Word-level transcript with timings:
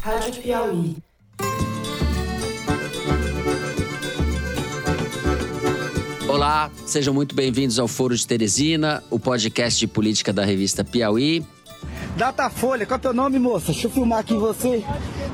Rádio 0.00 0.42
Piauí. 0.42 0.96
Olá, 6.28 6.70
sejam 6.86 7.12
muito 7.12 7.34
bem-vindos 7.34 7.78
ao 7.78 7.88
Foro 7.88 8.16
de 8.16 8.26
Teresina, 8.26 9.02
o 9.10 9.18
podcast 9.18 9.78
de 9.78 9.86
política 9.86 10.32
da 10.32 10.44
revista 10.44 10.84
Piauí. 10.84 11.44
Datafolha, 12.16 12.86
qual 12.86 12.96
é 12.96 12.98
o 12.98 13.02
teu 13.02 13.14
nome, 13.14 13.38
moça? 13.38 13.72
Deixa 13.72 13.86
eu 13.86 13.90
filmar 13.90 14.20
aqui 14.20 14.34
você. 14.34 14.84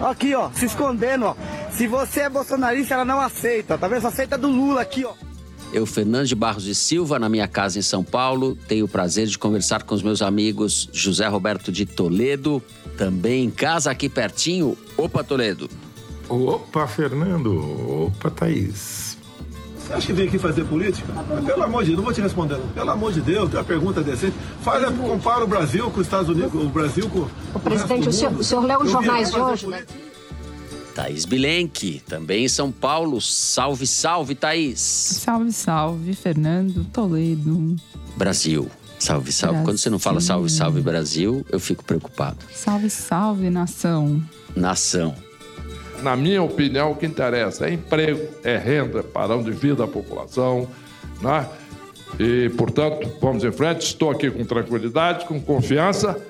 Aqui, 0.02 0.34
ó, 0.34 0.50
se 0.52 0.66
escondendo, 0.66 1.26
ó. 1.26 1.36
Se 1.70 1.86
você 1.86 2.20
é 2.20 2.30
bolsonarista, 2.30 2.94
ela 2.94 3.04
não 3.04 3.20
aceita, 3.20 3.76
tá 3.76 3.88
vendo? 3.88 4.02
Só 4.02 4.08
aceita 4.08 4.38
do 4.38 4.48
Lula 4.48 4.80
aqui, 4.80 5.04
ó. 5.04 5.12
Eu, 5.72 5.86
Fernando 5.86 6.26
de 6.26 6.36
Barros 6.36 6.66
e 6.66 6.74
Silva, 6.74 7.18
na 7.18 7.28
minha 7.28 7.48
casa 7.48 7.78
em 7.78 7.82
São 7.82 8.04
Paulo, 8.04 8.56
tenho 8.68 8.84
o 8.84 8.88
prazer 8.88 9.26
de 9.26 9.36
conversar 9.36 9.82
com 9.82 9.94
os 9.94 10.02
meus 10.02 10.22
amigos 10.22 10.88
José 10.92 11.26
Roberto 11.26 11.72
de 11.72 11.84
Toledo, 11.84 12.62
também 12.96 13.44
em 13.44 13.50
casa 13.50 13.90
aqui 13.90 14.08
pertinho. 14.08 14.76
Opa, 14.96 15.22
Toledo. 15.22 15.68
Opa, 16.28 16.86
Fernando. 16.86 18.06
Opa, 18.06 18.30
Thaís. 18.30 19.18
Você 19.78 19.92
acha 19.92 20.06
que 20.06 20.12
vem 20.14 20.28
aqui 20.28 20.38
fazer 20.38 20.64
política? 20.64 21.12
Pelo 21.44 21.62
amor 21.62 21.82
de 21.82 21.88
Deus, 21.88 21.98
não 21.98 22.04
vou 22.04 22.12
te 22.14 22.20
responder. 22.20 22.56
Não. 22.56 22.68
Pelo 22.68 22.90
amor 22.90 23.12
de 23.12 23.20
Deus, 23.20 23.50
tem 23.50 23.58
uma 23.58 23.64
pergunta 23.64 24.02
decente. 24.02 24.34
Faz, 24.62 24.82
compara 24.96 25.44
o 25.44 25.46
Brasil 25.46 25.90
com 25.90 26.00
os 26.00 26.06
Estados 26.06 26.30
Unidos, 26.30 26.54
o 26.54 26.68
Brasil 26.70 27.08
com. 27.10 27.28
O 27.54 27.60
presidente, 27.60 28.08
o 28.08 28.12
senhor, 28.12 28.32
o 28.32 28.42
senhor 28.42 28.64
leu 28.64 28.80
os 28.80 28.90
jornais 28.90 29.30
de 29.30 29.38
hoje, 29.38 29.66
né? 29.66 29.84
Thaís 30.94 31.26
Bilenque, 31.26 32.00
também 32.08 32.44
em 32.44 32.48
São 32.48 32.72
Paulo. 32.72 33.20
Salve, 33.20 33.86
salve, 33.86 34.34
Thaís. 34.34 34.80
Salve, 34.80 35.52
salve, 35.52 36.14
Fernando 36.14 36.84
Toledo. 36.84 37.76
Brasil. 38.16 38.70
Salve, 38.98 39.32
salve. 39.32 39.54
Brasil. 39.54 39.64
Quando 39.64 39.78
você 39.78 39.90
não 39.90 39.98
fala 39.98 40.20
salve, 40.20 40.50
salve, 40.50 40.80
Brasil, 40.80 41.44
eu 41.50 41.60
fico 41.60 41.84
preocupado. 41.84 42.38
Salve, 42.52 42.88
salve, 42.90 43.50
nação. 43.50 44.22
Nação. 44.54 45.14
Na 46.02 46.16
minha 46.16 46.42
opinião, 46.42 46.92
o 46.92 46.96
que 46.96 47.06
interessa 47.06 47.66
é 47.66 47.72
emprego, 47.72 48.28
é 48.42 48.56
renda, 48.56 49.02
padrão 49.02 49.42
de 49.42 49.50
vida 49.50 49.76
da 49.76 49.86
população, 49.86 50.68
né? 51.20 51.48
E, 52.18 52.48
portanto, 52.50 53.10
vamos 53.20 53.42
em 53.42 53.52
frente. 53.52 53.86
Estou 53.86 54.10
aqui 54.10 54.30
com 54.30 54.44
tranquilidade, 54.44 55.24
com 55.26 55.40
confiança 55.40 56.20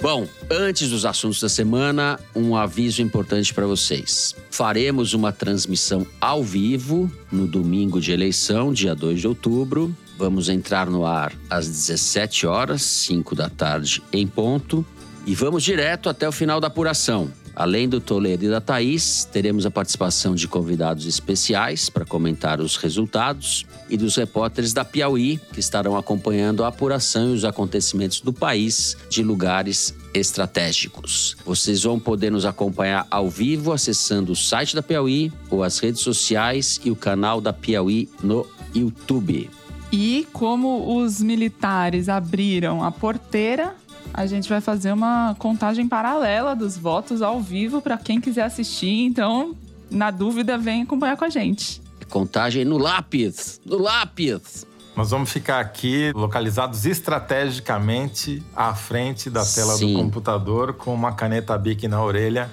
Bom, 0.00 0.28
antes 0.48 0.90
dos 0.90 1.04
assuntos 1.04 1.40
da 1.40 1.48
semana, 1.48 2.20
um 2.32 2.54
aviso 2.54 3.02
importante 3.02 3.52
para 3.52 3.66
vocês. 3.66 4.34
Faremos 4.48 5.12
uma 5.12 5.32
transmissão 5.32 6.06
ao 6.20 6.42
vivo 6.42 7.10
no 7.32 7.48
domingo 7.48 8.00
de 8.00 8.12
eleição, 8.12 8.72
dia 8.72 8.94
2 8.94 9.20
de 9.20 9.26
outubro. 9.26 9.94
Vamos 10.18 10.48
entrar 10.48 10.90
no 10.90 11.06
ar 11.06 11.32
às 11.48 11.68
17 11.68 12.44
horas, 12.44 12.82
5 12.82 13.36
da 13.36 13.48
tarde 13.48 14.02
em 14.12 14.26
ponto, 14.26 14.84
e 15.24 15.32
vamos 15.32 15.62
direto 15.62 16.08
até 16.08 16.28
o 16.28 16.32
final 16.32 16.60
da 16.60 16.66
apuração. 16.66 17.30
Além 17.54 17.88
do 17.88 18.00
Toledo 18.00 18.44
e 18.44 18.48
da 18.48 18.60
Thaís, 18.60 19.24
teremos 19.24 19.64
a 19.64 19.70
participação 19.70 20.34
de 20.34 20.48
convidados 20.48 21.06
especiais 21.06 21.88
para 21.88 22.04
comentar 22.04 22.60
os 22.60 22.76
resultados 22.76 23.64
e 23.88 23.96
dos 23.96 24.16
repórteres 24.16 24.72
da 24.72 24.84
Piauí, 24.84 25.40
que 25.52 25.60
estarão 25.60 25.96
acompanhando 25.96 26.64
a 26.64 26.68
apuração 26.68 27.30
e 27.30 27.34
os 27.34 27.44
acontecimentos 27.44 28.20
do 28.20 28.32
país 28.32 28.96
de 29.08 29.22
lugares 29.22 29.94
estratégicos. 30.14 31.36
Vocês 31.44 31.82
vão 31.82 31.98
poder 31.98 32.30
nos 32.30 32.44
acompanhar 32.44 33.06
ao 33.10 33.28
vivo 33.28 33.72
acessando 33.72 34.32
o 34.32 34.36
site 34.36 34.74
da 34.74 34.82
Piauí 34.82 35.32
ou 35.50 35.62
as 35.62 35.78
redes 35.78 36.00
sociais 36.00 36.80
e 36.84 36.90
o 36.90 36.96
canal 36.96 37.40
da 37.40 37.52
Piauí 37.52 38.08
no 38.22 38.46
YouTube. 38.74 39.50
E 39.92 40.26
como 40.32 40.96
os 40.96 41.20
militares 41.20 42.08
abriram 42.08 42.84
a 42.84 42.90
porteira 42.90 43.74
a 44.12 44.26
gente 44.26 44.48
vai 44.48 44.60
fazer 44.60 44.92
uma 44.92 45.34
contagem 45.38 45.86
paralela 45.86 46.54
dos 46.54 46.76
votos 46.76 47.22
ao 47.22 47.40
vivo 47.40 47.80
para 47.80 47.96
quem 47.96 48.20
quiser 48.20 48.44
assistir. 48.44 49.04
Então, 49.04 49.54
na 49.90 50.10
dúvida, 50.10 50.58
vem 50.58 50.82
acompanhar 50.82 51.16
com 51.16 51.24
a 51.24 51.30
gente. 51.30 51.80
Contagem 52.08 52.64
no 52.64 52.78
lápis, 52.78 53.60
no 53.64 53.78
lápis. 53.78 54.66
Nós 54.96 55.10
vamos 55.10 55.30
ficar 55.30 55.60
aqui 55.60 56.10
localizados 56.14 56.84
estrategicamente 56.84 58.42
à 58.56 58.74
frente 58.74 59.30
da 59.30 59.44
tela 59.44 59.74
Sim. 59.74 59.92
do 59.92 60.00
computador 60.00 60.72
com 60.72 60.92
uma 60.92 61.12
caneta 61.12 61.56
Bic 61.56 61.86
na 61.86 62.02
orelha. 62.02 62.50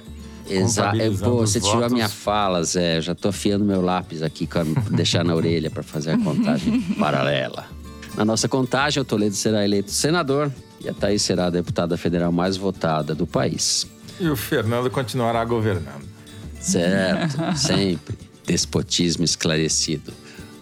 Exato. 0.50 0.98
Você 1.12 1.60
tirou 1.60 1.84
a 1.84 1.90
minha 1.90 2.10
fala, 2.10 2.64
Zé. 2.64 2.98
Eu 2.98 3.02
já 3.02 3.16
tô 3.16 3.30
afiando 3.30 3.66
meu 3.66 3.82
lápis 3.82 4.22
aqui 4.22 4.46
para 4.46 4.64
deixar 4.92 5.24
na 5.24 5.34
orelha 5.34 5.70
para 5.70 5.84
fazer 5.84 6.12
a 6.12 6.18
contagem 6.18 6.82
paralela. 7.00 7.68
Na 8.16 8.24
nossa 8.24 8.48
contagem, 8.48 9.02
o 9.02 9.06
Toledo 9.06 9.36
será 9.36 9.66
eleito 9.66 9.92
senador 9.92 10.52
e 10.80 10.88
a 10.88 10.94
Thaís 10.94 11.22
será 11.22 11.48
a 11.48 11.50
deputada 11.50 11.98
federal 11.98 12.32
mais 12.32 12.56
votada 12.56 13.14
do 13.14 13.28
país. 13.28 13.88
E 14.20 14.30
o 14.30 14.36
Fernando 14.36 14.90
continuará 14.90 15.44
governando. 15.44 16.06
Certo, 16.60 17.38
sempre. 17.58 18.18
Despotismo 18.46 19.26
esclarecido. 19.26 20.14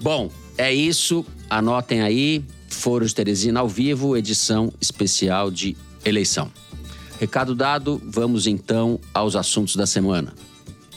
Bom, 0.02 0.32
é 0.58 0.74
isso. 0.74 1.26
Anotem 1.50 2.02
aí. 2.02 2.44
Foro 2.68 3.06
de 3.06 3.14
Teresina 3.14 3.60
ao 3.60 3.70
vivo, 3.70 4.18
edição 4.18 4.74
especial 4.82 5.52
de 5.52 5.78
eleição. 6.04 6.52
Recado 7.24 7.56
dado, 7.56 8.02
vamos 8.04 8.48
então 8.48 9.00
aos 9.14 9.38
assuntos 9.38 9.78
da 9.78 9.86
semana. 9.86 10.34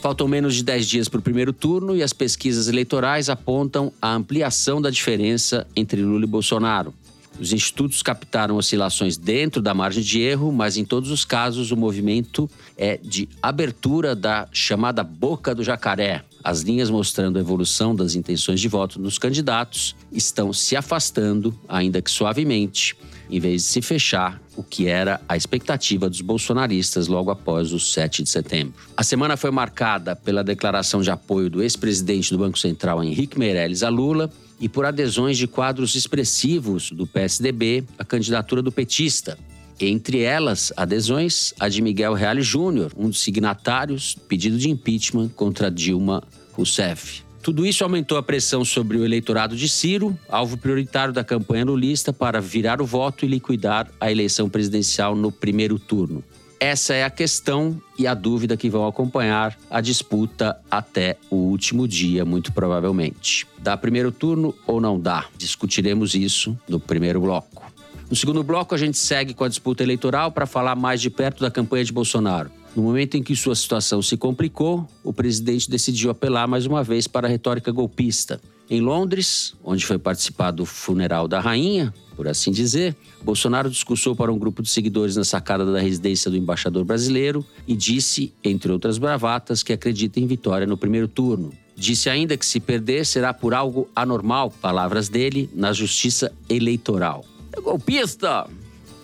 Faltam 0.03 0.27
menos 0.27 0.57
de 0.57 0.65
10 0.65 0.89
dias 0.89 1.09
para 1.09 1.21
o 1.21 1.23
primeiro 1.23 1.53
turno 1.53 1.95
e 1.95 2.03
as 2.03 2.13
pesquisas 2.13 2.67
eleitorais 2.67 3.29
apontam 3.29 3.93
a 4.03 4.13
ampliação 4.13 4.83
da 4.83 4.91
diferença 4.91 5.65
entre 5.77 6.03
Lula 6.03 6.25
e 6.25 6.27
Bolsonaro. 6.27 6.93
Os 7.39 7.53
institutos 7.53 8.03
captaram 8.03 8.57
oscilações 8.57 9.17
dentro 9.17 9.63
da 9.63 9.73
margem 9.73 10.03
de 10.03 10.21
erro, 10.21 10.51
mas 10.51 10.77
em 10.77 10.85
todos 10.85 11.13
os 11.13 11.25
casos 11.25 11.71
o 11.71 11.77
movimento 11.77 12.51
é 12.77 12.99
de 13.01 13.29
abertura 13.41 14.17
da 14.17 14.49
chamada 14.51 15.05
boca 15.05 15.55
do 15.55 15.63
jacaré. 15.63 16.25
As 16.43 16.63
linhas 16.63 16.91
mostrando 16.91 17.37
a 17.37 17.41
evolução 17.41 17.95
das 17.95 18.17
intenções 18.17 18.61
de 18.61 18.67
voto 18.67 19.01
nos 19.01 19.17
candidatos 19.17 19.95
estão 20.11 20.53
se 20.53 20.75
afastando, 20.75 21.57
ainda 21.69 22.03
que 22.03 22.11
suavemente, 22.11 22.97
em 23.31 23.41
vez 23.41 23.63
de 23.63 23.69
se 23.69 23.83
fechar, 23.83 24.41
o 24.57 24.63
que 24.63 24.87
era 24.87 25.21
a 25.29 25.37
expectativa 25.37 26.09
dos 26.09 26.21
bolsonaristas 26.21 27.07
logo 27.07 27.31
após 27.31 27.73
o 27.73 27.81
7 27.81 28.23
de 28.23 28.31
setembro. 28.31 28.75
A 28.97 29.03
semana 29.03 29.37
foi 29.37 29.51
marcada 29.51 30.17
pela 30.17 30.43
declaração 30.43 31.03
de 31.03 31.11
apoio 31.11 31.51
do 31.51 31.63
ex-presidente 31.63 32.31
do 32.31 32.39
Banco 32.39 32.59
Central, 32.59 33.03
Henrique 33.05 33.39
Meirelles, 33.39 33.83
a 33.83 33.89
Lula, 33.89 34.31
e 34.59 34.69
por 34.69 34.87
adesões 34.87 35.37
de 35.37 35.47
quadros 35.47 35.95
expressivos 35.95 36.91
do 36.91 37.07
PSDB 37.07 37.85
à 37.99 38.05
candidatura 38.05 38.63
do 38.63 38.73
petista. 38.73 39.39
Entre 39.79 40.21
elas, 40.23 40.73
adesões 40.75 41.53
a 41.61 41.69
de 41.69 41.83
Miguel 41.83 42.15
Reale 42.15 42.41
Júnior, 42.41 42.93
um 42.97 43.11
dos 43.11 43.21
signatários 43.21 44.15
do 44.15 44.23
pedido 44.23 44.57
de 44.57 44.71
impeachment 44.71 45.29
contra 45.29 45.71
Dilma 45.71 46.23
Rousseff. 46.55 47.26
Tudo 47.47 47.65
isso 47.65 47.85
aumentou 47.85 48.19
a 48.19 48.25
pressão 48.25 48.65
sobre 48.65 48.99
o 48.99 49.05
eleitorado 49.05 49.55
de 49.55 49.69
Ciro, 49.69 50.19
alvo 50.29 50.57
prioritário 50.57 51.15
da 51.15 51.23
campanha 51.23 51.65
lulista 51.65 52.13
para 52.13 52.41
virar 52.41 52.83
o 52.83 52.85
voto 52.85 53.25
e 53.25 53.29
liquidar 53.29 53.89
a 54.01 54.11
eleição 54.11 54.49
presidencial 54.49 55.15
no 55.15 55.31
primeiro 55.31 55.79
turno. 55.79 56.25
Essa 56.59 56.95
é 56.95 57.05
a 57.05 57.09
questão 57.09 57.81
e 57.97 58.05
a 58.05 58.15
dúvida 58.15 58.57
que 58.57 58.69
vão 58.69 58.85
acompanhar 58.85 59.57
a 59.71 59.81
disputa 59.81 60.59
até 60.69 61.19
o 61.31 61.37
último 61.37 61.87
dia, 61.87 62.25
muito 62.25 62.51
provavelmente. 62.51 63.47
Dá 63.59 63.77
primeiro 63.77 64.11
turno 64.11 64.53
ou 64.67 64.81
não 64.81 64.99
dá? 64.99 65.27
Discutiremos 65.39 66.17
isso 66.17 66.59
no 66.69 66.81
primeiro 66.81 67.21
bloco. 67.21 67.63
No 68.11 68.17
segundo 68.17 68.43
bloco, 68.43 68.75
a 68.75 68.79
gente 68.79 68.99
segue 68.99 69.35
com 69.35 69.45
a 69.45 69.49
disputa 69.49 69.85
eleitoral 69.85 70.33
para 70.33 70.47
falar 70.47 70.75
mais 70.75 71.01
de 71.01 71.11
perto 71.11 71.43
da 71.43 71.51
campanha 71.51 71.85
de 71.85 71.93
Bolsonaro. 71.93 72.51
No 72.77 72.83
momento 72.83 73.17
em 73.17 73.23
que 73.23 73.35
sua 73.35 73.55
situação 73.55 74.03
se 74.03 74.19
complicou, 74.19 74.87
o 75.03 75.11
presidente 75.11 75.71
decidiu 75.71 76.11
apelar 76.11 76.47
mais 76.47 76.67
uma 76.67 76.85
vez 76.85 77.09
para 77.09 77.27
a 77.27 77.31
retórica 77.31 77.73
golpista. 77.73 78.39
Em 78.69 78.83
Londres, 78.83 79.55
onde 79.65 79.87
foi 79.87 79.97
participar 79.97 80.51
do 80.51 80.67
funeral 80.67 81.27
da 81.27 81.41
rainha, 81.41 81.95
por 82.15 82.29
assim 82.29 82.51
dizer, 82.51 82.95
Bolsonaro 83.23 83.71
discursou 83.71 84.15
para 84.15 84.31
um 84.31 84.39
grupo 84.39 84.63
de 84.63 84.69
seguidores 84.69 85.17
na 85.17 85.25
sacada 85.25 85.65
da 85.65 85.81
residência 85.81 86.31
do 86.31 86.37
embaixador 86.37 86.85
brasileiro 86.85 87.43
e 87.67 87.75
disse, 87.75 88.35
entre 88.45 88.71
outras 88.71 88.99
bravatas, 88.99 89.63
que 89.63 89.73
acredita 89.73 90.21
em 90.21 90.27
vitória 90.27 90.67
no 90.67 90.77
primeiro 90.77 91.09
turno. 91.09 91.55
Disse 91.75 92.11
ainda 92.11 92.37
que 92.37 92.45
se 92.45 92.61
perder 92.61 93.07
será 93.07 93.33
por 93.33 93.55
algo 93.55 93.89
anormal, 93.97 94.51
palavras 94.51 95.09
dele, 95.09 95.49
na 95.55 95.73
justiça 95.73 96.31
eleitoral. 96.47 97.25
É 97.57 97.61
golpista! 97.61 98.47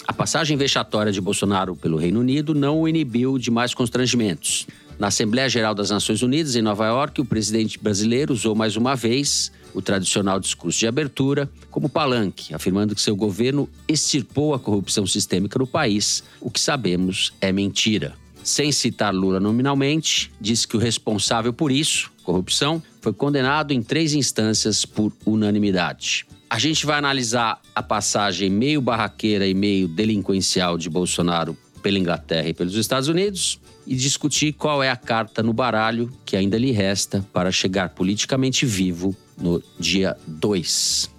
A 0.06 0.12
passagem 0.12 0.56
vexatória 0.56 1.12
de 1.12 1.20
Bolsonaro 1.20 1.76
pelo 1.76 1.96
Reino 1.96 2.20
Unido 2.20 2.54
não 2.54 2.80
o 2.80 2.88
inibiu 2.88 3.38
de 3.38 3.50
mais 3.50 3.72
constrangimentos. 3.72 4.66
Na 4.98 5.08
Assembleia 5.08 5.48
Geral 5.48 5.74
das 5.74 5.90
Nações 5.90 6.22
Unidas, 6.22 6.56
em 6.56 6.62
Nova 6.62 6.86
York, 6.86 7.20
o 7.20 7.24
presidente 7.24 7.78
brasileiro 7.78 8.32
usou 8.32 8.54
mais 8.54 8.76
uma 8.76 8.94
vez 8.94 9.52
o 9.72 9.80
tradicional 9.80 10.38
discurso 10.38 10.78
de 10.78 10.86
abertura 10.86 11.48
como 11.70 11.88
palanque, 11.88 12.54
afirmando 12.54 12.94
que 12.94 13.00
seu 13.00 13.16
governo 13.16 13.68
extirpou 13.88 14.54
a 14.54 14.58
corrupção 14.58 15.06
sistêmica 15.06 15.58
no 15.58 15.66
país, 15.66 16.22
o 16.40 16.50
que 16.50 16.60
sabemos 16.60 17.32
é 17.40 17.52
mentira. 17.52 18.14
Sem 18.42 18.72
citar 18.72 19.14
Lula 19.14 19.38
nominalmente, 19.38 20.32
disse 20.40 20.66
que 20.66 20.76
o 20.76 20.80
responsável 20.80 21.52
por 21.52 21.70
isso, 21.70 22.10
corrupção, 22.24 22.82
foi 23.00 23.12
condenado 23.12 23.72
em 23.72 23.82
três 23.82 24.14
instâncias 24.14 24.84
por 24.84 25.12
unanimidade. 25.24 26.26
A 26.52 26.58
gente 26.58 26.84
vai 26.84 26.98
analisar 26.98 27.62
a 27.74 27.82
passagem 27.82 28.50
meio 28.50 28.82
barraqueira 28.82 29.46
e 29.46 29.54
meio 29.54 29.88
delinquencial 29.88 30.76
de 30.76 30.90
Bolsonaro 30.90 31.56
pela 31.82 31.98
Inglaterra 31.98 32.46
e 32.46 32.52
pelos 32.52 32.74
Estados 32.74 33.08
Unidos 33.08 33.58
e 33.86 33.96
discutir 33.96 34.52
qual 34.52 34.82
é 34.82 34.90
a 34.90 34.96
carta 34.96 35.42
no 35.42 35.54
baralho 35.54 36.12
que 36.26 36.36
ainda 36.36 36.58
lhe 36.58 36.70
resta 36.70 37.26
para 37.32 37.50
chegar 37.50 37.88
politicamente 37.88 38.66
vivo 38.66 39.16
no 39.38 39.62
dia 39.80 40.14
2. 40.26 41.10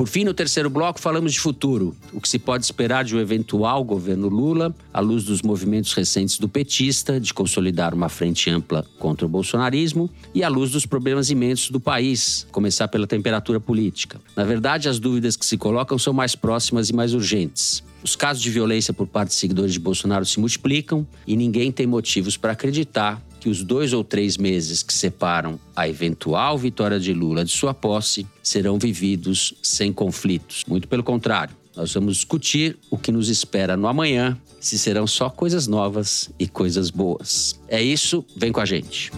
Por 0.00 0.08
fim, 0.08 0.24
no 0.24 0.32
terceiro 0.32 0.70
bloco, 0.70 0.98
falamos 0.98 1.30
de 1.30 1.38
futuro, 1.38 1.94
o 2.10 2.22
que 2.22 2.26
se 2.26 2.38
pode 2.38 2.64
esperar 2.64 3.04
de 3.04 3.14
um 3.14 3.20
eventual 3.20 3.84
governo 3.84 4.30
Lula, 4.30 4.74
à 4.94 4.98
luz 4.98 5.24
dos 5.24 5.42
movimentos 5.42 5.92
recentes 5.92 6.38
do 6.38 6.48
petista 6.48 7.20
de 7.20 7.34
consolidar 7.34 7.92
uma 7.92 8.08
frente 8.08 8.48
ampla 8.48 8.82
contra 8.98 9.26
o 9.26 9.28
bolsonarismo 9.28 10.08
e 10.34 10.42
à 10.42 10.48
luz 10.48 10.70
dos 10.70 10.86
problemas 10.86 11.28
imensos 11.28 11.68
do 11.68 11.78
país, 11.78 12.46
começar 12.50 12.88
pela 12.88 13.06
temperatura 13.06 13.60
política. 13.60 14.18
Na 14.34 14.42
verdade, 14.42 14.88
as 14.88 14.98
dúvidas 14.98 15.36
que 15.36 15.44
se 15.44 15.58
colocam 15.58 15.98
são 15.98 16.14
mais 16.14 16.34
próximas 16.34 16.88
e 16.88 16.94
mais 16.94 17.12
urgentes. 17.12 17.84
Os 18.02 18.16
casos 18.16 18.42
de 18.42 18.48
violência 18.48 18.94
por 18.94 19.06
parte 19.06 19.28
de 19.28 19.34
seguidores 19.34 19.74
de 19.74 19.80
Bolsonaro 19.80 20.24
se 20.24 20.40
multiplicam 20.40 21.06
e 21.26 21.36
ninguém 21.36 21.70
tem 21.70 21.86
motivos 21.86 22.38
para 22.38 22.52
acreditar 22.52 23.22
que 23.40 23.48
os 23.48 23.64
dois 23.64 23.92
ou 23.92 24.04
três 24.04 24.36
meses 24.36 24.82
que 24.82 24.92
separam 24.92 25.58
a 25.74 25.88
eventual 25.88 26.58
vitória 26.58 27.00
de 27.00 27.12
Lula 27.12 27.44
de 27.44 27.50
sua 27.50 27.72
posse 27.72 28.26
serão 28.42 28.78
vividos 28.78 29.54
sem 29.62 29.92
conflitos. 29.92 30.64
Muito 30.68 30.86
pelo 30.86 31.02
contrário, 31.02 31.56
nós 31.74 31.94
vamos 31.94 32.16
discutir 32.16 32.78
o 32.90 32.98
que 32.98 33.10
nos 33.10 33.28
espera 33.28 33.76
no 33.76 33.88
amanhã, 33.88 34.36
se 34.60 34.78
serão 34.78 35.06
só 35.06 35.30
coisas 35.30 35.66
novas 35.66 36.30
e 36.38 36.46
coisas 36.46 36.90
boas. 36.90 37.58
É 37.66 37.82
isso, 37.82 38.24
vem 38.36 38.52
com 38.52 38.60
a 38.60 38.66
gente. 38.66 39.10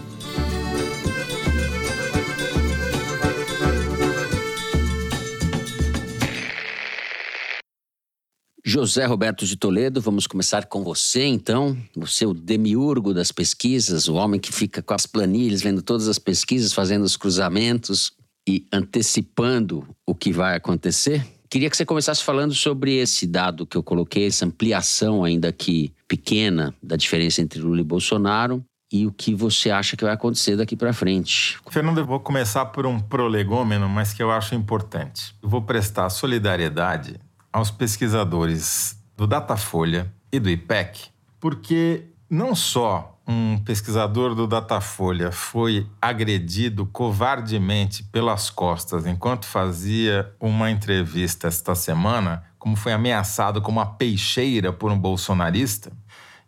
José 8.73 9.05
Roberto 9.05 9.45
de 9.45 9.55
Toledo, 9.55 10.01
vamos 10.01 10.25
começar 10.25 10.65
com 10.65 10.83
você 10.83 11.23
então. 11.25 11.77
Você, 11.95 12.25
é 12.25 12.27
o 12.27 12.33
demiurgo 12.33 13.13
das 13.13 13.31
pesquisas, 13.31 14.07
o 14.07 14.15
homem 14.15 14.39
que 14.39 14.51
fica 14.51 14.81
com 14.81 14.95
as 14.95 15.05
planilhas, 15.05 15.61
vendo 15.61 15.83
todas 15.83 16.07
as 16.07 16.17
pesquisas, 16.17 16.73
fazendo 16.73 17.03
os 17.03 17.15
cruzamentos 17.15 18.13
e 18.49 18.65
antecipando 18.73 19.87
o 20.07 20.15
que 20.15 20.33
vai 20.33 20.55
acontecer. 20.55 21.23
Queria 21.51 21.69
que 21.69 21.77
você 21.77 21.85
começasse 21.85 22.23
falando 22.23 22.55
sobre 22.55 22.95
esse 22.95 23.27
dado 23.27 23.67
que 23.67 23.77
eu 23.77 23.83
coloquei, 23.83 24.25
essa 24.25 24.43
ampliação 24.43 25.23
ainda 25.23 25.51
que 25.51 25.93
pequena 26.07 26.73
da 26.81 26.95
diferença 26.95 27.43
entre 27.43 27.59
Lula 27.59 27.81
e 27.81 27.83
Bolsonaro 27.83 28.65
e 28.91 29.05
o 29.05 29.11
que 29.11 29.35
você 29.35 29.69
acha 29.69 29.95
que 29.95 30.03
vai 30.03 30.15
acontecer 30.15 30.55
daqui 30.55 30.75
para 30.75 30.93
frente. 30.93 31.59
Fernando, 31.69 31.99
eu 31.99 32.07
vou 32.07 32.19
começar 32.19 32.65
por 32.65 32.87
um 32.87 32.99
prolegômeno, 32.99 33.87
mas 33.87 34.13
que 34.13 34.23
eu 34.23 34.31
acho 34.31 34.55
importante. 34.55 35.35
Eu 35.43 35.49
vou 35.49 35.61
prestar 35.61 36.09
solidariedade 36.09 37.19
aos 37.53 37.69
pesquisadores 37.69 38.99
do 39.15 39.27
Datafolha 39.27 40.11
e 40.31 40.39
do 40.39 40.49
IPEC, 40.49 41.09
porque 41.39 42.07
não 42.27 42.55
só 42.55 43.21
um 43.27 43.57
pesquisador 43.59 44.35
do 44.35 44.47
Datafolha 44.47 45.31
foi 45.31 45.87
agredido 46.01 46.85
covardemente 46.87 48.03
pelas 48.03 48.49
costas 48.49 49.05
enquanto 49.05 49.45
fazia 49.45 50.33
uma 50.39 50.69
entrevista 50.69 51.47
esta 51.47 51.75
semana, 51.75 52.43
como 52.57 52.75
foi 52.75 52.91
ameaçado 52.91 53.61
como 53.61 53.79
uma 53.79 53.85
peixeira 53.85 54.73
por 54.73 54.91
um 54.91 54.99
bolsonarista, 54.99 55.91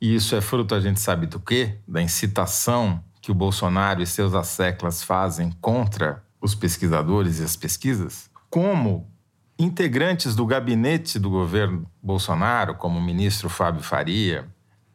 e 0.02 0.16
isso 0.16 0.36
é 0.36 0.42
fruto, 0.42 0.76
a 0.76 0.80
gente 0.80 1.00
sabe 1.00 1.26
do 1.26 1.40
quê? 1.40 1.78
Da 1.88 2.02
incitação 2.02 3.02
que 3.22 3.32
o 3.32 3.36
Bolsonaro 3.36 4.02
e 4.02 4.08
seus 4.08 4.34
asseclas 4.34 5.02
fazem 5.02 5.52
contra 5.62 6.24
os 6.42 6.54
pesquisadores 6.54 7.40
e 7.40 7.44
as 7.44 7.56
pesquisas, 7.56 8.30
como 8.50 9.10
integrantes 9.58 10.36
do 10.36 10.46
gabinete 10.46 11.18
do 11.18 11.30
governo 11.30 11.90
Bolsonaro, 12.02 12.76
como 12.76 13.00
o 13.00 13.02
ministro 13.02 13.50
Fábio 13.50 13.82
Faria, 13.82 14.48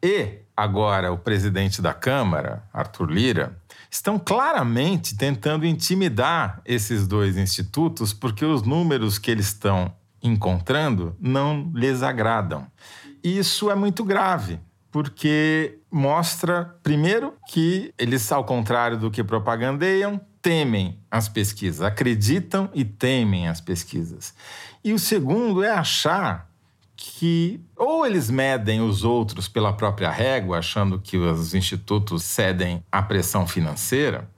e 0.03 0.39
agora 0.55 1.11
o 1.11 1.17
presidente 1.17 1.81
da 1.81 1.93
Câmara, 1.93 2.63
Arthur 2.73 3.09
Lira, 3.11 3.57
estão 3.89 4.17
claramente 4.17 5.15
tentando 5.15 5.65
intimidar 5.65 6.61
esses 6.65 7.07
dois 7.07 7.37
institutos 7.37 8.13
porque 8.13 8.45
os 8.45 8.63
números 8.63 9.17
que 9.17 9.31
eles 9.31 9.47
estão 9.47 9.93
encontrando 10.21 11.15
não 11.19 11.71
lhes 11.73 12.03
agradam. 12.03 12.67
Isso 13.23 13.69
é 13.69 13.75
muito 13.75 14.03
grave, 14.03 14.59
porque 14.91 15.79
mostra, 15.91 16.75
primeiro, 16.83 17.33
que 17.47 17.93
eles, 17.97 18.31
ao 18.31 18.43
contrário 18.43 18.97
do 18.97 19.11
que 19.11 19.23
propagandeiam, 19.23 20.21
temem 20.41 20.99
as 21.09 21.29
pesquisas, 21.29 21.81
acreditam 21.81 22.69
e 22.73 22.83
temem 22.83 23.47
as 23.47 23.61
pesquisas. 23.61 24.33
E 24.83 24.93
o 24.93 24.99
segundo 24.99 25.63
é 25.63 25.71
achar 25.71 26.49
que 26.95 27.59
ou 27.75 28.05
eles 28.05 28.29
medem 28.29 28.81
os 28.81 29.03
outros 29.03 29.47
pela 29.47 29.73
própria 29.73 30.09
régua, 30.11 30.59
achando 30.59 30.99
que 30.99 31.17
os 31.17 31.53
institutos 31.53 32.23
cedem 32.23 32.83
à 32.91 33.01
pressão 33.01 33.47
financeira, 33.47 34.29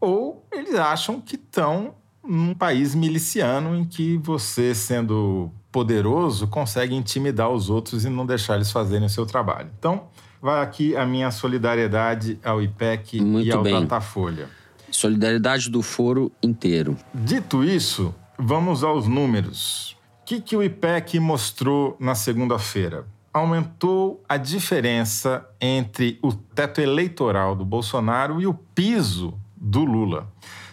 ou 0.00 0.46
eles 0.52 0.74
acham 0.74 1.20
que 1.20 1.36
estão 1.36 1.94
num 2.24 2.54
país 2.54 2.94
miliciano 2.94 3.76
em 3.76 3.84
que 3.84 4.18
você, 4.18 4.74
sendo 4.74 5.50
poderoso, 5.70 6.46
consegue 6.48 6.94
intimidar 6.94 7.50
os 7.50 7.70
outros 7.70 8.04
e 8.04 8.08
não 8.08 8.26
deixar 8.26 8.56
eles 8.56 8.70
fazerem 8.70 9.06
o 9.06 9.10
seu 9.10 9.24
trabalho. 9.24 9.70
Então, 9.78 10.08
vai 10.40 10.62
aqui 10.62 10.96
a 10.96 11.06
minha 11.06 11.30
solidariedade 11.30 12.38
ao 12.44 12.62
IPEC 12.62 13.20
Muito 13.20 13.46
e 13.46 13.52
ao 13.52 13.62
bem. 13.62 13.80
Datafolha. 13.80 14.48
Solidariedade 14.90 15.70
do 15.70 15.82
foro 15.82 16.32
inteiro. 16.42 16.96
Dito 17.14 17.62
isso, 17.64 18.14
vamos 18.38 18.82
aos 18.82 19.06
números. 19.06 19.96
O 20.22 20.24
que, 20.24 20.40
que 20.40 20.56
o 20.56 20.62
IPEC 20.62 21.18
mostrou 21.18 21.96
na 21.98 22.14
segunda-feira? 22.14 23.06
Aumentou 23.32 24.22
a 24.28 24.36
diferença 24.36 25.46
entre 25.60 26.18
o 26.22 26.32
teto 26.32 26.80
eleitoral 26.80 27.54
do 27.54 27.64
Bolsonaro 27.64 28.40
e 28.40 28.46
o 28.46 28.54
piso 28.54 29.38
do 29.56 29.84
Lula. 29.84 30.28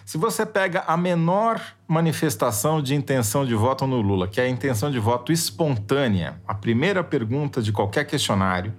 Se 0.06 0.16
você 0.16 0.46
pega 0.46 0.84
a 0.86 0.96
menor 0.96 1.60
manifestação 1.88 2.80
de 2.80 2.94
intenção 2.94 3.44
de 3.44 3.56
voto 3.56 3.88
no 3.88 4.00
Lula, 4.00 4.28
que 4.28 4.40
é 4.40 4.44
a 4.44 4.48
intenção 4.48 4.88
de 4.88 5.00
voto 5.00 5.32
espontânea, 5.32 6.40
a 6.46 6.54
primeira 6.54 7.02
pergunta 7.02 7.60
de 7.60 7.72
qualquer 7.72 8.04
questionário, 8.06 8.72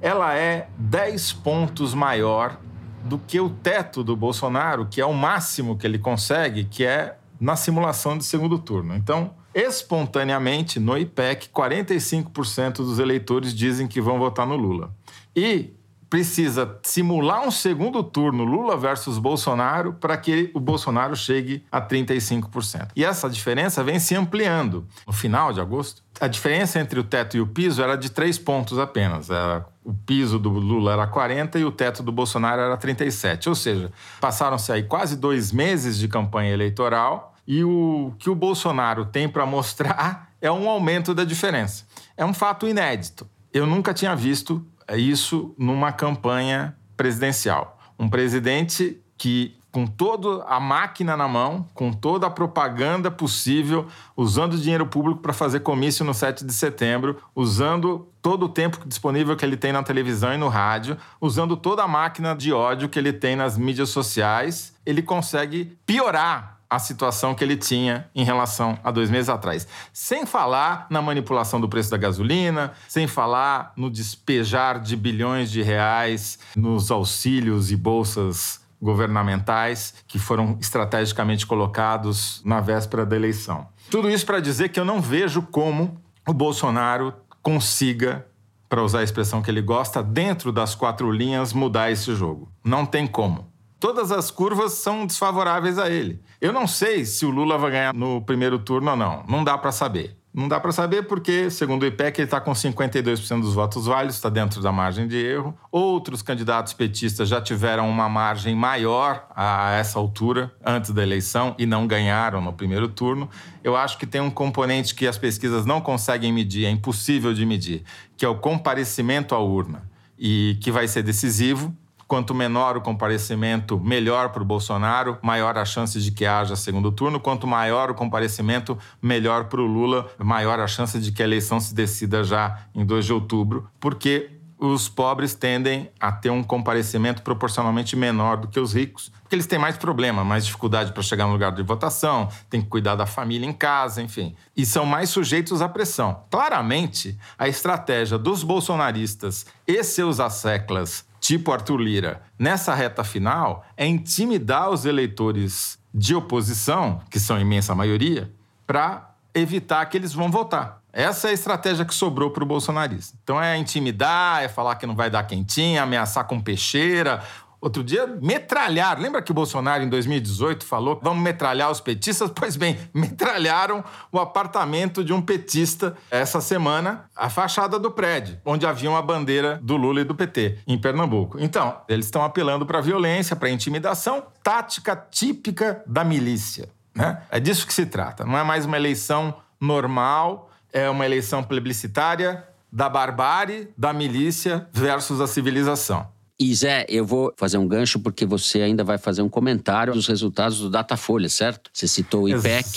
ela 0.00 0.36
é 0.36 0.68
10 0.78 1.32
pontos 1.32 1.94
maior 1.94 2.60
do 3.04 3.18
que 3.18 3.40
o 3.40 3.48
teto 3.48 4.02
do 4.04 4.16
Bolsonaro, 4.16 4.86
que 4.86 5.00
é 5.00 5.06
o 5.06 5.14
máximo 5.14 5.76
que 5.76 5.86
ele 5.86 5.98
consegue, 5.98 6.64
que 6.64 6.84
é 6.84 7.16
na 7.40 7.56
simulação 7.56 8.18
de 8.18 8.24
segundo 8.24 8.58
turno. 8.58 8.94
Então, 8.94 9.32
espontaneamente, 9.54 10.78
no 10.78 10.96
IPEC, 10.96 11.48
45% 11.48 12.76
dos 12.76 12.98
eleitores 12.98 13.54
dizem 13.54 13.86
que 13.86 14.00
vão 14.00 14.18
votar 14.18 14.46
no 14.46 14.56
Lula. 14.56 14.92
E 15.34 15.72
precisa 16.08 16.78
simular 16.82 17.46
um 17.46 17.50
segundo 17.50 18.02
turno 18.02 18.44
Lula 18.44 18.76
versus 18.76 19.18
Bolsonaro 19.18 19.92
para 19.92 20.16
que 20.16 20.50
o 20.54 20.60
Bolsonaro 20.60 21.14
chegue 21.14 21.64
a 21.70 21.80
35%. 21.80 22.88
E 22.96 23.04
essa 23.04 23.28
diferença 23.28 23.84
vem 23.84 23.98
se 23.98 24.14
ampliando. 24.14 24.86
No 25.06 25.12
final 25.12 25.52
de 25.52 25.60
agosto, 25.60 26.02
a 26.20 26.26
diferença 26.26 26.80
entre 26.80 26.98
o 26.98 27.04
teto 27.04 27.36
e 27.36 27.40
o 27.40 27.46
piso 27.46 27.82
era 27.82 27.96
de 27.96 28.10
três 28.10 28.38
pontos 28.38 28.78
apenas. 28.78 29.28
Era, 29.30 29.66
o 29.88 29.94
piso 29.94 30.38
do 30.38 30.50
Lula 30.50 30.92
era 30.92 31.06
40 31.06 31.58
e 31.58 31.64
o 31.64 31.72
teto 31.72 32.02
do 32.02 32.12
Bolsonaro 32.12 32.60
era 32.60 32.76
37. 32.76 33.48
Ou 33.48 33.54
seja, 33.54 33.90
passaram-se 34.20 34.70
aí 34.70 34.82
quase 34.82 35.16
dois 35.16 35.50
meses 35.50 35.96
de 35.96 36.06
campanha 36.06 36.52
eleitoral 36.52 37.34
e 37.46 37.64
o 37.64 38.12
que 38.18 38.28
o 38.28 38.34
Bolsonaro 38.34 39.06
tem 39.06 39.26
para 39.26 39.46
mostrar 39.46 40.28
é 40.42 40.52
um 40.52 40.68
aumento 40.68 41.14
da 41.14 41.24
diferença. 41.24 41.86
É 42.18 42.24
um 42.24 42.34
fato 42.34 42.68
inédito. 42.68 43.26
Eu 43.50 43.66
nunca 43.66 43.94
tinha 43.94 44.14
visto 44.14 44.62
isso 44.94 45.54
numa 45.56 45.90
campanha 45.90 46.76
presidencial. 46.94 47.78
Um 47.98 48.10
presidente 48.10 49.00
que, 49.16 49.56
com 49.70 49.86
toda 49.86 50.44
a 50.44 50.58
máquina 50.58 51.16
na 51.16 51.28
mão, 51.28 51.66
com 51.74 51.92
toda 51.92 52.26
a 52.26 52.30
propaganda 52.30 53.10
possível, 53.10 53.86
usando 54.16 54.58
dinheiro 54.58 54.86
público 54.86 55.20
para 55.20 55.32
fazer 55.32 55.60
comício 55.60 56.04
no 56.04 56.14
7 56.14 56.44
de 56.44 56.52
setembro, 56.52 57.18
usando 57.34 58.08
todo 58.22 58.46
o 58.46 58.48
tempo 58.48 58.80
disponível 58.86 59.36
que 59.36 59.44
ele 59.44 59.56
tem 59.56 59.72
na 59.72 59.82
televisão 59.82 60.32
e 60.32 60.38
no 60.38 60.48
rádio, 60.48 60.96
usando 61.20 61.56
toda 61.56 61.82
a 61.82 61.88
máquina 61.88 62.34
de 62.34 62.52
ódio 62.52 62.88
que 62.88 62.98
ele 62.98 63.12
tem 63.12 63.36
nas 63.36 63.58
mídias 63.58 63.90
sociais, 63.90 64.74
ele 64.84 65.02
consegue 65.02 65.76
piorar 65.84 66.58
a 66.70 66.78
situação 66.78 67.34
que 67.34 67.42
ele 67.42 67.56
tinha 67.56 68.08
em 68.14 68.24
relação 68.24 68.78
a 68.84 68.90
dois 68.90 69.08
meses 69.08 69.28
atrás. 69.28 69.66
Sem 69.92 70.26
falar 70.26 70.86
na 70.90 71.00
manipulação 71.00 71.60
do 71.60 71.68
preço 71.68 71.90
da 71.90 71.96
gasolina, 71.96 72.72
sem 72.86 73.06
falar 73.06 73.72
no 73.74 73.90
despejar 73.90 74.78
de 74.78 74.94
bilhões 74.94 75.50
de 75.50 75.62
reais 75.62 76.38
nos 76.54 76.90
auxílios 76.90 77.70
e 77.70 77.76
bolsas 77.76 78.60
governamentais 78.80 79.94
que 80.06 80.18
foram 80.18 80.56
estrategicamente 80.60 81.46
colocados 81.46 82.42
na 82.44 82.60
véspera 82.60 83.04
da 83.04 83.16
eleição. 83.16 83.66
Tudo 83.90 84.10
isso 84.10 84.26
para 84.26 84.40
dizer 84.40 84.68
que 84.68 84.78
eu 84.78 84.84
não 84.84 85.00
vejo 85.00 85.42
como 85.42 86.00
o 86.26 86.32
Bolsonaro 86.32 87.12
consiga, 87.42 88.26
para 88.68 88.82
usar 88.82 89.00
a 89.00 89.04
expressão 89.04 89.40
que 89.40 89.50
ele 89.50 89.62
gosta, 89.62 90.02
dentro 90.02 90.52
das 90.52 90.74
quatro 90.74 91.10
linhas, 91.10 91.52
mudar 91.52 91.90
esse 91.90 92.14
jogo. 92.14 92.52
Não 92.62 92.84
tem 92.84 93.06
como 93.06 93.48
todas 93.78 94.10
as 94.10 94.30
curvas 94.30 94.72
são 94.72 95.06
desfavoráveis 95.06 95.78
a 95.78 95.88
ele. 95.88 96.20
Eu 96.40 96.52
não 96.52 96.66
sei 96.66 97.04
se 97.04 97.24
o 97.24 97.30
Lula 97.30 97.56
vai 97.56 97.70
ganhar 97.70 97.94
no 97.94 98.20
primeiro 98.22 98.58
turno 98.58 98.90
ou 98.90 98.96
não. 98.96 99.24
Não 99.28 99.44
dá 99.44 99.56
para 99.56 99.72
saber. 99.72 100.17
Não 100.38 100.46
dá 100.46 100.60
para 100.60 100.70
saber 100.70 101.02
porque, 101.02 101.50
segundo 101.50 101.82
o 101.82 101.86
IPEC, 101.86 102.20
ele 102.20 102.26
está 102.26 102.40
com 102.40 102.52
52% 102.52 103.40
dos 103.40 103.54
votos 103.54 103.86
válidos, 103.86 104.14
está 104.14 104.28
dentro 104.28 104.62
da 104.62 104.70
margem 104.70 105.08
de 105.08 105.16
erro. 105.16 105.52
Outros 105.68 106.22
candidatos 106.22 106.72
petistas 106.72 107.28
já 107.28 107.40
tiveram 107.40 107.90
uma 107.90 108.08
margem 108.08 108.54
maior 108.54 109.26
a 109.34 109.72
essa 109.72 109.98
altura, 109.98 110.54
antes 110.64 110.92
da 110.92 111.02
eleição, 111.02 111.56
e 111.58 111.66
não 111.66 111.88
ganharam 111.88 112.40
no 112.40 112.52
primeiro 112.52 112.86
turno. 112.86 113.28
Eu 113.64 113.74
acho 113.74 113.98
que 113.98 114.06
tem 114.06 114.20
um 114.20 114.30
componente 114.30 114.94
que 114.94 115.08
as 115.08 115.18
pesquisas 115.18 115.66
não 115.66 115.80
conseguem 115.80 116.32
medir, 116.32 116.66
é 116.66 116.70
impossível 116.70 117.34
de 117.34 117.44
medir, 117.44 117.82
que 118.16 118.24
é 118.24 118.28
o 118.28 118.36
comparecimento 118.36 119.34
à 119.34 119.40
urna, 119.40 119.90
e 120.16 120.56
que 120.60 120.70
vai 120.70 120.86
ser 120.86 121.02
decisivo 121.02 121.76
Quanto 122.08 122.34
menor 122.34 122.74
o 122.74 122.80
comparecimento, 122.80 123.78
melhor 123.78 124.30
para 124.30 124.42
o 124.42 124.46
Bolsonaro, 124.46 125.18
maior 125.20 125.58
a 125.58 125.64
chance 125.66 126.00
de 126.00 126.10
que 126.10 126.24
haja 126.24 126.56
segundo 126.56 126.90
turno. 126.90 127.20
Quanto 127.20 127.46
maior 127.46 127.90
o 127.90 127.94
comparecimento, 127.94 128.78
melhor 129.02 129.44
para 129.44 129.60
o 129.60 129.66
Lula, 129.66 130.10
maior 130.16 130.58
a 130.58 130.66
chance 130.66 130.98
de 130.98 131.12
que 131.12 131.22
a 131.22 131.26
eleição 131.26 131.60
se 131.60 131.74
decida 131.74 132.24
já 132.24 132.60
em 132.74 132.82
2 132.82 133.04
de 133.04 133.12
outubro, 133.12 133.68
porque 133.78 134.30
os 134.58 134.88
pobres 134.88 135.34
tendem 135.34 135.90
a 136.00 136.10
ter 136.10 136.30
um 136.30 136.42
comparecimento 136.42 137.20
proporcionalmente 137.20 137.94
menor 137.94 138.38
do 138.38 138.48
que 138.48 138.58
os 138.58 138.74
ricos, 138.74 139.12
porque 139.22 139.34
eles 139.34 139.46
têm 139.46 139.58
mais 139.58 139.76
problema, 139.76 140.24
mais 140.24 140.46
dificuldade 140.46 140.92
para 140.92 141.02
chegar 141.02 141.26
no 141.26 141.32
lugar 141.32 141.52
de 141.52 141.62
votação, 141.62 142.28
têm 142.48 142.62
que 142.62 142.68
cuidar 142.68 142.96
da 142.96 143.06
família 143.06 143.46
em 143.46 143.52
casa, 143.52 144.02
enfim, 144.02 144.34
e 144.56 144.64
são 144.64 144.84
mais 144.84 145.10
sujeitos 145.10 145.60
à 145.60 145.68
pressão. 145.68 146.24
Claramente, 146.30 147.16
a 147.38 147.46
estratégia 147.46 148.18
dos 148.18 148.42
bolsonaristas 148.42 149.46
e 149.66 149.84
seus 149.84 150.18
asseclas 150.18 151.06
tipo 151.20 151.52
Arthur 151.52 151.78
Lira, 151.78 152.22
nessa 152.38 152.74
reta 152.74 153.04
final, 153.04 153.64
é 153.76 153.86
intimidar 153.86 154.70
os 154.70 154.84
eleitores 154.84 155.78
de 155.92 156.14
oposição, 156.14 157.00
que 157.10 157.18
são 157.18 157.36
a 157.36 157.40
imensa 157.40 157.74
maioria, 157.74 158.32
para 158.66 159.14
evitar 159.34 159.84
que 159.86 159.96
eles 159.96 160.12
vão 160.12 160.30
votar. 160.30 160.78
Essa 160.92 161.28
é 161.28 161.30
a 161.30 161.34
estratégia 161.34 161.84
que 161.84 161.94
sobrou 161.94 162.30
para 162.30 162.42
o 162.42 162.46
bolsonarista. 162.46 163.16
Então 163.22 163.40
é 163.40 163.56
intimidar, 163.56 164.42
é 164.42 164.48
falar 164.48 164.76
que 164.76 164.86
não 164.86 164.96
vai 164.96 165.10
dar 165.10 165.22
quentinha, 165.24 165.82
ameaçar 165.82 166.24
com 166.24 166.40
peixeira, 166.40 167.22
Outro 167.60 167.82
dia, 167.82 168.06
metralhar. 168.06 169.00
Lembra 169.00 169.20
que 169.20 169.32
o 169.32 169.34
Bolsonaro, 169.34 169.82
em 169.82 169.88
2018, 169.88 170.64
falou 170.64 171.00
vamos 171.02 171.22
metralhar 171.22 171.70
os 171.70 171.80
petistas? 171.80 172.30
Pois 172.38 172.56
bem, 172.56 172.78
metralharam 172.94 173.84
o 174.12 174.18
apartamento 174.18 175.02
de 175.02 175.12
um 175.12 175.20
petista 175.20 175.96
essa 176.10 176.40
semana, 176.40 177.04
a 177.16 177.28
fachada 177.28 177.78
do 177.78 177.90
prédio, 177.90 178.38
onde 178.44 178.64
havia 178.64 178.88
uma 178.88 179.02
bandeira 179.02 179.58
do 179.62 179.76
Lula 179.76 180.00
e 180.00 180.04
do 180.04 180.14
PT, 180.14 180.58
em 180.66 180.78
Pernambuco. 180.78 181.36
Então, 181.40 181.80
eles 181.88 182.06
estão 182.06 182.22
apelando 182.22 182.64
para 182.64 182.80
violência, 182.80 183.34
para 183.34 183.50
intimidação, 183.50 184.22
tática 184.42 184.94
típica 184.96 185.82
da 185.84 186.04
milícia. 186.04 186.68
Né? 186.94 187.20
É 187.30 187.40
disso 187.40 187.66
que 187.66 187.74
se 187.74 187.86
trata. 187.86 188.24
Não 188.24 188.38
é 188.38 188.44
mais 188.44 188.64
uma 188.64 188.76
eleição 188.76 189.34
normal, 189.60 190.50
é 190.72 190.88
uma 190.88 191.04
eleição 191.04 191.42
plebiscitária 191.42 192.44
da 192.70 192.88
barbárie, 192.88 193.68
da 193.76 193.92
milícia 193.92 194.68
versus 194.72 195.20
a 195.20 195.26
civilização. 195.26 196.08
E 196.40 196.54
Zé, 196.54 196.86
eu 196.88 197.04
vou 197.04 197.32
fazer 197.36 197.58
um 197.58 197.66
gancho 197.66 197.98
porque 197.98 198.24
você 198.24 198.62
ainda 198.62 198.84
vai 198.84 198.96
fazer 198.96 199.22
um 199.22 199.28
comentário 199.28 199.92
dos 199.92 200.06
resultados 200.06 200.60
do 200.60 200.70
Datafolha, 200.70 201.28
certo? 201.28 201.68
Você 201.72 201.88
citou 201.88 202.24
o 202.24 202.28
IPEC. 202.28 202.68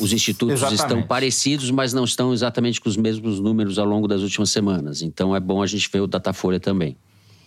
Os 0.00 0.12
institutos 0.12 0.56
exatamente. 0.56 0.80
estão 0.80 1.02
parecidos, 1.02 1.70
mas 1.70 1.92
não 1.92 2.04
estão 2.04 2.32
exatamente 2.32 2.80
com 2.80 2.88
os 2.88 2.96
mesmos 2.96 3.40
números 3.40 3.78
ao 3.78 3.86
longo 3.86 4.06
das 4.06 4.22
últimas 4.22 4.50
semanas. 4.50 5.02
Então 5.02 5.34
é 5.34 5.40
bom 5.40 5.62
a 5.62 5.66
gente 5.66 5.88
ver 5.92 6.00
o 6.00 6.06
Datafolha 6.06 6.60
também. 6.60 6.96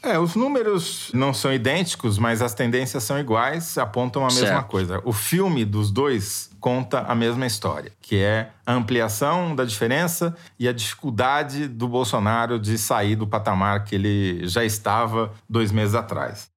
É, 0.03 0.17
os 0.17 0.35
números 0.35 1.11
não 1.13 1.33
são 1.33 1.53
idênticos, 1.53 2.17
mas 2.17 2.41
as 2.41 2.53
tendências 2.53 3.03
são 3.03 3.19
iguais, 3.19 3.77
apontam 3.77 4.23
a 4.23 4.27
mesma 4.27 4.47
certo. 4.47 4.67
coisa. 4.67 5.01
O 5.05 5.13
filme 5.13 5.63
dos 5.63 5.91
dois 5.91 6.50
conta 6.61 6.99
a 6.99 7.15
mesma 7.15 7.45
história, 7.47 7.91
que 7.99 8.17
é 8.17 8.51
a 8.65 8.73
ampliação 8.73 9.55
da 9.55 9.65
diferença 9.65 10.35
e 10.59 10.67
a 10.67 10.71
dificuldade 10.71 11.67
do 11.67 11.87
Bolsonaro 11.87 12.59
de 12.59 12.77
sair 12.77 13.15
do 13.15 13.27
patamar 13.27 13.83
que 13.83 13.95
ele 13.95 14.47
já 14.47 14.63
estava 14.63 15.33
dois 15.49 15.71
meses 15.71 15.95
atrás. 15.95 16.49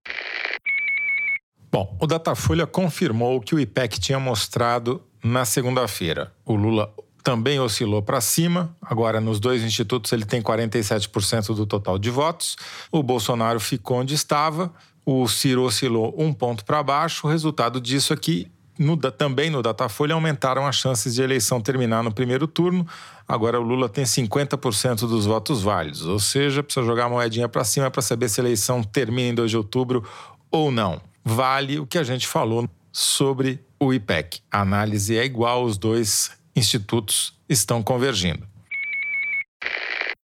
Bom, 1.73 1.97
o 2.01 2.07
Datafolha 2.07 2.67
confirmou 2.67 3.39
o 3.39 3.41
que 3.41 3.55
o 3.55 3.59
IPEC 3.59 3.99
tinha 3.99 4.21
mostrado 4.21 5.03
na 5.25 5.45
segunda-feira. 5.45 6.33
O 6.45 6.55
Lula 6.55 6.95
também 7.25 7.59
oscilou 7.59 8.03
para 8.03 8.21
cima. 8.21 8.77
Agora, 8.83 9.21
nos 9.21 9.41
dois 9.41 9.63
institutos, 9.63 10.13
ele 10.13 10.27
tem 10.27 10.43
47% 10.43 11.55
do 11.55 11.65
total 11.67 11.99
de 11.99 12.11
votos. 12.11 12.57
O 12.93 13.03
Bolsonaro 13.03 13.59
ficou 13.59 13.97
onde 14.01 14.15
estava. 14.15 14.73
O 15.07 15.27
Ciro 15.27 15.63
oscilou 15.63 16.15
um 16.17 16.33
ponto 16.33 16.65
para 16.65 16.83
baixo. 16.83 17.27
O 17.27 17.31
resultado 17.31 17.81
disso 17.81 18.13
é 18.13 18.17
que 18.17 18.53
no, 18.79 18.97
também 18.97 19.51
no 19.51 19.63
Datafolha 19.63 20.15
aumentaram 20.15 20.67
as 20.67 20.77
chances 20.77 21.15
de 21.15 21.23
eleição 21.23 21.61
terminar 21.61 22.03
no 22.03 22.13
primeiro 22.13 22.47
turno. 22.47 22.87
Agora 23.27 23.61
o 23.61 23.63
Lula 23.63 23.89
tem 23.89 24.05
50% 24.05 25.01
dos 25.01 25.27
votos 25.27 25.63
válidos, 25.63 26.05
ou 26.05 26.19
seja, 26.19 26.63
precisa 26.63 26.85
jogar 26.85 27.07
a 27.07 27.09
moedinha 27.09 27.49
para 27.49 27.65
cima 27.65 27.91
para 27.91 28.03
saber 28.03 28.29
se 28.29 28.41
a 28.41 28.45
eleição 28.45 28.83
termina 28.83 29.31
em 29.31 29.35
2 29.35 29.51
de 29.51 29.57
outubro 29.57 30.05
ou 30.51 30.71
não. 30.71 31.01
Vale 31.25 31.79
o 31.79 31.87
que 31.87 31.99
a 31.99 32.03
gente 32.03 32.27
falou 32.27 32.69
sobre 32.93 33.65
o 33.81 33.93
IPEC. 33.93 34.41
A 34.51 34.61
análise 34.61 35.17
é 35.17 35.25
igual, 35.25 35.65
os 35.65 35.79
dois 35.79 36.33
institutos 36.55 37.39
estão 37.49 37.83
convergindo. 37.83 38.47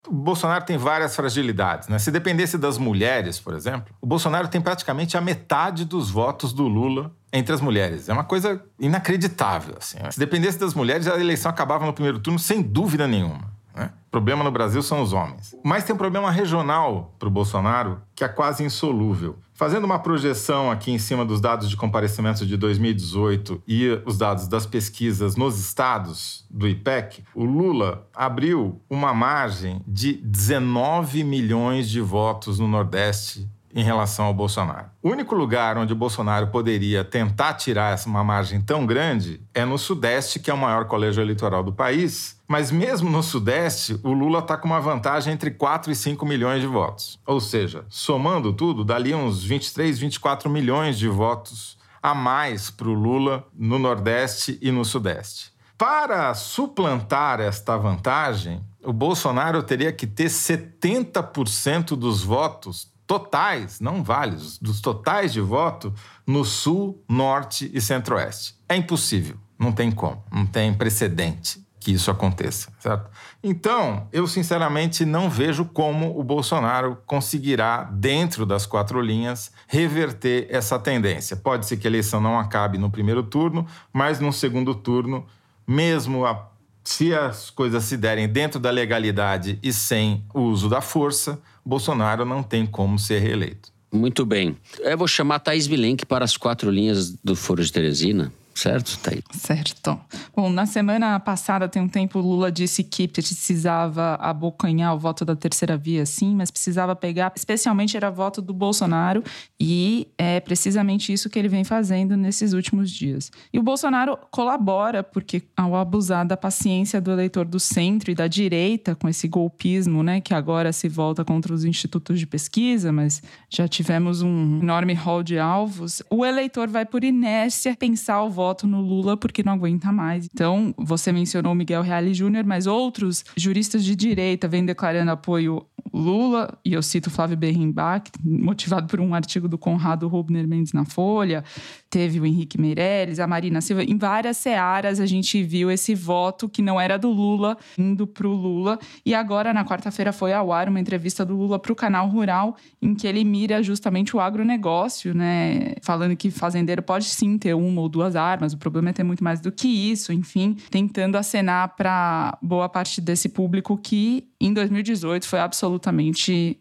O 0.07 0.13
Bolsonaro 0.13 0.65
tem 0.65 0.77
várias 0.77 1.17
fragilidades. 1.17 1.89
Né? 1.89 1.99
Se 1.99 2.11
dependesse 2.11 2.59
das 2.59 2.77
mulheres, 2.77 3.41
por 3.41 3.55
exemplo, 3.55 3.95
o 4.01 4.07
Bolsonaro 4.07 4.49
tem 4.49 4.61
praticamente 4.61 5.17
a 5.17 5.21
metade 5.21 5.85
dos 5.85 6.11
votos 6.11 6.53
do 6.53 6.69
Lula 6.69 7.11
entre 7.35 7.53
as 7.53 7.61
mulheres. 7.61 8.09
É 8.09 8.12
uma 8.12 8.23
coisa 8.23 8.62
inacreditável. 8.79 9.75
Assim. 9.76 9.99
Se 10.09 10.19
dependesse 10.19 10.57
das 10.59 10.73
mulheres, 10.73 11.09
a 11.09 11.19
eleição 11.19 11.50
acabava 11.50 11.85
no 11.85 11.93
primeiro 11.93 12.21
turno 12.21 12.38
sem 12.38 12.62
dúvida 12.62 13.09
nenhuma. 13.09 13.53
Né? 13.75 13.91
O 14.07 14.11
problema 14.11 14.45
no 14.45 14.53
Brasil 14.53 14.81
são 14.81 15.03
os 15.03 15.12
homens. 15.12 15.57
Mas 15.64 15.83
tem 15.83 15.93
um 15.93 15.99
problema 15.99 16.31
regional 16.31 17.12
para 17.19 17.26
o 17.26 17.31
Bolsonaro 17.31 18.00
que 18.14 18.23
é 18.23 18.29
quase 18.29 18.62
insolúvel. 18.62 19.37
Fazendo 19.53 19.85
uma 19.85 19.99
projeção 19.99 20.71
aqui 20.71 20.93
em 20.93 20.99
cima 20.99 21.25
dos 21.25 21.41
dados 21.41 21.69
de 21.69 21.76
comparecimento 21.76 22.47
de 22.47 22.57
2018 22.57 23.62
e 23.67 24.00
os 24.05 24.17
dados 24.17 24.47
das 24.47 24.64
pesquisas 24.64 25.35
nos 25.35 25.59
estados 25.59 26.45
do 26.49 26.69
IPEC, 26.69 27.25
o 27.35 27.45
Lula 27.45 28.07
abriu 28.14 28.81
uma 28.88 29.12
margem 29.12 29.81
de 29.87 30.14
19 30.14 31.25
milhões 31.25 31.88
de 31.88 32.00
votos 32.00 32.59
no 32.61 32.69
Nordeste 32.69 33.49
em 33.75 33.83
relação 33.83 34.26
ao 34.26 34.35
Bolsonaro. 34.35 34.87
O 35.02 35.11
único 35.11 35.35
lugar 35.35 35.76
onde 35.76 35.93
o 35.93 35.97
Bolsonaro 35.97 36.47
poderia 36.47 37.02
tentar 37.02 37.54
tirar 37.54 37.99
uma 38.07 38.23
margem 38.23 38.61
tão 38.61 38.87
grande 38.87 39.40
é 39.52 39.64
no 39.64 39.76
Sudeste, 39.76 40.38
que 40.38 40.49
é 40.49 40.54
o 40.54 40.59
maior 40.59 40.85
colégio 40.85 41.21
eleitoral 41.21 41.64
do 41.64 41.73
país. 41.73 42.40
Mas 42.47 42.71
mesmo 42.71 43.11
no 43.11 43.23
Sudeste, 43.23 43.99
o 44.04 44.12
Lula 44.12 44.38
está 44.38 44.57
com 44.57 44.69
uma 44.69 44.81
vantagem 44.81 45.35
entre 45.35 45.50
4 45.50 45.90
e 45.90 45.97
5 45.97 46.25
milhões 46.25 46.61
de 46.61 46.69
votos. 46.69 47.19
Ou 47.26 47.40
seja, 47.40 47.85
somando 47.88 48.52
tudo, 48.52 48.85
dali 48.85 49.12
uns 49.12 49.43
23, 49.43 49.99
24 49.99 50.49
milhões 50.49 50.97
de 50.97 51.09
votos 51.09 51.76
a 52.00 52.14
mais 52.14 52.71
para 52.71 52.88
o 52.88 52.93
Lula 52.93 53.45
no 53.52 53.78
Nordeste 53.78 54.57
e 54.62 54.71
no 54.71 54.85
Sudeste. 54.85 55.52
Para 55.76 56.33
suplantar 56.35 57.40
esta 57.40 57.76
vantagem, 57.76 58.62
o 58.85 58.93
Bolsonaro 58.93 59.62
teria 59.62 59.93
que 59.93 60.07
ter 60.07 60.26
70% 60.26 61.97
dos 61.97 62.23
votos 62.23 62.94
totais, 63.07 63.81
não 63.81 64.03
válidos, 64.03 64.59
dos 64.59 64.81
totais 64.81 65.33
de 65.33 65.41
voto 65.41 65.93
no 66.27 66.45
Sul, 66.45 67.03
Norte 67.09 67.71
e 67.73 67.81
Centro-Oeste. 67.81 68.55
É 68.69 68.77
impossível, 68.77 69.37
não 69.59 69.73
tem 69.73 69.91
como, 69.91 70.23
não 70.33 70.47
tem 70.47 70.73
precedente 70.73 71.65
que 71.85 71.93
isso 71.93 72.11
aconteça, 72.11 72.73
certo? 72.79 73.11
Então, 73.43 74.09
eu 74.11 74.27
sinceramente 74.27 75.05
não 75.05 75.29
vejo 75.29 75.67
como 75.67 76.19
o 76.19 76.25
Bolsonaro 76.25 76.97
conseguirá, 77.05 77.85
dentro 77.93 78.47
das 78.47 78.65
quatro 78.65 79.03
linhas, 79.03 79.53
reverter 79.69 80.47
essa 80.49 80.79
tendência. 80.79 81.37
Pode 81.37 81.67
ser 81.67 81.77
que 81.77 81.87
a 81.87 81.91
eleição 81.91 82.23
não 82.23 82.39
acabe 82.39 82.79
no 82.79 82.91
primeiro 82.91 83.23
turno, 83.23 83.67
mas 83.93 84.19
no 84.19 84.33
segundo 84.33 84.75
turno, 84.75 85.27
mesmo 85.67 86.25
a, 86.25 86.49
se 86.83 87.15
as 87.15 87.51
coisas 87.51 87.85
se 87.85 87.99
derem 87.99 88.27
dentro 88.27 88.59
da 88.59 88.71
legalidade 88.71 89.59
e 89.63 89.71
sem 89.71 90.25
o 90.33 90.41
uso 90.41 90.71
da 90.71 90.81
força, 90.81 91.39
Bolsonaro 91.64 92.25
não 92.25 92.42
tem 92.42 92.66
como 92.66 92.99
ser 92.99 93.21
reeleito. 93.21 93.73
Muito 93.92 94.26
bem. 94.26 94.56
Eu 94.80 94.99
vou 94.99 95.06
chamar 95.06 95.38
Thaís 95.38 95.66
Bilenque 95.66 96.04
para 96.04 96.25
as 96.25 96.37
quatro 96.37 96.71
linhas 96.71 97.12
do 97.23 97.37
Foro 97.37 97.62
de 97.64 97.73
Teresina. 97.73 98.33
Certo, 98.55 98.97
Thaís? 99.01 99.25
Certo. 99.33 99.99
Bom, 100.35 100.49
na 100.49 100.65
semana 100.65 101.19
passada, 101.19 101.69
tem 101.69 101.83
um 101.83 101.89
tempo, 101.89 102.21
Lula 102.21 102.53
disse 102.53 102.85
que 102.85 103.09
precisava 103.09 104.15
abocanhar 104.15 104.95
o 104.95 104.99
voto 104.99 105.25
da 105.25 105.35
terceira 105.35 105.77
via, 105.77 106.07
sim, 106.07 106.37
mas 106.37 106.53
precisava 106.53 106.95
pegar, 106.95 107.33
especialmente 107.35 107.97
era 107.97 108.11
voto 108.11 108.41
do 108.41 108.55
Bolsonaro, 108.55 109.25
e 109.59 110.07
é 110.17 110.39
precisamente 110.39 111.13
isso 111.13 111.29
que 111.29 111.37
ele 111.37 111.49
vem 111.49 111.65
fazendo 111.65 112.17
nesses 112.17 112.53
últimos 112.53 112.93
dias. 112.93 113.33
E 113.53 113.59
o 113.59 113.63
Bolsonaro 113.63 114.17
colabora, 114.31 115.03
porque 115.03 115.43
ao 115.57 115.75
abusar 115.75 116.25
da 116.25 116.37
paciência 116.37 117.01
do 117.01 117.11
eleitor 117.11 117.45
do 117.45 117.59
centro 117.59 118.13
e 118.13 118.15
da 118.15 118.29
direita, 118.29 118.95
com 118.95 119.09
esse 119.09 119.27
golpismo, 119.27 120.03
né, 120.03 120.21
que 120.21 120.33
agora 120.33 120.73
se 120.73 120.89
volta 120.89 121.25
contra 121.25 121.53
os 121.53 121.65
institutos 121.65 122.21
de 122.21 122.27
pesquisa, 122.27 122.93
mas 122.93 123.21
já 123.51 123.67
tivemos 123.67 124.23
um 124.23 124.61
enorme 124.63 124.95
rol 124.95 125.25
de 125.25 125.41
alvos, 125.41 126.03
o 126.09 126.25
eleitor 126.25 126.69
vai 126.69 126.87
por 126.87 127.03
inércia 127.03 127.75
pensar 127.77 128.23
o 128.23 128.31
voto 128.31 128.44
voto 128.45 128.67
no 128.67 128.83
Lula 128.83 129.17
porque 129.17 129.43
não 129.43 129.55
aguenta 129.55 129.91
mais. 129.91 130.29
Então, 130.33 130.75
você 130.77 131.11
mencionou 131.11 131.53
o 131.53 131.55
Miguel 131.55 131.81
Reale 131.81 132.13
Júnior, 132.13 132.45
mas 132.45 132.67
outros 132.67 133.25
juristas 133.37 133.83
de 133.83 133.97
direita 133.97 134.47
vêm 134.47 134.65
declarando 134.65 135.11
apoio 135.11 135.67
Lula, 135.93 136.59
e 136.64 136.73
eu 136.73 136.83
cito 136.83 137.11
Flávio 137.11 137.37
Berrimbach, 137.37 138.11
motivado 138.25 138.87
por 138.87 139.00
um 139.00 139.14
artigo 139.14 139.49
do 139.49 139.59
Conrado 139.59 140.09
Rubner 140.09 140.47
Mendes 140.47 140.73
na 140.73 140.85
Folha, 140.85 141.45
teve 141.88 142.19
o 142.19 142.26
Henrique 142.26 142.61
Meirelles, 142.61 143.21
a 143.21 143.26
Marina 143.26 143.61
Silva, 143.61 143.85
em 143.85 143.97
várias 143.97 144.37
searas 144.37 144.99
a 144.99 145.07
gente 145.07 145.43
viu 145.43 145.71
esse 145.71 145.95
voto 145.95 146.49
que 146.49 146.61
não 146.62 146.81
era 146.81 146.99
do 146.99 147.11
Lula 147.11 147.57
indo 147.79 148.07
para 148.07 148.26
o 148.26 148.33
Lula. 148.33 148.79
E 149.05 149.14
agora, 149.14 149.53
na 149.53 149.64
quarta-feira, 149.64 150.12
foi 150.12 150.33
ao 150.33 150.53
ar 150.53 150.69
uma 150.69 150.81
entrevista 150.81 151.25
do 151.25 151.37
Lula 151.37 151.59
para 151.59 151.73
o 151.73 151.76
Canal 151.76 152.09
Rural, 152.09 152.57
em 152.83 152.95
que 152.95 153.07
ele 153.07 153.23
mira 153.25 153.62
justamente 153.62 154.17
o 154.17 154.21
agronegócio, 154.21 155.14
né? 155.14 155.75
Falando 155.83 156.17
que 156.17 156.31
fazendeiro 156.31 156.83
pode 156.83 157.07
sim 157.07 157.38
ter 157.38 157.55
uma 157.55 157.81
ou 157.81 157.88
duas 157.88 158.17
armas, 158.17 158.53
o 158.53 158.59
problema 158.59 158.91
é 158.91 158.93
ter 158.93 159.05
muito 159.05 159.23
mais 159.23 159.41
do 159.41 159.53
que 159.53 159.69
isso, 159.69 160.12
enfim, 160.12 160.57
tentando 160.71 161.17
acenar 161.17 161.76
para 161.76 162.37
boa 162.43 162.69
parte 162.69 163.00
desse 163.00 163.29
público 163.29 163.76
que 163.76 164.26
em 164.41 164.53
2018 164.53 165.26
foi 165.26 165.38
absolutamente 165.38 165.74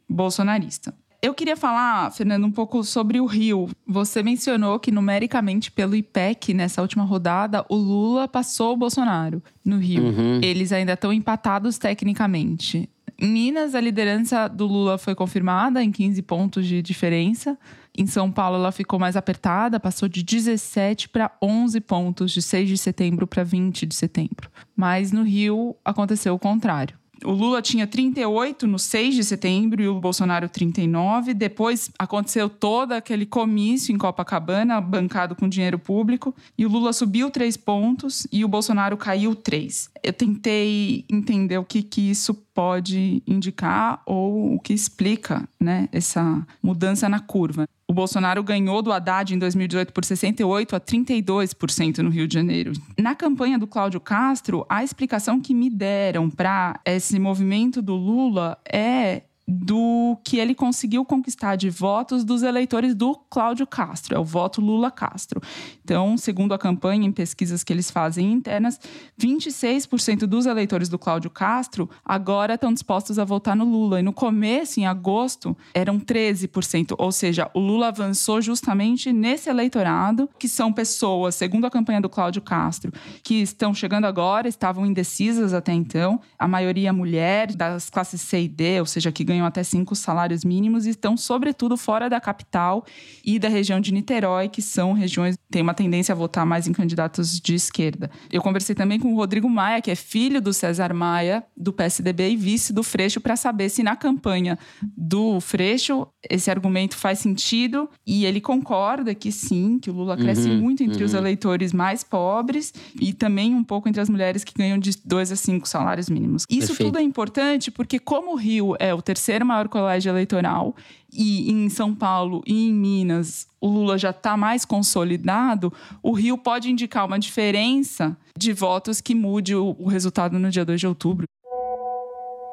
bolsonarista. 0.10 0.94
Eu 1.24 1.34
queria 1.34 1.56
falar, 1.56 2.12
Fernando, 2.12 2.44
um 2.44 2.52
pouco 2.52 2.84
sobre 2.84 3.18
o 3.22 3.26
Rio. 3.26 3.70
Você 3.88 4.22
mencionou 4.22 4.78
que 4.78 4.92
numericamente 4.92 5.72
pelo 5.72 5.96
IPEC, 5.96 6.54
nessa 6.54 6.82
última 6.82 7.06
rodada, 7.06 7.66
o 7.70 7.76
Lula 7.76 8.28
passou 8.28 8.74
o 8.74 8.78
Bolsonaro 8.78 9.42
no 9.64 9.78
Rio. 9.78 10.04
Uhum. 10.04 10.42
Eles 10.44 10.74
ainda 10.74 10.92
estão 10.92 11.14
empatados 11.14 11.78
tecnicamente. 11.78 12.90
Em 13.18 13.32
Minas, 13.32 13.74
a 13.74 13.80
liderança 13.80 14.50
do 14.50 14.68
Lula 14.68 14.98
foi 14.98 15.16
confirmada 15.16 15.82
em 15.82 15.94
15 15.94 16.22
pontos 16.24 16.68
de 16.68 16.82
diferença. 16.82 17.58
Em 17.98 18.06
São 18.06 18.30
Paulo, 18.30 18.58
ela 18.58 18.74
ficou 18.74 19.00
mais 19.00 19.16
apertada, 19.16 19.80
passou 19.80 20.10
de 20.10 20.24
17 20.24 21.08
para 21.08 21.32
11 21.42 21.80
pontos, 21.80 22.34
de 22.34 22.42
6 22.42 22.68
de 22.68 22.78
setembro 22.78 23.26
para 23.26 23.46
20 23.46 23.86
de 23.86 23.96
setembro. 23.96 24.52
Mas 24.76 25.14
no 25.14 25.24
Rio 25.24 25.74
aconteceu 25.86 26.34
o 26.34 26.40
contrário 26.40 27.02
o 27.24 27.32
Lula 27.32 27.62
tinha 27.62 27.88
38 27.88 28.68
no 28.68 28.80
6 28.80 29.16
de 29.16 29.24
setembro 29.24 29.82
e 29.82 29.88
o 29.88 30.00
Bolsonaro 30.00 30.50
39. 30.50 31.34
Depois 31.34 31.92
aconteceu 31.98 32.50
todo 32.50 32.94
aquele 32.94 33.26
comício 33.26 33.94
em 33.94 33.98
Copacabana, 33.98 34.82
bancado 34.82 35.36
com 35.36 35.48
dinheiro 35.48 35.80
público, 35.80 36.36
e 36.58 36.66
o 36.66 36.70
Lula 36.70 36.94
subiu 36.94 37.30
três 37.30 37.56
pontos 37.56 38.28
e 38.32 38.44
o 38.44 38.48
Bolsonaro 38.48 38.98
caiu 38.98 39.36
três. 39.36 39.90
Eu 40.02 40.14
tentei 40.14 41.06
entender 41.10 41.58
o 41.58 41.64
que, 41.64 41.82
que 41.82 42.10
isso 42.10 42.34
pode 42.54 43.24
indicar 43.26 44.02
ou 44.06 44.56
o 44.56 44.60
que 44.60 44.74
explica 44.74 45.48
né, 45.60 45.90
essa 45.92 46.46
mudança 46.62 47.10
na 47.10 47.20
curva. 47.20 47.68
O 47.88 47.94
Bolsonaro 47.94 48.42
ganhou 48.44 48.82
do 48.82 48.92
Haddad 48.92 49.34
em 49.34 49.38
2018 49.40 49.92
por 49.94 50.04
68% 50.04 50.74
a 50.74 50.80
32% 50.80 52.00
no 52.00 52.10
Rio 52.10 52.28
de 52.28 52.34
Janeiro. 52.34 52.74
Na 52.98 53.14
campanha 53.16 53.60
do 53.60 53.68
Cláudio 53.68 54.00
Castro, 54.00 54.66
a 54.70 54.84
explicação 54.84 55.40
que 55.40 55.54
me 55.54 55.70
deram 55.70 56.30
para 56.30 56.80
esse 56.86 57.20
movimento 57.20 57.82
do 57.82 57.96
Lula 57.96 58.58
é 58.72 59.24
do 59.48 60.18
que 60.24 60.38
ele 60.38 60.56
conseguiu 60.56 61.04
conquistar 61.04 61.56
de 61.56 61.70
votos 61.70 62.24
dos 62.24 62.44
eleitores 62.44 62.96
do 62.96 63.16
Cláudio 63.30 63.68
Castro, 63.68 64.16
é 64.16 64.20
o 64.20 64.24
voto 64.24 64.62
Lula 64.62 64.90
Castro. 64.90 65.42
Então, 65.84 66.18
segundo 66.18 66.54
a 66.54 66.58
campanha, 66.58 67.06
em 67.06 67.12
pesquisas 67.12 67.64
que 67.64 67.74
eles 67.74 67.92
fazem 67.92 68.32
internas, 68.32 68.80
26% 69.20 70.26
dos 70.26 70.46
eleitores 70.46 70.88
do 70.88 70.98
Cláudio 70.98 71.30
Castro 71.30 71.90
agora 72.06 72.54
estão 72.54 72.74
dispostos 72.74 73.20
a 73.20 73.26
votar 73.26 73.56
no 73.56 73.66
Lula. 73.66 74.00
E 74.00 74.04
no 74.04 74.14
começo, 74.14 74.80
em 74.80 74.86
agosto, 74.86 75.56
eram 75.74 76.00
13%, 76.00 76.96
ou 76.98 77.12
seja, 77.12 77.50
o 77.54 77.60
Lula 77.60 77.90
avançou 77.90 78.42
justamente 78.42 79.12
nesse 79.12 79.50
eleitorado, 79.50 80.30
que 80.40 80.48
são 80.48 80.72
pessoas, 80.72 81.36
segundo 81.36 81.66
a 81.66 81.72
campanha 81.72 82.00
do 82.00 82.10
Cláudio 82.10 82.42
Castro, 82.42 82.94
que 83.22 83.42
estão 83.42 83.74
chegando 83.74 84.06
agora, 84.06 84.48
estavam 84.48 84.86
indecisas 84.86 85.54
até 85.54 85.74
então, 85.74 86.22
a 86.40 86.48
maioria 86.48 86.94
mulher, 86.94 87.54
das 87.54 87.90
classes 87.90 88.22
C 88.22 88.44
e 88.44 88.48
D, 88.48 88.80
ou 88.80 88.86
seja, 88.86 89.12
que 89.12 89.33
ganham 89.34 89.46
até 89.46 89.64
cinco 89.64 89.96
salários 89.96 90.44
mínimos 90.46 90.86
e 90.86 90.92
estão, 90.92 91.18
sobretudo, 91.18 91.76
fora 91.76 92.10
da 92.10 92.22
capital 92.22 92.86
e 93.26 93.40
da 93.40 93.50
região 93.50 93.80
de 93.80 93.92
Niterói, 93.92 94.48
que 94.48 94.62
são 94.62 94.94
regiões 94.94 95.36
que 95.36 95.44
têm 95.52 95.62
uma 95.62 95.74
tendência 95.74 96.14
a 96.14 96.16
votar 96.16 96.46
mais 96.46 96.68
em 96.68 96.74
candidatos 96.74 97.40
de 97.40 97.56
esquerda. 97.56 98.10
Eu 98.32 98.42
conversei 98.42 98.76
também 98.76 99.00
com 99.00 99.12
o 99.14 99.16
Rodrigo 99.16 99.50
Maia, 99.50 99.82
que 99.82 99.92
é 99.92 99.96
filho 99.96 100.42
do 100.42 100.54
César 100.54 100.94
Maia, 100.94 101.44
do 101.58 101.74
PSDB 101.74 102.30
e 102.30 102.38
vice 102.38 102.72
do 102.72 102.84
Freixo, 102.84 103.20
para 103.20 103.36
saber 103.36 103.70
se 103.70 103.84
na 103.84 103.96
campanha 103.96 104.58
do 104.96 105.40
Freixo 105.40 106.08
esse 106.30 106.50
argumento 106.50 106.96
faz 106.96 107.20
sentido 107.20 107.90
e 108.06 108.26
ele 108.26 108.40
concorda 108.40 109.14
que 109.14 109.32
sim, 109.32 109.80
que 109.80 109.90
o 109.90 109.94
Lula 109.94 110.16
cresce 110.16 110.44
Uhum, 110.50 110.62
muito 110.62 110.84
entre 110.84 111.04
os 111.04 111.14
uhum. 111.14 111.20
eleitores 111.20 111.74
mais 111.74 112.04
pobres 112.04 112.74
e 113.00 113.14
também 113.14 113.54
um 113.54 113.64
pouco 113.64 113.88
entre 113.90 114.02
as 114.02 114.10
mulheres 114.10 114.44
que 114.44 114.54
ganham 114.54 114.78
de 114.78 114.92
dois 115.04 115.32
a 115.32 115.36
cinco 115.36 115.68
salários 115.68 116.10
mínimos. 116.10 116.46
Isso 116.50 116.68
Perfeito. 116.68 116.92
tudo 116.92 117.00
é 117.00 117.02
importante 117.02 117.72
porque 117.72 118.00
como 118.00 118.34
o 118.34 118.36
Rio 118.36 118.76
é 118.80 118.94
o 118.94 119.02
terceiro 119.02 119.23
maior 119.46 119.68
colégio 119.68 120.10
eleitoral 120.10 120.76
e 121.12 121.52
em 121.52 121.70
São 121.70 121.94
Paulo 121.94 122.42
e 122.46 122.70
em 122.70 122.74
Minas 122.74 123.48
o 123.62 123.68
Lula 123.68 123.98
já 123.98 124.10
está 124.10 124.36
mais 124.36 124.66
consolidado, 124.66 125.72
o 126.02 126.12
Rio 126.12 126.38
pode 126.38 126.70
indicar 126.70 127.06
uma 127.06 127.18
diferença 127.18 128.18
de 128.38 128.52
votos 128.52 129.00
que 129.00 129.16
mude 129.16 129.56
o, 129.56 129.76
o 129.80 129.88
resultado 129.88 130.38
no 130.38 130.50
dia 130.50 130.66
2 130.66 130.80
de 130.80 130.88
outubro. 130.88 131.26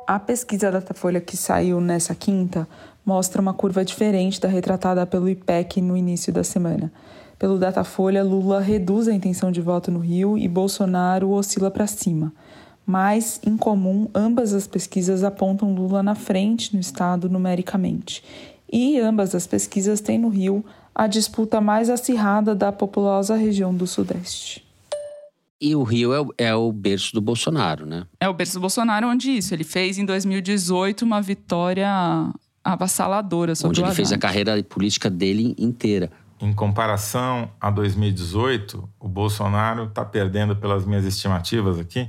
A 0.06 0.18
pesquisa 0.18 0.70
Datafolha 0.70 1.20
que 1.20 1.36
saiu 1.36 1.80
nessa 1.80 2.14
quinta 2.14 2.68
mostra 3.04 3.40
uma 3.40 3.54
curva 3.54 3.84
diferente 3.84 4.40
da 4.40 4.48
retratada 4.48 5.06
pelo 5.06 5.28
IPEC 5.28 5.80
no 5.80 5.96
início 5.96 6.32
da 6.32 6.44
semana. 6.44 6.92
Pelo 7.38 7.58
Datafolha, 7.58 8.22
Lula 8.22 8.60
reduz 8.60 9.08
a 9.08 9.14
intenção 9.14 9.50
de 9.50 9.60
voto 9.60 9.90
no 9.90 9.98
Rio 9.98 10.36
e 10.36 10.46
Bolsonaro 10.46 11.30
oscila 11.30 11.70
para 11.70 11.86
cima. 11.86 12.32
Mas, 12.94 13.40
em 13.46 13.56
comum, 13.56 14.08
ambas 14.12 14.52
as 14.52 14.66
pesquisas 14.66 15.22
apontam 15.22 15.72
Lula 15.72 16.02
na 16.02 16.16
frente 16.16 16.74
no 16.74 16.80
estado 16.80 17.28
numericamente. 17.28 18.20
E 18.72 18.98
ambas 18.98 19.32
as 19.32 19.46
pesquisas 19.46 20.00
têm 20.00 20.18
no 20.18 20.28
Rio 20.28 20.64
a 20.92 21.06
disputa 21.06 21.60
mais 21.60 21.88
acirrada 21.88 22.52
da 22.52 22.72
populosa 22.72 23.36
região 23.36 23.72
do 23.72 23.86
Sudeste. 23.86 24.66
E 25.60 25.76
o 25.76 25.84
Rio 25.84 26.12
é, 26.12 26.20
o- 26.20 26.34
é 26.36 26.52
o 26.52 26.72
berço 26.72 27.12
do 27.14 27.20
Bolsonaro, 27.20 27.86
né? 27.86 28.06
É 28.18 28.28
o 28.28 28.34
berço 28.34 28.54
do 28.54 28.60
Bolsonaro 28.60 29.06
onde 29.06 29.30
isso. 29.30 29.54
Ele 29.54 29.62
fez 29.62 29.96
em 29.96 30.04
2018 30.04 31.02
uma 31.02 31.22
vitória 31.22 31.88
avassaladora 32.64 33.54
sobre 33.54 33.70
Onde 33.70 33.82
o 33.82 33.86
ele 33.86 33.94
fez 33.94 34.10
a 34.10 34.18
carreira 34.18 34.60
política 34.64 35.08
dele 35.08 35.54
inteira. 35.56 36.10
Em 36.40 36.52
comparação 36.52 37.48
a 37.60 37.70
2018, 37.70 38.88
o 38.98 39.06
Bolsonaro 39.08 39.84
está 39.84 40.04
perdendo, 40.04 40.56
pelas 40.56 40.84
minhas 40.84 41.04
estimativas 41.04 41.78
aqui, 41.78 42.08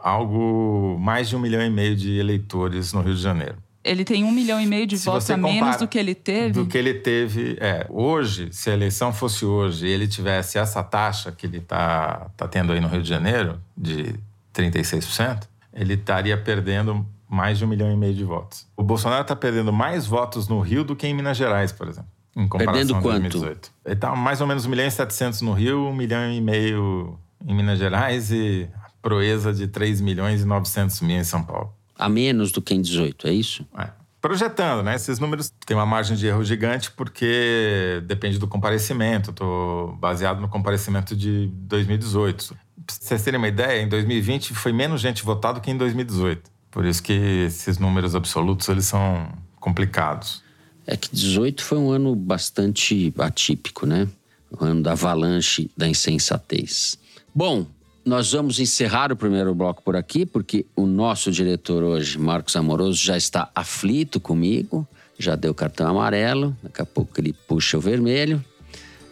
algo 0.00 0.98
mais 0.98 1.28
de 1.28 1.36
um 1.36 1.38
milhão 1.38 1.62
e 1.62 1.70
meio 1.70 1.96
de 1.96 2.18
eleitores 2.18 2.92
no 2.92 3.00
Rio 3.00 3.14
de 3.14 3.20
Janeiro. 3.20 3.56
Ele 3.84 4.04
tem 4.04 4.24
um 4.24 4.30
milhão 4.30 4.60
e 4.60 4.66
meio 4.66 4.86
de 4.86 4.96
votos 4.96 5.30
a 5.30 5.36
menos 5.36 5.76
do 5.76 5.88
que 5.88 5.98
ele 5.98 6.14
teve. 6.14 6.52
Do 6.52 6.66
que 6.66 6.76
ele 6.76 6.94
teve. 6.94 7.56
É, 7.60 7.86
hoje, 7.88 8.48
se 8.52 8.70
a 8.70 8.74
eleição 8.74 9.12
fosse 9.12 9.44
hoje 9.44 9.86
e 9.86 9.90
ele 9.90 10.06
tivesse 10.06 10.58
essa 10.58 10.82
taxa 10.82 11.32
que 11.32 11.46
ele 11.46 11.58
está 11.58 12.30
tá 12.36 12.46
tendo 12.46 12.72
aí 12.72 12.80
no 12.80 12.88
Rio 12.88 13.02
de 13.02 13.08
Janeiro, 13.08 13.58
de 13.76 14.14
36%, 14.54 15.44
ele 15.72 15.94
estaria 15.94 16.36
perdendo 16.36 17.06
mais 17.28 17.58
de 17.58 17.64
um 17.64 17.68
milhão 17.68 17.90
e 17.90 17.96
meio 17.96 18.14
de 18.14 18.24
votos. 18.24 18.66
O 18.76 18.82
Bolsonaro 18.82 19.22
está 19.22 19.36
perdendo 19.36 19.72
mais 19.72 20.06
votos 20.06 20.48
no 20.48 20.60
Rio 20.60 20.82
do 20.82 20.96
que 20.96 21.06
em 21.06 21.14
Minas 21.14 21.36
Gerais, 21.36 21.72
por 21.72 21.88
exemplo. 21.88 22.10
Em 22.36 22.46
comparação 22.46 22.74
Perdendo 22.74 22.98
a 22.98 23.02
quanto? 23.02 23.38
2018. 23.38 23.72
Ele 23.84 23.94
está 23.94 24.14
mais 24.14 24.40
ou 24.40 24.46
menos 24.46 24.66
1 24.66 24.70
milhão 24.70 24.86
e 24.86 24.90
700 24.90 25.42
no 25.42 25.52
Rio, 25.52 25.88
1 25.88 25.94
milhão 25.94 26.32
e 26.32 26.40
meio 26.40 27.18
em 27.44 27.54
Minas 27.54 27.78
Gerais 27.78 28.30
e 28.30 28.68
proeza 29.02 29.52
de 29.52 29.66
3 29.66 30.00
milhões 30.00 30.42
e 30.42 30.44
900 30.44 31.00
mil 31.00 31.16
em 31.16 31.24
São 31.24 31.42
Paulo. 31.42 31.72
A 31.96 32.08
menos 32.08 32.52
do 32.52 32.62
que 32.62 32.74
em 32.74 32.80
18, 32.80 33.26
é 33.26 33.32
isso? 33.32 33.66
É. 33.76 33.90
Projetando, 34.20 34.82
né? 34.82 34.96
Esses 34.96 35.18
números 35.20 35.52
têm 35.64 35.76
uma 35.76 35.86
margem 35.86 36.16
de 36.16 36.26
erro 36.26 36.42
gigante 36.44 36.90
porque 36.90 38.02
depende 38.06 38.38
do 38.38 38.48
comparecimento. 38.48 39.30
Estou 39.30 39.96
baseado 39.96 40.40
no 40.40 40.48
comparecimento 40.48 41.14
de 41.14 41.46
2018. 41.52 42.56
Pra 42.84 42.96
vocês 42.98 43.22
terem 43.22 43.38
uma 43.38 43.48
ideia, 43.48 43.80
em 43.80 43.88
2020 43.88 44.54
foi 44.54 44.72
menos 44.72 45.00
gente 45.00 45.22
votada 45.22 45.60
que 45.60 45.70
em 45.70 45.76
2018. 45.76 46.50
Por 46.70 46.84
isso 46.84 47.02
que 47.02 47.12
esses 47.12 47.78
números 47.78 48.14
absolutos 48.14 48.68
eles 48.68 48.86
são 48.86 49.28
complicados. 49.56 50.42
É 50.86 50.96
que 50.96 51.14
18 51.14 51.62
foi 51.62 51.78
um 51.78 51.90
ano 51.90 52.16
bastante 52.16 53.12
atípico, 53.18 53.86
né? 53.86 54.08
O 54.50 54.64
ano 54.64 54.82
da 54.82 54.92
avalanche 54.92 55.70
da 55.76 55.88
insensatez. 55.88 56.98
Bom, 57.34 57.66
nós 58.08 58.32
vamos 58.32 58.58
encerrar 58.58 59.12
o 59.12 59.16
primeiro 59.16 59.54
bloco 59.54 59.82
por 59.82 59.94
aqui, 59.94 60.24
porque 60.24 60.64
o 60.74 60.86
nosso 60.86 61.30
diretor 61.30 61.82
hoje, 61.82 62.18
Marcos 62.18 62.56
Amoroso, 62.56 62.98
já 62.98 63.18
está 63.18 63.50
aflito 63.54 64.18
comigo, 64.18 64.88
já 65.18 65.36
deu 65.36 65.54
cartão 65.54 65.86
amarelo, 65.86 66.56
daqui 66.62 66.80
a 66.80 66.86
pouco 66.86 67.20
ele 67.20 67.34
puxa 67.46 67.76
o 67.76 67.80
vermelho. 67.80 68.42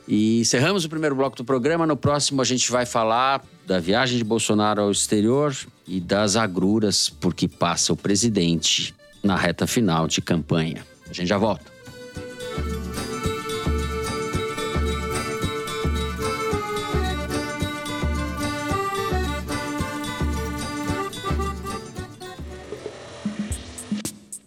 E 0.08 0.40
encerramos 0.40 0.84
o 0.84 0.88
primeiro 0.88 1.14
bloco 1.14 1.36
do 1.36 1.44
programa. 1.44 1.86
No 1.86 1.96
próximo, 1.96 2.40
a 2.40 2.44
gente 2.44 2.70
vai 2.70 2.86
falar 2.86 3.44
da 3.66 3.78
viagem 3.78 4.16
de 4.16 4.24
Bolsonaro 4.24 4.80
ao 4.80 4.90
exterior 4.90 5.54
e 5.86 6.00
das 6.00 6.36
agruras 6.36 7.10
por 7.10 7.34
que 7.34 7.48
passa 7.48 7.92
o 7.92 7.96
presidente 7.96 8.94
na 9.22 9.36
reta 9.36 9.66
final 9.66 10.08
de 10.08 10.22
campanha. 10.22 10.86
A 11.10 11.12
gente 11.12 11.26
já 11.26 11.36
volta. 11.36 11.75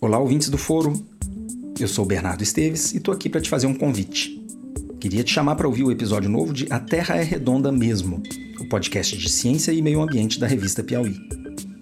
Olá, 0.10 0.18
ouvintes 0.18 0.50
do 0.50 0.58
Foro. 0.58 0.92
Eu 1.80 1.88
sou 1.88 2.04
Bernardo 2.04 2.42
Esteves 2.42 2.94
e 2.94 2.98
estou 2.98 3.14
aqui 3.14 3.30
para 3.30 3.40
te 3.40 3.48
fazer 3.48 3.68
um 3.68 3.76
convite. 3.76 4.44
Queria 5.00 5.24
te 5.24 5.32
chamar 5.32 5.54
para 5.54 5.68
ouvir 5.68 5.84
o 5.84 5.92
episódio 5.92 6.28
novo 6.28 6.52
de 6.52 6.66
A 6.72 6.80
Terra 6.80 7.18
é 7.18 7.22
Redonda 7.22 7.72
Mesmo, 7.72 8.24
o 8.60 8.68
podcast 8.68 9.16
de 9.16 9.30
ciência 9.30 9.72
e 9.72 9.84
meio 9.84 10.02
ambiente 10.02 10.40
da 10.40 10.48
revista 10.48 10.84
Piauí. 10.84 11.16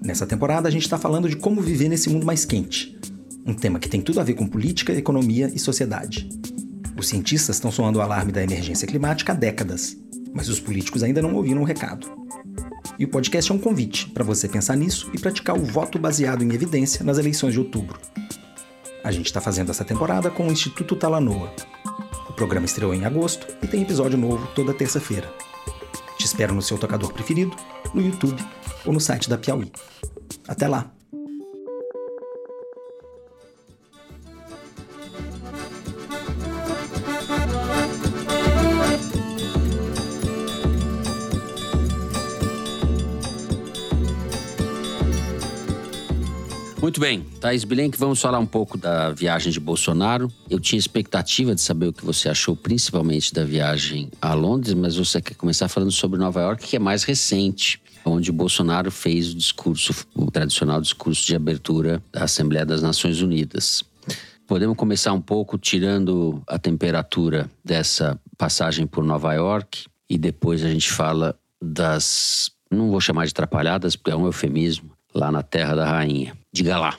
Nessa 0.04 0.28
temporada, 0.28 0.68
a 0.68 0.72
gente 0.72 0.82
está 0.82 0.98
falando 0.98 1.30
de 1.30 1.38
como 1.38 1.62
viver 1.62 1.88
nesse 1.88 2.10
mundo 2.10 2.26
mais 2.26 2.44
quente, 2.44 3.00
um 3.46 3.54
tema 3.54 3.80
que 3.80 3.88
tem 3.88 4.02
tudo 4.02 4.20
a 4.20 4.26
ver 4.26 4.34
com 4.34 4.46
política, 4.46 4.92
economia 4.92 5.50
e 5.56 5.58
sociedade. 5.58 6.28
Os 7.00 7.08
cientistas 7.08 7.56
estão 7.56 7.72
soando 7.72 8.00
o 8.00 8.02
alarme 8.02 8.34
da 8.34 8.44
emergência 8.44 8.90
climática 8.90 9.32
há 9.32 9.36
décadas, 9.38 9.96
mas 10.34 10.50
os 10.50 10.60
políticos 10.60 11.02
ainda 11.02 11.22
não 11.22 11.34
ouviram 11.34 11.62
o 11.62 11.66
recado. 11.66 12.06
E 13.00 13.06
o 13.06 13.08
podcast 13.08 13.52
é 13.52 13.56
um 13.56 13.60
convite 13.60 14.10
para 14.10 14.24
você 14.24 14.48
pensar 14.48 14.76
nisso 14.76 15.10
e 15.14 15.20
praticar 15.20 15.56
o 15.56 15.64
voto 15.64 16.00
baseado 16.00 16.44
em 16.44 16.54
evidência 16.54 17.04
nas 17.04 17.18
eleições 17.18 17.54
de 17.54 17.60
outubro. 17.60 18.00
A 19.04 19.12
gente 19.12 19.28
está 19.28 19.40
fazendo 19.40 19.70
essa 19.70 19.86
temporada 19.86 20.32
com 20.32 20.48
o 20.48 20.52
Instituto 20.52 20.96
Talanoa. 20.96 21.54
O 22.28 22.34
programa 22.34 22.66
estreou 22.66 22.94
em 22.94 23.06
agosto 23.06 23.48
e 23.62 23.68
tem 23.68 23.84
episódio 23.84 24.18
novo 24.18 24.48
toda 24.56 24.74
terça-feira. 24.74 25.32
Te 26.18 26.26
espero 26.26 26.54
no 26.54 26.62
seu 26.62 26.78
tocador 26.78 27.14
preferido, 27.14 27.56
no 27.94 28.02
YouTube 28.02 28.44
ou 28.84 28.92
no 28.92 29.00
site 29.00 29.30
da 29.30 29.38
Piauí. 29.38 29.72
Até 30.48 30.68
lá! 30.68 30.97
Muito 46.88 47.02
bem, 47.02 47.20
Thaís 47.42 47.66
Bilenque, 47.66 47.98
vamos 47.98 48.22
falar 48.22 48.40
um 48.40 48.46
pouco 48.46 48.78
da 48.78 49.12
viagem 49.12 49.52
de 49.52 49.60
Bolsonaro. 49.60 50.32
Eu 50.50 50.58
tinha 50.58 50.80
expectativa 50.80 51.54
de 51.54 51.60
saber 51.60 51.88
o 51.88 51.92
que 51.92 52.06
você 52.06 52.30
achou, 52.30 52.56
principalmente 52.56 53.34
da 53.34 53.44
viagem 53.44 54.10
a 54.22 54.34
Londres, 54.34 54.74
mas 54.74 54.96
você 54.96 55.20
quer 55.20 55.34
começar 55.34 55.68
falando 55.68 55.92
sobre 55.92 56.18
Nova 56.18 56.40
York, 56.40 56.66
que 56.66 56.78
é 56.78 56.80
mais 56.80 57.04
recente, 57.04 57.82
onde 58.06 58.32
Bolsonaro 58.32 58.90
fez 58.90 59.32
o 59.32 59.36
discurso, 59.36 59.94
o 60.16 60.32
tradicional 60.32 60.80
discurso 60.80 61.28
de 61.28 61.36
abertura 61.36 62.02
da 62.10 62.24
Assembleia 62.24 62.66
das 62.66 62.82
Nações 62.82 63.22
Unidas. 63.22 63.84
Podemos 64.48 64.78
começar 64.78 65.12
um 65.12 65.20
pouco 65.20 65.58
tirando 65.58 66.42
a 66.48 66.58
temperatura 66.58 67.52
dessa 67.66 68.18
passagem 68.38 68.88
por 68.88 69.04
Nova 69.04 69.34
York 69.34 69.88
e 70.10 70.18
depois 70.18 70.64
a 70.64 70.70
gente 70.70 70.90
fala 70.90 71.38
das, 71.62 72.50
não 72.72 72.90
vou 72.92 73.02
chamar 73.02 73.26
de 73.26 73.32
atrapalhadas, 73.32 73.98
porque 73.98 74.12
é 74.12 74.16
um 74.16 74.26
eufemismo, 74.26 74.90
lá 75.14 75.30
na 75.30 75.44
terra 75.44 75.76
da 75.76 75.86
rainha. 75.86 76.34
Diga 76.58 76.76
lá. 76.80 76.98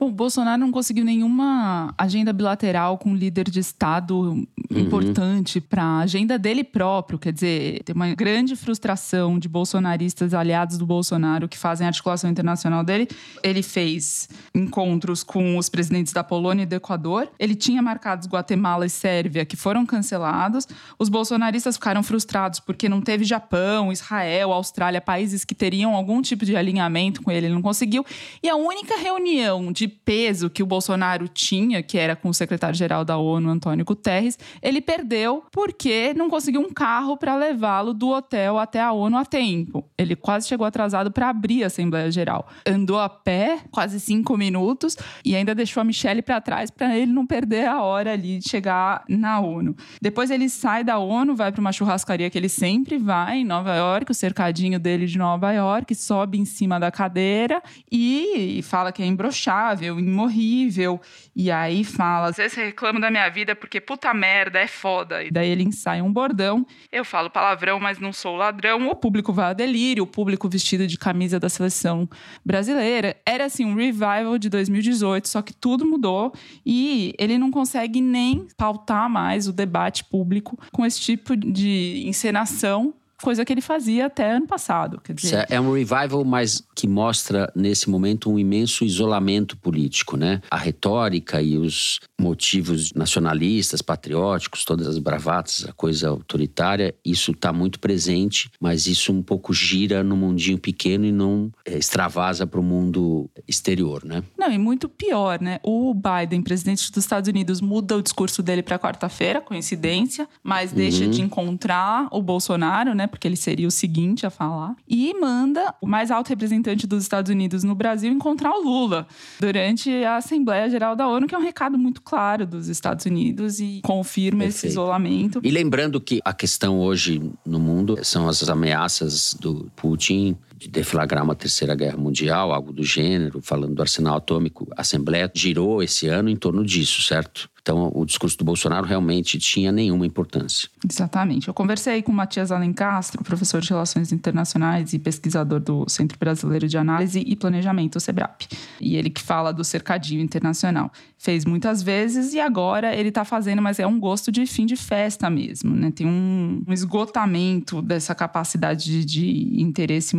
Bom, 0.00 0.08
o 0.08 0.10
Bolsonaro 0.10 0.58
não 0.58 0.72
conseguiu 0.72 1.04
nenhuma 1.04 1.92
agenda 1.98 2.32
bilateral 2.32 2.96
com 2.96 3.10
um 3.10 3.14
líder 3.14 3.50
de 3.50 3.60
Estado 3.60 4.18
uhum. 4.18 4.46
importante 4.70 5.60
para 5.60 5.82
a 5.82 5.98
agenda 5.98 6.38
dele 6.38 6.64
próprio. 6.64 7.18
Quer 7.18 7.34
dizer, 7.34 7.82
tem 7.84 7.94
uma 7.94 8.14
grande 8.14 8.56
frustração 8.56 9.38
de 9.38 9.46
bolsonaristas 9.46 10.32
aliados 10.32 10.78
do 10.78 10.86
Bolsonaro 10.86 11.46
que 11.46 11.58
fazem 11.58 11.86
a 11.86 11.88
articulação 11.88 12.30
internacional 12.30 12.82
dele. 12.82 13.08
Ele 13.42 13.62
fez 13.62 14.26
encontros 14.54 15.22
com 15.22 15.58
os 15.58 15.68
presidentes 15.68 16.14
da 16.14 16.24
Polônia 16.24 16.62
e 16.62 16.66
do 16.66 16.74
Equador. 16.74 17.28
Ele 17.38 17.54
tinha 17.54 17.82
marcados 17.82 18.26
Guatemala 18.26 18.86
e 18.86 18.90
Sérvia, 18.90 19.44
que 19.44 19.54
foram 19.54 19.84
cancelados. 19.84 20.66
Os 20.98 21.10
bolsonaristas 21.10 21.76
ficaram 21.76 22.02
frustrados 22.02 22.58
porque 22.58 22.88
não 22.88 23.02
teve 23.02 23.22
Japão, 23.24 23.92
Israel, 23.92 24.50
Austrália, 24.54 24.98
países 24.98 25.44
que 25.44 25.54
teriam 25.54 25.94
algum 25.94 26.22
tipo 26.22 26.46
de 26.46 26.56
alinhamento 26.56 27.20
com 27.20 27.30
ele. 27.30 27.48
Ele 27.48 27.54
não 27.54 27.60
conseguiu. 27.60 28.02
E 28.42 28.48
a 28.48 28.56
única 28.56 28.96
reunião 28.96 29.70
de 29.70 29.89
peso 29.90 30.48
que 30.48 30.62
o 30.62 30.66
Bolsonaro 30.66 31.28
tinha, 31.28 31.82
que 31.82 31.98
era 31.98 32.16
com 32.16 32.28
o 32.28 32.34
secretário-geral 32.34 33.04
da 33.04 33.16
ONU, 33.16 33.50
Antônio 33.50 33.84
Guterres, 33.84 34.38
ele 34.62 34.80
perdeu 34.80 35.44
porque 35.50 36.14
não 36.14 36.30
conseguiu 36.30 36.60
um 36.60 36.72
carro 36.72 37.16
para 37.16 37.34
levá-lo 37.36 37.92
do 37.92 38.08
hotel 38.08 38.58
até 38.58 38.80
a 38.80 38.92
ONU 38.92 39.16
a 39.16 39.24
tempo. 39.24 39.84
Ele 39.98 40.16
quase 40.16 40.48
chegou 40.48 40.66
atrasado 40.66 41.10
para 41.10 41.28
abrir 41.28 41.64
a 41.64 41.66
Assembleia 41.66 42.10
Geral. 42.10 42.46
Andou 42.66 42.98
a 42.98 43.08
pé, 43.08 43.60
quase 43.70 44.00
cinco 44.00 44.36
minutos, 44.36 44.96
e 45.24 45.34
ainda 45.34 45.54
deixou 45.54 45.80
a 45.80 45.84
Michelle 45.84 46.22
para 46.22 46.40
trás 46.40 46.70
para 46.70 46.96
ele 46.96 47.12
não 47.12 47.26
perder 47.26 47.66
a 47.66 47.82
hora 47.82 48.12
ali 48.12 48.38
de 48.38 48.48
chegar 48.48 49.04
na 49.08 49.40
ONU. 49.40 49.76
Depois 50.00 50.30
ele 50.30 50.48
sai 50.48 50.84
da 50.84 50.98
ONU, 50.98 51.34
vai 51.34 51.50
para 51.52 51.60
uma 51.60 51.72
churrascaria 51.72 52.30
que 52.30 52.38
ele 52.38 52.48
sempre 52.48 52.98
vai 52.98 53.38
em 53.38 53.44
Nova 53.44 53.74
York, 53.74 54.10
o 54.10 54.14
cercadinho 54.14 54.78
dele 54.78 55.06
de 55.06 55.18
Nova 55.18 55.52
York, 55.52 55.94
sobe 55.94 56.38
em 56.38 56.44
cima 56.44 56.78
da 56.78 56.90
cadeira 56.90 57.62
e 57.90 58.60
fala 58.62 58.92
que 58.92 59.02
é 59.02 59.06
imbrochável 59.06 59.79
imperdoável, 59.80 59.98
imorrível. 59.98 61.00
E 61.34 61.50
aí 61.50 61.84
fala: 61.84 62.28
às 62.28 62.36
vezes 62.36 62.56
reclamo 62.56 63.00
da 63.00 63.10
minha 63.10 63.28
vida 63.28 63.54
porque 63.56 63.80
puta 63.80 64.12
merda, 64.12 64.58
é 64.58 64.66
foda. 64.66 65.24
E 65.24 65.30
daí 65.30 65.48
ele 65.48 65.62
ensaia 65.62 66.04
um 66.04 66.12
bordão. 66.12 66.66
Eu 66.92 67.04
falo 67.04 67.30
palavrão, 67.30 67.80
mas 67.80 67.98
não 67.98 68.12
sou 68.12 68.36
ladrão. 68.36 68.88
O 68.88 68.94
público 68.94 69.32
vai 69.32 69.50
a 69.50 69.52
delírio, 69.52 70.04
o 70.04 70.06
público 70.06 70.48
vestido 70.48 70.86
de 70.86 70.98
camisa 70.98 71.40
da 71.40 71.48
seleção 71.48 72.08
brasileira. 72.44 73.16
Era 73.24 73.46
assim 73.46 73.64
um 73.64 73.74
revival 73.74 74.38
de 74.38 74.48
2018, 74.48 75.28
só 75.28 75.42
que 75.42 75.52
tudo 75.52 75.86
mudou 75.86 76.32
e 76.64 77.14
ele 77.18 77.38
não 77.38 77.50
consegue 77.50 78.00
nem 78.00 78.46
pautar 78.56 79.08
mais 79.08 79.48
o 79.48 79.52
debate 79.52 80.04
público 80.04 80.58
com 80.72 80.84
esse 80.84 81.00
tipo 81.00 81.36
de 81.36 82.04
encenação 82.06 82.94
coisa 83.20 83.44
que 83.44 83.52
ele 83.52 83.60
fazia 83.60 84.06
até 84.06 84.32
ano 84.32 84.46
passado. 84.46 85.00
Quer 85.02 85.14
dizer... 85.14 85.46
É 85.48 85.60
um 85.60 85.72
revival, 85.72 86.24
mas 86.24 86.62
que 86.74 86.88
mostra 86.88 87.52
nesse 87.54 87.88
momento 87.90 88.30
um 88.30 88.38
imenso 88.38 88.84
isolamento 88.84 89.56
político, 89.56 90.16
né? 90.16 90.40
A 90.50 90.56
retórica 90.56 91.40
e 91.42 91.58
os 91.58 92.00
motivos 92.18 92.92
nacionalistas, 92.92 93.82
patrióticos, 93.82 94.64
todas 94.64 94.86
as 94.86 94.98
bravatas, 94.98 95.66
a 95.68 95.72
coisa 95.72 96.08
autoritária, 96.08 96.94
isso 97.04 97.32
está 97.32 97.52
muito 97.52 97.78
presente, 97.80 98.50
mas 98.60 98.86
isso 98.86 99.12
um 99.12 99.22
pouco 99.22 99.52
gira 99.52 100.02
no 100.02 100.16
mundinho 100.16 100.58
pequeno 100.58 101.04
e 101.04 101.12
não 101.12 101.50
é, 101.64 101.76
extravasa 101.76 102.46
para 102.46 102.60
o 102.60 102.62
mundo 102.62 103.30
exterior, 103.46 104.04
né? 104.04 104.22
Não, 104.38 104.50
e 104.50 104.58
muito 104.58 104.88
pior, 104.88 105.40
né? 105.40 105.60
O 105.62 105.94
Biden, 105.94 106.42
presidente 106.42 106.90
dos 106.90 107.04
Estados 107.04 107.28
Unidos, 107.28 107.60
muda 107.60 107.96
o 107.96 108.02
discurso 108.02 108.42
dele 108.42 108.62
para 108.62 108.78
quarta-feira, 108.78 109.40
coincidência, 109.40 110.28
mas 110.42 110.72
deixa 110.72 111.04
uhum. 111.04 111.10
de 111.10 111.22
encontrar 111.22 112.08
o 112.10 112.22
Bolsonaro, 112.22 112.94
né? 112.94 113.06
Porque 113.10 113.26
ele 113.26 113.36
seria 113.36 113.66
o 113.66 113.70
seguinte 113.70 114.24
a 114.24 114.30
falar, 114.30 114.76
e 114.88 115.12
manda 115.20 115.74
o 115.80 115.86
mais 115.86 116.10
alto 116.10 116.28
representante 116.28 116.86
dos 116.86 117.02
Estados 117.02 117.30
Unidos 117.30 117.64
no 117.64 117.74
Brasil 117.74 118.12
encontrar 118.12 118.52
o 118.52 118.62
Lula 118.62 119.06
durante 119.38 119.90
a 120.04 120.16
Assembleia 120.16 120.68
Geral 120.70 120.96
da 120.96 121.06
ONU, 121.08 121.26
que 121.26 121.34
é 121.34 121.38
um 121.38 121.42
recado 121.42 121.76
muito 121.76 122.00
claro 122.02 122.46
dos 122.46 122.68
Estados 122.68 123.04
Unidos 123.06 123.60
e 123.60 123.80
confirma 123.82 124.44
Perfeito. 124.44 124.56
esse 124.56 124.66
isolamento. 124.68 125.40
E 125.42 125.50
lembrando 125.50 126.00
que 126.00 126.20
a 126.24 126.32
questão 126.32 126.78
hoje 126.78 127.20
no 127.44 127.58
mundo 127.58 127.98
são 128.02 128.28
as 128.28 128.48
ameaças 128.48 129.34
do 129.40 129.70
Putin 129.76 130.36
de 130.60 130.68
deflagrar 130.68 131.24
uma 131.24 131.34
terceira 131.34 131.74
guerra 131.74 131.96
mundial, 131.96 132.52
algo 132.52 132.70
do 132.70 132.84
gênero, 132.84 133.40
falando 133.40 133.74
do 133.74 133.80
arsenal 133.80 134.18
atômico. 134.18 134.68
A 134.76 134.82
Assembleia 134.82 135.30
girou 135.34 135.82
esse 135.82 136.06
ano 136.06 136.28
em 136.28 136.36
torno 136.36 136.62
disso, 136.62 137.00
certo? 137.00 137.48
Então, 137.62 137.90
o 137.94 138.04
discurso 138.04 138.38
do 138.38 138.44
Bolsonaro 138.44 138.86
realmente 138.86 139.38
tinha 139.38 139.70
nenhuma 139.70 140.06
importância. 140.06 140.68
Exatamente. 140.88 141.48
Eu 141.48 141.54
conversei 141.54 142.02
com 142.02 142.10
Matias 142.10 142.50
Alencastro, 142.50 143.22
professor 143.22 143.60
de 143.60 143.68
Relações 143.68 144.12
Internacionais 144.12 144.92
e 144.92 144.98
pesquisador 144.98 145.60
do 145.60 145.88
Centro 145.88 146.18
Brasileiro 146.18 146.66
de 146.66 146.78
Análise 146.78 147.22
e 147.24 147.36
Planejamento, 147.36 147.96
o 147.96 148.00
SEBRAP. 148.00 148.46
E 148.80 148.96
ele 148.96 149.10
que 149.10 149.20
fala 149.20 149.52
do 149.52 149.62
cercadinho 149.62 150.22
internacional. 150.22 150.90
Fez 151.18 151.44
muitas 151.44 151.82
vezes 151.82 152.32
e 152.32 152.40
agora 152.40 152.96
ele 152.96 153.10
está 153.10 153.26
fazendo, 153.26 153.60
mas 153.60 153.78
é 153.78 153.86
um 153.86 154.00
gosto 154.00 154.32
de 154.32 154.46
fim 154.46 154.64
de 154.64 154.74
festa 154.74 155.28
mesmo. 155.28 155.76
Né? 155.76 155.90
Tem 155.90 156.06
um, 156.06 156.62
um 156.66 156.72
esgotamento 156.72 157.82
dessa 157.82 158.14
capacidade 158.14 159.04
de, 159.04 159.60
interesse 159.60 160.14
e 160.14 160.16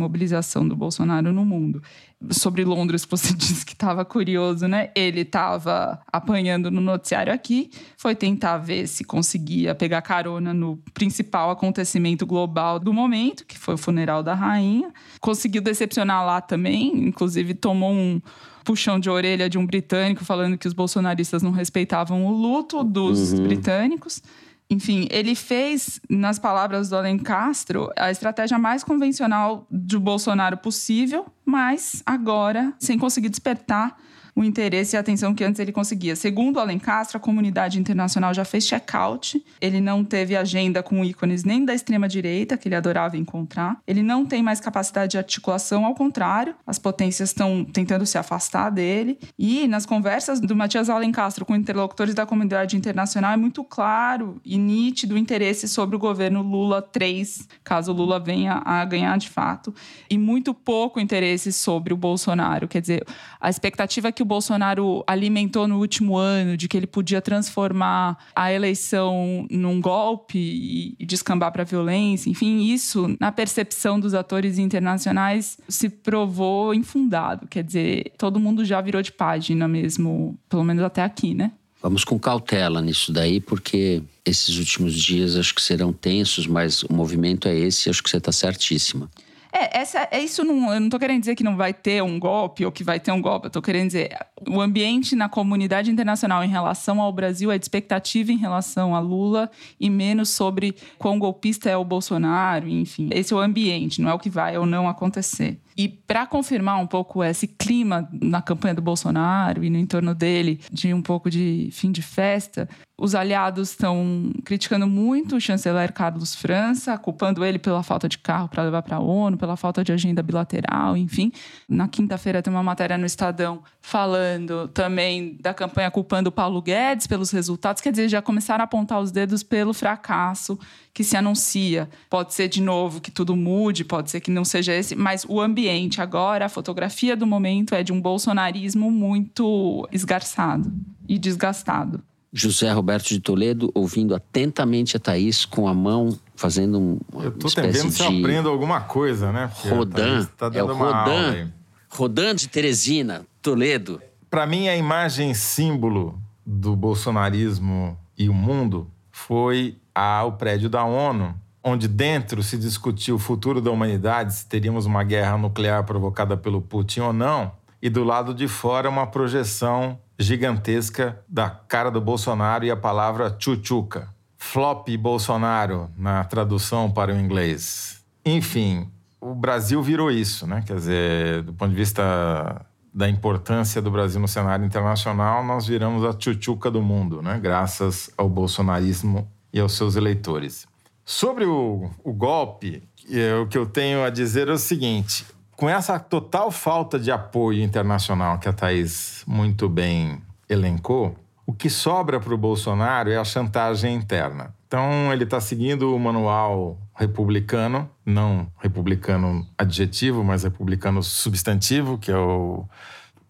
do 0.68 0.76
Bolsonaro 0.76 1.32
no 1.32 1.44
mundo 1.44 1.82
sobre 2.30 2.64
Londres, 2.64 3.06
você 3.08 3.32
disse 3.34 3.64
que 3.64 3.72
estava 3.72 4.04
curioso, 4.04 4.68
né? 4.68 4.90
Ele 4.94 5.22
estava 5.22 6.00
apanhando 6.12 6.70
no 6.70 6.80
noticiário 6.80 7.32
aqui, 7.32 7.70
foi 7.96 8.14
tentar 8.14 8.58
ver 8.58 8.86
se 8.86 9.04
conseguia 9.04 9.74
pegar 9.74 10.02
carona 10.02 10.54
no 10.54 10.78
principal 10.94 11.50
acontecimento 11.50 12.26
global 12.26 12.78
do 12.78 12.92
momento, 12.92 13.44
que 13.46 13.58
foi 13.58 13.74
o 13.74 13.78
funeral 13.78 14.22
da 14.22 14.34
rainha. 14.34 14.92
Conseguiu 15.20 15.62
decepcionar 15.62 16.24
lá 16.24 16.40
também, 16.40 17.08
inclusive 17.08 17.54
tomou 17.54 17.92
um 17.92 18.20
puxão 18.64 19.00
de 19.00 19.10
orelha 19.10 19.50
de 19.50 19.58
um 19.58 19.66
britânico 19.66 20.24
falando 20.24 20.56
que 20.56 20.68
os 20.68 20.72
bolsonaristas 20.72 21.42
não 21.42 21.50
respeitavam 21.50 22.24
o 22.26 22.30
luto 22.30 22.84
dos 22.84 23.32
uhum. 23.32 23.42
britânicos. 23.42 24.22
Enfim, 24.70 25.06
ele 25.10 25.34
fez, 25.34 26.00
nas 26.08 26.38
palavras 26.38 26.88
do 26.88 26.96
Alen 26.96 27.18
Castro, 27.18 27.90
a 27.96 28.10
estratégia 28.10 28.58
mais 28.58 28.82
convencional 28.82 29.66
do 29.70 30.00
Bolsonaro 30.00 30.56
possível, 30.56 31.26
mas 31.44 32.02
agora 32.06 32.72
sem 32.78 32.98
conseguir 32.98 33.28
despertar 33.28 33.96
o 34.34 34.42
interesse 34.42 34.94
e 34.94 34.96
a 34.96 35.00
atenção 35.00 35.34
que 35.34 35.44
antes 35.44 35.60
ele 35.60 35.72
conseguia. 35.72 36.16
Segundo 36.16 36.58
Alencastro, 36.58 37.18
a 37.18 37.20
comunidade 37.20 37.78
internacional 37.78 38.32
já 38.32 38.44
fez 38.44 38.66
check-out. 38.66 39.44
Ele 39.60 39.80
não 39.80 40.04
teve 40.04 40.34
agenda 40.34 40.82
com 40.82 41.04
ícones 41.04 41.44
nem 41.44 41.64
da 41.64 41.74
extrema-direita, 41.74 42.56
que 42.56 42.68
ele 42.68 42.74
adorava 42.74 43.16
encontrar. 43.16 43.78
Ele 43.86 44.02
não 44.02 44.24
tem 44.24 44.42
mais 44.42 44.60
capacidade 44.60 45.12
de 45.12 45.18
articulação, 45.18 45.84
ao 45.84 45.94
contrário, 45.94 46.54
as 46.66 46.78
potências 46.78 47.28
estão 47.28 47.64
tentando 47.64 48.06
se 48.06 48.16
afastar 48.16 48.70
dele. 48.70 49.18
E 49.38 49.68
nas 49.68 49.84
conversas 49.84 50.40
do 50.40 50.56
Matias 50.56 50.88
Alencastro 50.88 51.44
com 51.44 51.54
interlocutores 51.54 52.14
da 52.14 52.24
comunidade 52.24 52.76
internacional, 52.76 53.32
é 53.32 53.36
muito 53.36 53.62
claro 53.62 54.40
e 54.44 54.56
nítido 54.56 55.14
o 55.14 55.18
interesse 55.18 55.68
sobre 55.68 55.96
o 55.96 55.98
governo 55.98 56.42
Lula 56.42 56.80
3, 56.80 57.48
caso 57.62 57.92
Lula 57.92 58.18
venha 58.18 58.62
a 58.64 58.84
ganhar 58.84 59.16
de 59.18 59.28
fato, 59.28 59.74
e 60.08 60.16
muito 60.16 60.54
pouco 60.54 60.98
interesse 60.98 61.52
sobre 61.52 61.92
o 61.92 61.96
Bolsonaro. 61.96 62.66
Quer 62.66 62.80
dizer, 62.80 63.06
a 63.40 63.50
expectativa 63.50 64.10
que 64.10 64.21
o 64.22 64.24
Bolsonaro 64.24 65.04
alimentou 65.06 65.68
no 65.68 65.78
último 65.78 66.16
ano 66.16 66.56
de 66.56 66.68
que 66.68 66.76
ele 66.76 66.86
podia 66.86 67.20
transformar 67.20 68.18
a 68.34 68.52
eleição 68.52 69.46
num 69.50 69.80
golpe 69.80 70.96
e 70.98 71.06
descambar 71.06 71.52
para 71.52 71.62
a 71.62 71.66
violência, 71.66 72.30
enfim, 72.30 72.62
isso, 72.72 73.14
na 73.20 73.30
percepção 73.30 73.98
dos 73.98 74.14
atores 74.14 74.58
internacionais, 74.58 75.58
se 75.68 75.88
provou 75.88 76.72
infundado. 76.74 77.46
Quer 77.48 77.64
dizer, 77.64 78.12
todo 78.16 78.40
mundo 78.40 78.64
já 78.64 78.80
virou 78.80 79.02
de 79.02 79.12
página 79.12 79.68
mesmo, 79.68 80.38
pelo 80.48 80.64
menos 80.64 80.82
até 80.82 81.02
aqui, 81.02 81.34
né? 81.34 81.52
Vamos 81.82 82.04
com 82.04 82.16
cautela 82.18 82.80
nisso 82.80 83.12
daí, 83.12 83.40
porque 83.40 84.02
esses 84.24 84.56
últimos 84.56 84.94
dias 84.94 85.34
acho 85.34 85.52
que 85.52 85.60
serão 85.60 85.92
tensos, 85.92 86.46
mas 86.46 86.84
o 86.84 86.92
movimento 86.92 87.48
é 87.48 87.58
esse, 87.58 87.90
acho 87.90 88.02
que 88.02 88.08
você 88.08 88.18
está 88.18 88.30
certíssima. 88.30 89.10
É, 89.52 89.80
essa, 89.80 90.08
é 90.10 90.18
isso 90.18 90.42
não, 90.44 90.72
eu 90.72 90.80
não 90.80 90.86
estou 90.86 90.98
querendo 90.98 91.20
dizer 91.20 91.34
que 91.34 91.44
não 91.44 91.56
vai 91.56 91.74
ter 91.74 92.02
um 92.02 92.18
golpe 92.18 92.64
ou 92.64 92.72
que 92.72 92.82
vai 92.82 92.98
ter 92.98 93.12
um 93.12 93.20
golpe. 93.20 93.46
Eu 93.46 93.48
estou 93.48 93.60
querendo 93.60 93.88
dizer 93.88 94.16
o 94.48 94.60
ambiente 94.60 95.14
na 95.14 95.28
comunidade 95.28 95.90
internacional 95.90 96.42
em 96.42 96.48
relação 96.48 97.00
ao 97.00 97.12
Brasil 97.12 97.52
é 97.52 97.58
de 97.58 97.64
expectativa 97.64 98.32
em 98.32 98.38
relação 98.38 98.96
a 98.96 98.98
Lula 98.98 99.50
e 99.78 99.90
menos 99.90 100.30
sobre 100.30 100.74
quão 100.98 101.18
golpista 101.18 101.68
é 101.68 101.76
o 101.76 101.84
Bolsonaro, 101.84 102.66
enfim. 102.66 103.10
Esse 103.12 103.34
é 103.34 103.36
o 103.36 103.40
ambiente, 103.40 104.00
não 104.00 104.10
é 104.10 104.14
o 104.14 104.18
que 104.18 104.30
vai 104.30 104.56
ou 104.56 104.64
não 104.64 104.88
acontecer. 104.88 105.60
E 105.76 105.88
para 105.88 106.26
confirmar 106.26 106.80
um 106.80 106.86
pouco 106.86 107.22
esse 107.22 107.46
clima 107.46 108.08
na 108.12 108.42
campanha 108.42 108.74
do 108.74 108.82
Bolsonaro 108.82 109.64
e 109.64 109.70
no 109.70 109.78
entorno 109.78 110.14
dele, 110.14 110.60
de 110.70 110.92
um 110.92 111.02
pouco 111.02 111.30
de 111.30 111.68
fim 111.72 111.90
de 111.90 112.02
festa, 112.02 112.68
os 113.02 113.16
aliados 113.16 113.70
estão 113.70 114.32
criticando 114.44 114.86
muito 114.86 115.34
o 115.34 115.40
chanceler 115.40 115.92
Carlos 115.92 116.36
França, 116.36 116.96
culpando 116.96 117.44
ele 117.44 117.58
pela 117.58 117.82
falta 117.82 118.08
de 118.08 118.16
carro 118.16 118.48
para 118.48 118.62
levar 118.62 118.82
para 118.82 118.98
a 118.98 119.00
ONU, 119.00 119.36
pela 119.36 119.56
falta 119.56 119.82
de 119.82 119.92
agenda 119.92 120.22
bilateral, 120.22 120.96
enfim. 120.96 121.32
Na 121.68 121.88
quinta-feira 121.88 122.40
tem 122.42 122.52
uma 122.52 122.62
matéria 122.62 122.96
no 122.96 123.04
Estadão 123.04 123.62
falando 123.80 124.68
também 124.68 125.36
da 125.40 125.52
campanha 125.52 125.90
culpando 125.90 126.28
o 126.28 126.32
Paulo 126.32 126.62
Guedes 126.62 127.08
pelos 127.08 127.32
resultados. 127.32 127.82
Quer 127.82 127.90
dizer, 127.90 128.08
já 128.08 128.22
começaram 128.22 128.62
a 128.62 128.66
apontar 128.66 129.00
os 129.00 129.10
dedos 129.10 129.42
pelo 129.42 129.74
fracasso 129.74 130.56
que 130.94 131.02
se 131.02 131.16
anuncia. 131.16 131.88
Pode 132.10 132.34
ser 132.34 132.48
de 132.48 132.60
novo 132.60 133.00
que 133.00 133.10
tudo 133.10 133.34
mude, 133.34 133.84
pode 133.84 134.10
ser 134.10 134.20
que 134.20 134.30
não 134.30 134.44
seja 134.44 134.72
esse, 134.72 134.94
mas 134.94 135.24
o 135.28 135.40
ambiente 135.40 136.00
agora, 136.00 136.46
a 136.46 136.48
fotografia 136.48 137.16
do 137.16 137.26
momento 137.26 137.74
é 137.74 137.82
de 137.82 137.92
um 137.92 138.00
bolsonarismo 138.00 138.90
muito 138.90 139.88
esgarçado 139.90 140.72
e 141.08 141.18
desgastado. 141.18 142.02
José 142.32 142.72
Roberto 142.72 143.08
de 143.08 143.20
Toledo 143.20 143.70
ouvindo 143.74 144.14
atentamente 144.14 144.96
a 144.96 145.00
Thaís 145.00 145.44
com 145.44 145.68
a 145.68 145.74
mão 145.74 146.18
fazendo 146.34 146.80
um 146.80 146.98
Eu 147.22 147.30
tô 147.30 147.46
entendendo 147.48 147.90
se 147.90 148.02
eu 148.02 148.08
aprendo 148.08 148.48
alguma 148.48 148.80
coisa, 148.80 149.30
né? 149.30 149.50
Porque 149.52 149.68
Rodan, 149.68 150.24
tá 150.38 150.50
é 150.54 150.62
o 150.62 150.66
Rodan, 150.66 151.52
Rodan 151.90 152.34
de 152.34 152.48
Teresina, 152.48 153.26
Toledo. 153.42 154.00
Para 154.30 154.46
mim 154.46 154.66
a 154.68 154.76
imagem 154.76 155.34
símbolo 155.34 156.18
do 156.44 156.74
bolsonarismo 156.74 157.98
e 158.16 158.30
o 158.30 158.34
mundo 158.34 158.90
foi 159.10 159.76
ao 159.94 160.32
prédio 160.32 160.68
da 160.68 160.84
ONU, 160.84 161.34
onde 161.62 161.86
dentro 161.86 162.42
se 162.42 162.58
discutiu 162.58 163.16
o 163.16 163.18
futuro 163.18 163.60
da 163.60 163.70
humanidade, 163.70 164.34
se 164.34 164.46
teríamos 164.46 164.86
uma 164.86 165.04
guerra 165.04 165.38
nuclear 165.38 165.84
provocada 165.84 166.36
pelo 166.36 166.60
Putin 166.60 167.00
ou 167.00 167.12
não, 167.12 167.52
e 167.80 167.88
do 167.88 168.04
lado 168.04 168.32
de 168.32 168.48
fora 168.48 168.88
uma 168.88 169.06
projeção 169.06 169.98
gigantesca 170.18 171.20
da 171.28 171.50
cara 171.50 171.90
do 171.90 172.00
Bolsonaro 172.00 172.64
e 172.64 172.70
a 172.70 172.76
palavra 172.76 173.34
chuchuca. 173.38 174.08
Flop 174.36 174.88
Bolsonaro 174.98 175.88
na 175.96 176.24
tradução 176.24 176.90
para 176.90 177.12
o 177.12 177.18
inglês. 177.18 178.04
Enfim, 178.24 178.88
o 179.20 179.34
Brasil 179.34 179.80
virou 179.82 180.10
isso, 180.10 180.46
né? 180.46 180.62
Quer 180.66 180.74
dizer, 180.74 181.42
do 181.42 181.52
ponto 181.52 181.70
de 181.70 181.76
vista 181.76 182.66
da 182.92 183.08
importância 183.08 183.80
do 183.80 183.90
Brasil 183.90 184.20
no 184.20 184.28
cenário 184.28 184.66
internacional, 184.66 185.44
nós 185.44 185.66
viramos 185.66 186.04
a 186.04 186.14
chuchuca 186.18 186.70
do 186.70 186.82
mundo, 186.82 187.22
né? 187.22 187.38
Graças 187.40 188.10
ao 188.18 188.28
bolsonarismo 188.28 189.30
e 189.52 189.60
aos 189.60 189.76
seus 189.76 189.96
eleitores. 189.96 190.66
Sobre 191.04 191.44
o, 191.44 191.90
o 192.02 192.12
golpe, 192.12 192.82
é, 193.10 193.34
o 193.34 193.46
que 193.46 193.58
eu 193.58 193.66
tenho 193.66 194.04
a 194.04 194.10
dizer 194.10 194.48
é 194.48 194.52
o 194.52 194.58
seguinte: 194.58 195.26
com 195.56 195.68
essa 195.68 195.98
total 195.98 196.50
falta 196.50 196.98
de 196.98 197.10
apoio 197.10 197.62
internacional 197.62 198.38
que 198.38 198.48
a 198.48 198.52
Thaís 198.52 199.24
muito 199.26 199.68
bem 199.68 200.22
elencou, 200.48 201.16
o 201.46 201.52
que 201.52 201.68
sobra 201.68 202.20
para 202.20 202.34
o 202.34 202.38
Bolsonaro 202.38 203.10
é 203.10 203.16
a 203.16 203.24
chantagem 203.24 203.94
interna. 203.94 204.54
Então, 204.66 205.12
ele 205.12 205.24
está 205.24 205.38
seguindo 205.38 205.94
o 205.94 205.98
manual 205.98 206.78
republicano, 206.94 207.90
não 208.06 208.50
republicano 208.58 209.46
adjetivo, 209.58 210.24
mas 210.24 210.44
republicano 210.44 211.02
substantivo, 211.02 211.98
que 211.98 212.10
é 212.10 212.16
o 212.16 212.64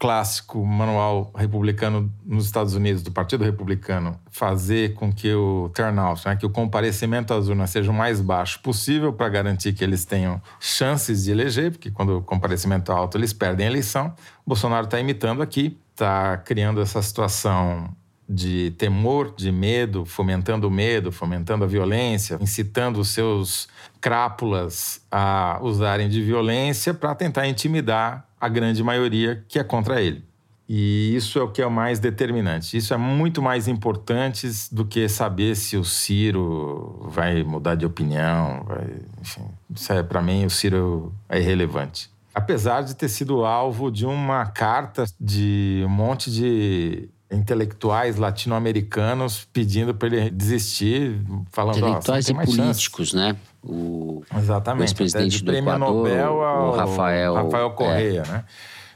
clássico 0.03 0.67
manual 0.67 1.31
republicano 1.33 2.12
nos 2.27 2.47
Estados 2.47 2.75
Unidos, 2.75 3.05
do 3.05 3.12
Partido 3.12 3.45
Republicano, 3.45 4.19
fazer 4.33 4.95
com 4.95 5.12
que 5.12 5.33
o 5.33 5.71
turnout, 5.73 6.27
né, 6.27 6.35
que 6.35 6.45
o 6.45 6.51
comparecimento 6.51 7.33
às 7.33 7.47
urnas 7.47 7.71
seja 7.71 7.88
o 7.88 7.95
mais 7.95 8.21
baixo 8.21 8.59
possível 8.62 9.12
para 9.12 9.29
garantir 9.29 9.73
que 9.73 9.85
eles 9.85 10.05
tenham 10.05 10.43
chances 10.59 11.23
de 11.23 11.31
eleger, 11.31 11.71
porque 11.71 11.88
quando 11.88 12.19
o 12.19 12.21
comparecimento 12.21 12.91
é 12.91 12.95
alto 12.97 13.17
eles 13.17 13.33
perdem 13.33 13.69
a 13.69 13.71
eleição. 13.71 14.12
O 14.45 14.49
Bolsonaro 14.49 14.87
está 14.87 14.99
imitando 14.99 15.41
aqui, 15.41 15.79
está 15.93 16.37
criando 16.37 16.81
essa 16.81 17.01
situação 17.01 17.88
de 18.29 18.73
temor, 18.73 19.33
de 19.37 19.53
medo, 19.53 20.05
fomentando 20.05 20.67
o 20.67 20.71
medo, 20.71 21.12
fomentando 21.12 21.62
a 21.62 21.69
violência, 21.69 22.38
incitando 22.41 22.99
os 22.99 23.11
seus 23.11 23.69
crápulas 24.01 25.01
a 25.12 25.61
usarem 25.62 26.09
de 26.09 26.21
violência 26.21 26.93
para 26.93 27.15
tentar 27.15 27.47
intimidar 27.47 28.27
a 28.43 28.49
grande 28.49 28.83
maioria 28.83 29.45
que 29.47 29.57
é 29.57 29.63
contra 29.63 30.03
ele. 30.03 30.25
E 30.69 31.15
isso 31.15 31.39
é 31.39 31.43
o 31.43 31.49
que 31.49 31.63
é 31.63 31.67
o 31.67 31.71
mais 31.71 32.01
determinante. 32.01 32.77
Isso 32.77 32.93
é 32.93 32.97
muito 32.97 33.41
mais 33.41 33.69
importante 33.69 34.49
do 34.73 34.85
que 34.85 35.09
saber 35.09 35.55
se 35.55 35.77
o 35.77 35.85
Ciro 35.85 37.07
vai 37.09 37.45
mudar 37.45 37.77
de 37.77 37.87
opinião. 37.87 38.65
Vai, 38.67 38.87
enfim, 39.21 39.45
isso 39.73 39.93
é, 39.93 40.03
para 40.03 40.21
mim, 40.21 40.45
o 40.45 40.51
Ciro 40.51 41.15
é 41.29 41.39
irrelevante. 41.39 42.11
Apesar 42.35 42.83
de 42.83 42.97
ter 42.97 43.09
sido 43.09 43.45
alvo 43.45 43.93
de 43.93 44.07
uma 44.07 44.47
carta 44.47 45.05
de 45.21 45.85
um 45.87 45.91
monte 45.91 46.31
de 46.31 47.09
intelectuais 47.33 48.16
latino-americanos 48.16 49.49
pedindo 49.53 49.95
para 49.95 50.09
ele 50.09 50.31
desistir, 50.31 51.21
falando 51.51 51.79
intelectuais 51.79 52.29
e 52.29 52.35
políticos, 52.35 53.09
chance. 53.11 53.16
né? 53.16 53.37
O 53.62 54.23
Exatamente. 54.37 54.85
ex-presidente 54.85 55.45
do 55.45 55.55
Equador, 55.55 55.79
Nobel 55.79 56.42
ao 56.42 56.68
o 56.68 56.77
Rafael, 56.77 57.35
Rafael 57.35 57.71
Correia, 57.71 58.23
é. 58.27 58.31
né? 58.31 58.45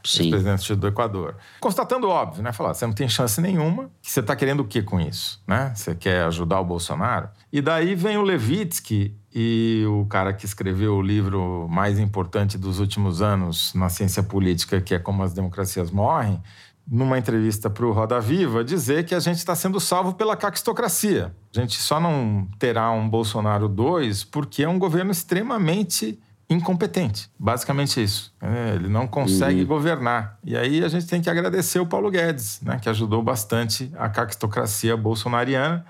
Sim. 0.07 0.31
Presidente 0.31 0.75
do 0.77 0.87
Equador. 0.87 1.35
Constatando 1.59 2.09
óbvio, 2.09 2.43
né? 2.43 2.53
Falar, 2.53 2.75
você 2.75 2.87
não 2.87 2.93
tem 2.93 3.09
chance 3.09 3.41
nenhuma. 3.41 3.91
Você 4.01 4.21
está 4.21 4.37
querendo 4.37 4.61
o 4.61 4.65
que 4.65 4.81
com 4.81 5.01
isso, 5.01 5.43
né? 5.47 5.73
Você 5.75 5.97
quer 5.97 6.23
ajudar 6.25 6.61
o 6.61 6.65
Bolsonaro? 6.65 7.29
E 7.53 7.61
daí 7.61 7.97
vem 7.97 8.17
o 8.17 8.23
Levitsky 8.23 9.17
e 9.35 9.85
o 9.89 10.07
cara 10.07 10.33
que 10.33 10.47
escreveu 10.47 10.95
o 10.95 11.03
livro 11.03 11.67
mais 11.69 11.99
importante 11.99 12.57
dos 12.57 12.79
últimos 12.79 13.21
anos 13.21 13.75
na 13.75 13.89
ciência 13.89 14.23
política, 14.23 14.81
que 14.81 14.95
é 14.95 14.99
Como 14.99 15.23
as 15.23 15.33
Democracias 15.33 15.91
Morrem, 15.91 16.41
numa 16.87 17.19
entrevista 17.19 17.69
para 17.69 17.85
o 17.85 17.93
Roda 17.93 18.21
Viva, 18.21 18.63
dizer 18.63 19.05
que 19.05 19.15
a 19.15 19.21
gente 19.21 19.39
está 19.39 19.55
sendo 19.55 19.81
salvo 19.81 20.15
pela 20.15 20.37
caquistocracia. 20.37 21.35
A 21.55 21.61
gente 21.61 21.81
só 21.81 21.99
não 21.99 22.47
terá 22.59 22.91
um 22.93 23.09
Bolsonaro 23.09 23.69
2 23.69 24.25
porque 24.25 24.63
é 24.63 24.69
um 24.69 24.79
governo 24.79 25.11
extremamente 25.11 26.19
incompetente. 26.49 27.29
Basicamente 27.39 28.01
isso. 28.01 28.33
É, 28.41 28.75
ele 28.77 28.89
não 28.89 29.07
consegue 29.07 29.63
uhum. 29.63 29.67
governar. 29.67 30.39
E 30.45 30.57
aí 30.57 30.85
a 30.85 30.89
gente 30.89 31.07
tem 31.07 31.21
que 31.21 31.29
agradecer 31.29 31.81
o 31.81 31.87
Paulo 31.87 32.11
Guedes, 32.11 32.61
né, 32.63 32.79
que 32.81 32.89
ajudou 32.89 33.21
bastante 33.23 33.91
a 33.99 34.09
caquistocracia 34.09 34.97
bolsonariana. 34.97 35.85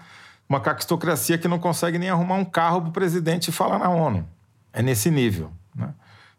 Uma 0.49 0.61
caquistocracia 0.61 1.37
que 1.37 1.49
não 1.49 1.59
consegue 1.59 1.99
nem 1.99 2.09
arrumar 2.09 2.37
um 2.37 2.45
carro 2.45 2.81
para 2.81 2.89
o 2.89 2.93
presidente 2.93 3.49
e 3.49 3.53
falar 3.53 3.79
na 3.79 3.91
ONU. 3.91 4.27
É 4.73 4.81
nesse 4.81 5.11
nível. 5.11 5.51
Né? 5.75 5.91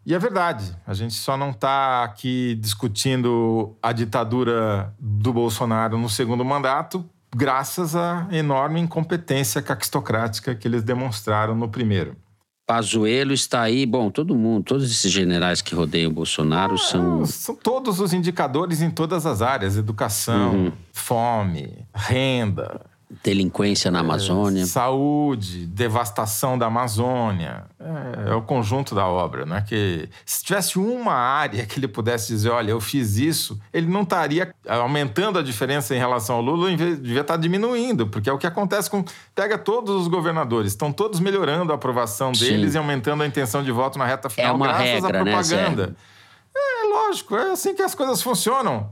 E 0.08 0.14
é 0.16 0.20
verdade, 0.20 0.74
a 0.88 0.94
gente 0.94 1.14
só 1.16 1.36
não 1.36 1.50
está 1.50 2.02
aqui 2.06 2.56
discutindo 2.62 3.76
a 3.84 3.92
ditadura 3.92 4.94
do 4.98 5.34
Bolsonaro 5.34 5.98
no 5.98 6.10
segundo 6.10 6.46
mandato, 6.46 7.04
graças 7.36 7.94
à 7.94 8.26
enorme 8.32 8.80
incompetência 8.80 9.62
caquistocrática 9.62 10.56
que 10.56 10.66
eles 10.66 10.82
demonstraram 10.82 11.54
no 11.56 11.68
primeiro. 11.68 12.16
Pazuello 12.66 13.34
está 13.34 13.62
aí. 13.62 13.86
Bom, 13.86 14.10
todo 14.10 14.34
mundo, 14.34 14.64
todos 14.64 14.90
esses 14.90 15.12
generais 15.12 15.62
que 15.62 15.76
rodeiam 15.76 16.10
o 16.10 16.14
Bolsonaro 16.14 16.76
Ah, 16.76 16.78
são. 16.78 17.26
São 17.26 17.56
todos 17.56 18.00
os 18.00 18.14
indicadores 18.14 18.82
em 18.82 18.90
todas 18.90 19.26
as 19.26 19.42
áreas: 19.42 19.76
educação, 19.76 20.54
Uhum. 20.54 20.72
fome, 20.94 21.86
renda, 21.94 22.80
Delinquência 23.24 23.90
na 23.90 24.02
Amazônia. 24.02 24.66
saúde, 24.66 25.66
devastação 25.66 26.58
da 26.58 26.66
Amazônia. 26.66 27.64
É, 27.80 28.32
é 28.32 28.36
o 28.36 28.42
conjunto 28.42 28.94
da 28.94 29.08
obra, 29.08 29.46
né? 29.46 29.64
Que 29.66 30.10
se 30.26 30.44
tivesse 30.44 30.78
uma 30.78 31.14
área 31.14 31.66
que 31.66 31.80
ele 31.80 31.88
pudesse 31.88 32.28
dizer, 32.28 32.50
olha, 32.50 32.72
eu 32.72 32.82
fiz 32.82 33.16
isso, 33.16 33.58
ele 33.72 33.88
não 33.88 34.02
estaria 34.02 34.54
aumentando 34.68 35.40
a 35.40 35.42
diferença 35.42 35.96
em 35.96 35.98
relação 35.98 36.36
ao 36.36 36.42
Lula, 36.42 36.70
devia 36.76 37.22
estar 37.22 37.38
diminuindo, 37.38 38.08
porque 38.08 38.30
é 38.30 38.34
o 38.34 38.38
que 38.38 38.46
acontece 38.46 38.90
com 38.90 39.06
pega 39.34 39.58
todos 39.58 39.96
os 39.96 40.10
governadores, 40.10 40.74
estão 40.74 40.92
todos 40.92 41.22
melhorando 41.22 41.72
a 41.72 41.76
aprovação 41.76 42.34
Sim. 42.34 42.46
deles 42.46 42.76
e 42.76 42.78
aumentando 42.78 43.24
a 43.24 43.26
intenção 43.26 43.64
de 43.64 43.72
voto 43.72 43.98
na 43.98 44.06
reta 44.06 44.30
final, 44.30 44.52
É 44.52 44.54
uma 44.54 44.68
graças 44.68 44.86
regra, 44.86 45.22
à 45.22 45.24
né, 45.24 45.32
propaganda. 45.32 45.96
É 46.54 46.88
lógico, 46.88 47.38
é 47.38 47.52
assim 47.52 47.74
que 47.74 47.82
as 47.82 47.96
coisas 47.96 48.22
funcionam. 48.22 48.90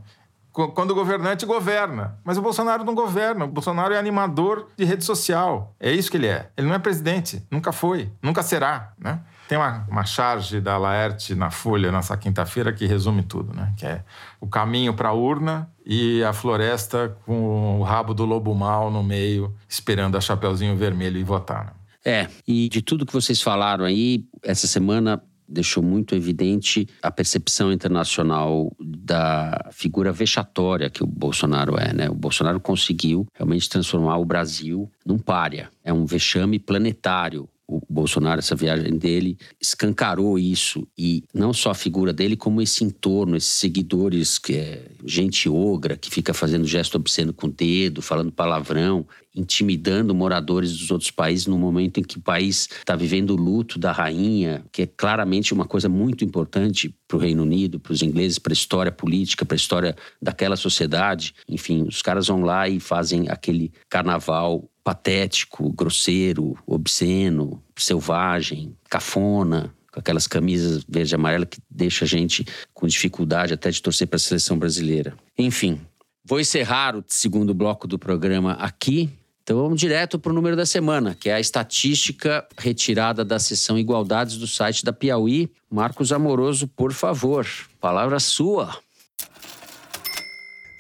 Qu- 0.56 0.70
Quando 0.70 0.92
o 0.92 0.96
governante 0.96 1.46
governa. 1.46 2.18
Mas 2.24 2.38
o 2.38 2.42
Bolsonaro 2.42 2.86
não 2.86 2.96
governa. 2.96 3.44
O 3.44 3.48
Bolsonaro 3.50 3.94
é 3.94 3.98
animador 4.00 4.68
de 4.78 4.86
rede 4.86 5.04
social. 5.04 5.76
É 5.78 5.92
isso 5.92 6.10
que 6.10 6.16
ele 6.16 6.28
é. 6.28 6.50
Ele 6.56 6.66
não 6.68 6.74
é 6.76 6.80
presidente. 6.80 7.44
Nunca 7.52 7.74
foi. 7.74 8.10
Nunca 8.24 8.42
será. 8.42 8.94
Né? 8.98 9.20
Tem 9.50 9.58
uma, 9.58 9.86
uma 9.90 10.06
charge 10.06 10.62
da 10.62 10.78
Laerte 10.78 11.36
na 11.36 11.52
Folha 11.52 11.92
nessa 11.92 12.16
quinta-feira 12.16 12.72
que 12.72 12.86
resume 12.88 13.22
tudo, 13.22 13.54
né? 13.54 13.74
Que 13.78 13.86
é 13.86 14.04
o 14.40 14.48
caminho 14.48 14.94
para 14.94 15.10
a 15.10 15.14
urna 15.14 15.70
e 15.86 16.24
a 16.24 16.32
floresta 16.34 17.16
com 17.26 17.80
o 17.80 17.84
rabo 17.84 18.14
do 18.14 18.24
lobo 18.26 18.56
mal 18.56 18.90
no 18.90 19.04
meio, 19.04 19.54
esperando 19.68 20.18
a 20.18 20.22
Chapeuzinho 20.22 20.76
Vermelho 20.78 21.20
e 21.20 21.24
votar. 21.24 21.66
Né? 21.66 21.72
É, 22.04 22.28
e 22.48 22.70
de 22.70 22.82
tudo 22.82 23.06
que 23.06 23.14
vocês 23.14 23.42
falaram 23.42 23.84
aí, 23.84 24.26
essa 24.44 24.68
semana 24.68 25.22
deixou 25.48 25.84
muito 25.84 26.16
evidente 26.16 26.88
a 27.02 27.12
percepção 27.12 27.72
internacional 27.72 28.72
da 28.80 29.70
figura 29.72 30.12
vexatória 30.12 30.90
que 30.90 31.04
o 31.04 31.08
Bolsonaro 31.08 31.78
é, 31.78 31.94
né? 31.94 32.10
O 32.10 32.16
Bolsonaro 32.16 32.60
conseguiu 32.60 33.28
realmente 33.34 33.70
transformar 33.70 34.18
o 34.18 34.26
Brasil 34.26 34.90
num 35.06 35.18
pária. 35.18 35.70
É 35.84 35.94
um 35.94 36.06
vexame 36.06 36.60
planetário. 36.60 37.48
O 37.68 37.82
Bolsonaro, 37.90 38.40
essa 38.40 38.56
viagem 38.56 38.98
dele, 38.98 39.38
escancarou 39.60 40.38
isso. 40.38 40.88
E 40.98 41.24
não 41.34 41.52
só 41.52 41.72
a 41.72 41.76
figura 41.76 42.14
dele, 42.14 42.36
como 42.36 42.62
esse 42.62 42.84
entorno, 42.84 43.36
esses 43.36 43.52
seguidores, 43.52 44.38
que 44.38 44.56
é 44.56 44.88
gente 45.04 45.50
ogra, 45.50 45.98
que 45.98 46.12
fica 46.12 46.34
fazendo 46.34 46.66
gesto 46.68 46.96
obsceno 46.96 47.34
com 47.34 47.48
o 47.48 47.52
dedo, 47.52 48.02
falando 48.02 48.32
palavrão, 48.32 49.06
intimidando 49.36 50.16
moradores 50.16 50.78
dos 50.78 50.92
outros 50.92 51.12
países 51.12 51.48
no 51.48 51.58
momento 51.58 52.00
em 52.00 52.04
que 52.04 52.18
o 52.18 52.22
país 52.22 52.70
está 52.80 52.96
vivendo 52.96 53.32
o 53.32 53.36
luto 53.36 53.78
da 53.78 53.92
rainha, 53.92 54.64
que 54.72 54.84
é 54.84 54.88
claramente 54.88 55.54
uma 55.54 55.66
coisa 55.66 55.90
muito 55.90 56.24
importante 56.24 56.96
para 57.08 57.18
o 57.18 57.20
Reino 57.20 57.44
Unido, 57.44 57.80
para 57.80 57.92
os 57.94 58.02
ingleses, 58.02 58.40
para 58.40 58.52
a 58.52 58.56
história 58.56 58.92
política, 58.92 59.46
para 59.46 59.56
a 59.56 59.58
história 59.58 59.96
daquela 60.22 60.56
sociedade. 60.56 61.36
Enfim, 61.50 61.84
os 61.84 62.02
caras 62.02 62.28
vão 62.28 62.44
lá 62.44 62.70
e 62.70 62.80
fazem 62.80 63.28
aquele 63.28 63.72
carnaval 63.90 64.70
patético, 64.86 65.74
grosseiro, 65.74 66.56
obsceno, 66.64 67.60
selvagem, 67.76 68.78
cafona, 68.88 69.74
com 69.92 70.00
aquelas 70.00 70.28
camisas 70.28 70.86
verde 70.88 71.12
e 71.12 71.16
amarela 71.16 71.46
que 71.48 71.58
deixa 71.68 72.06
a 72.06 72.08
gente 72.08 72.46
com 72.72 72.86
dificuldade 72.86 73.52
até 73.52 73.72
de 73.72 73.82
torcer 73.82 74.08
para 74.08 74.18
a 74.18 74.20
seleção 74.20 74.60
brasileira. 74.60 75.18
Enfim, 75.36 75.82
vou 76.24 76.40
encerrar 76.40 76.96
o 76.96 77.04
segundo 77.08 77.52
bloco 77.52 77.88
do 77.88 77.98
programa 77.98 78.54
aqui. 78.54 79.10
Então 79.42 79.58
vamos 79.58 79.80
direto 79.80 80.20
para 80.20 80.32
o 80.32 80.36
número 80.36 80.56
da 80.56 80.68
semana, 80.68 81.16
que 81.16 81.30
é 81.30 81.34
a 81.34 81.40
estatística 81.40 82.48
retirada 82.56 83.26
da 83.26 83.40
seção 83.40 83.80
Igualdades 83.80 84.38
do 84.38 84.46
site 84.46 84.86
da 84.86 84.94
Piauí. 84.94 85.52
Marcos 85.68 86.12
Amoroso, 86.12 86.68
por 86.68 86.94
favor, 86.94 87.48
palavra 87.82 88.20
sua. 88.20 88.78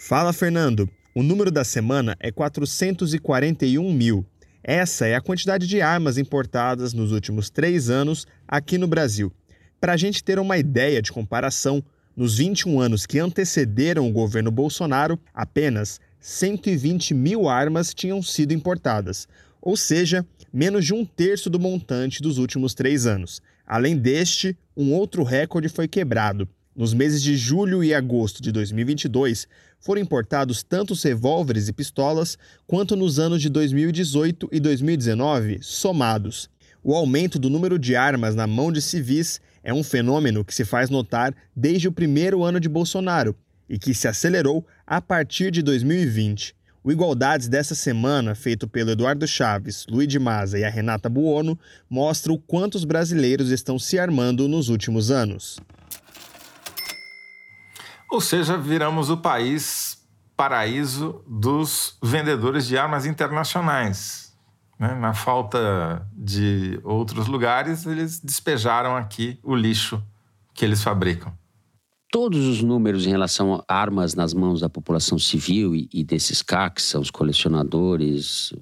Fala, 0.07 0.31
Fernando. 0.31 0.87
O 1.17 1.23
número 1.23 1.49
da 1.49 1.63
semana 1.63 2.17
é 2.19 2.29
441 2.29 3.93
mil. 3.93 4.25
Essa 4.61 5.07
é 5.07 5.15
a 5.15 5.21
quantidade 5.21 5.65
de 5.65 5.81
armas 5.81 6.17
importadas 6.17 6.91
nos 6.91 7.13
últimos 7.13 7.49
três 7.49 7.89
anos 7.89 8.27
aqui 8.45 8.77
no 8.77 8.85
Brasil. 8.85 9.31
Para 9.79 9.93
a 9.93 9.97
gente 9.97 10.21
ter 10.21 10.39
uma 10.39 10.57
ideia 10.57 11.01
de 11.01 11.13
comparação, 11.13 11.81
nos 12.17 12.37
21 12.37 12.81
anos 12.81 13.05
que 13.05 13.17
antecederam 13.17 14.09
o 14.09 14.11
governo 14.11 14.51
Bolsonaro, 14.51 15.17
apenas 15.33 16.01
120 16.19 17.13
mil 17.13 17.47
armas 17.47 17.93
tinham 17.93 18.21
sido 18.21 18.53
importadas, 18.53 19.25
ou 19.61 19.77
seja, 19.77 20.25
menos 20.51 20.85
de 20.85 20.93
um 20.93 21.05
terço 21.05 21.49
do 21.49 21.57
montante 21.57 22.21
dos 22.21 22.37
últimos 22.37 22.73
três 22.73 23.05
anos. 23.05 23.41
Além 23.65 23.95
deste, 23.95 24.57
um 24.75 24.91
outro 24.91 25.23
recorde 25.23 25.69
foi 25.69 25.87
quebrado. 25.87 26.45
Nos 26.75 26.93
meses 26.93 27.23
de 27.23 27.37
julho 27.37 27.81
e 27.81 27.93
agosto 27.93 28.41
de 28.41 28.51
2022, 28.51 29.47
foram 29.79 30.01
importados 30.01 30.61
tantos 30.61 31.01
revólveres 31.01 31.69
e 31.69 31.73
pistolas 31.73 32.37
quanto 32.67 32.97
nos 32.97 33.17
anos 33.17 33.41
de 33.41 33.47
2018 33.47 34.49
e 34.51 34.59
2019 34.59 35.59
somados. 35.61 36.49
O 36.83 36.93
aumento 36.93 37.39
do 37.39 37.49
número 37.49 37.79
de 37.79 37.95
armas 37.95 38.35
na 38.35 38.45
mão 38.45 38.73
de 38.73 38.81
civis 38.81 39.39
é 39.63 39.73
um 39.73 39.83
fenômeno 39.83 40.43
que 40.43 40.53
se 40.53 40.65
faz 40.65 40.89
notar 40.89 41.33
desde 41.55 41.87
o 41.87 41.93
primeiro 41.93 42.43
ano 42.43 42.59
de 42.59 42.67
Bolsonaro 42.67 43.33
e 43.69 43.79
que 43.79 43.93
se 43.93 44.09
acelerou 44.09 44.67
a 44.85 44.99
partir 44.99 45.51
de 45.51 45.61
2020. 45.61 46.53
O 46.83 46.91
Igualdades 46.91 47.47
dessa 47.47 47.73
semana, 47.73 48.35
feito 48.35 48.67
pelo 48.67 48.91
Eduardo 48.91 49.25
Chaves, 49.25 49.87
Luiz 49.89 50.09
de 50.09 50.19
Maza 50.19 50.59
e 50.59 50.65
a 50.65 50.69
Renata 50.69 51.07
Buono, 51.07 51.57
mostra 51.89 52.33
o 52.33 52.37
quanto 52.37 52.75
os 52.75 52.83
brasileiros 52.83 53.49
estão 53.49 53.79
se 53.79 53.97
armando 53.97 54.45
nos 54.49 54.67
últimos 54.67 55.09
anos. 55.09 55.57
Ou 58.09 58.21
seja, 58.21 58.57
viramos 58.57 59.09
o 59.09 59.17
país 59.17 60.05
paraíso 60.35 61.23
dos 61.25 61.97
vendedores 62.03 62.67
de 62.67 62.77
armas 62.77 63.05
internacionais. 63.05 64.33
né? 64.79 64.93
Na 64.95 65.13
falta 65.13 66.05
de 66.13 66.79
outros 66.83 67.27
lugares, 67.27 67.85
eles 67.85 68.19
despejaram 68.19 68.95
aqui 68.95 69.39
o 69.43 69.55
lixo 69.55 70.03
que 70.53 70.65
eles 70.65 70.83
fabricam. 70.83 71.33
Todos 72.11 72.45
os 72.45 72.61
números 72.61 73.05
em 73.05 73.09
relação 73.09 73.63
a 73.67 73.75
armas 73.75 74.15
nas 74.15 74.33
mãos 74.33 74.61
da 74.61 74.69
população 74.69 75.19
civil 75.19 75.75
e, 75.75 75.89
e 75.93 76.03
desses 76.03 76.41
CACs, 76.41 76.85
são 76.85 77.01
os 77.01 77.11
colecionadores, 77.11 78.53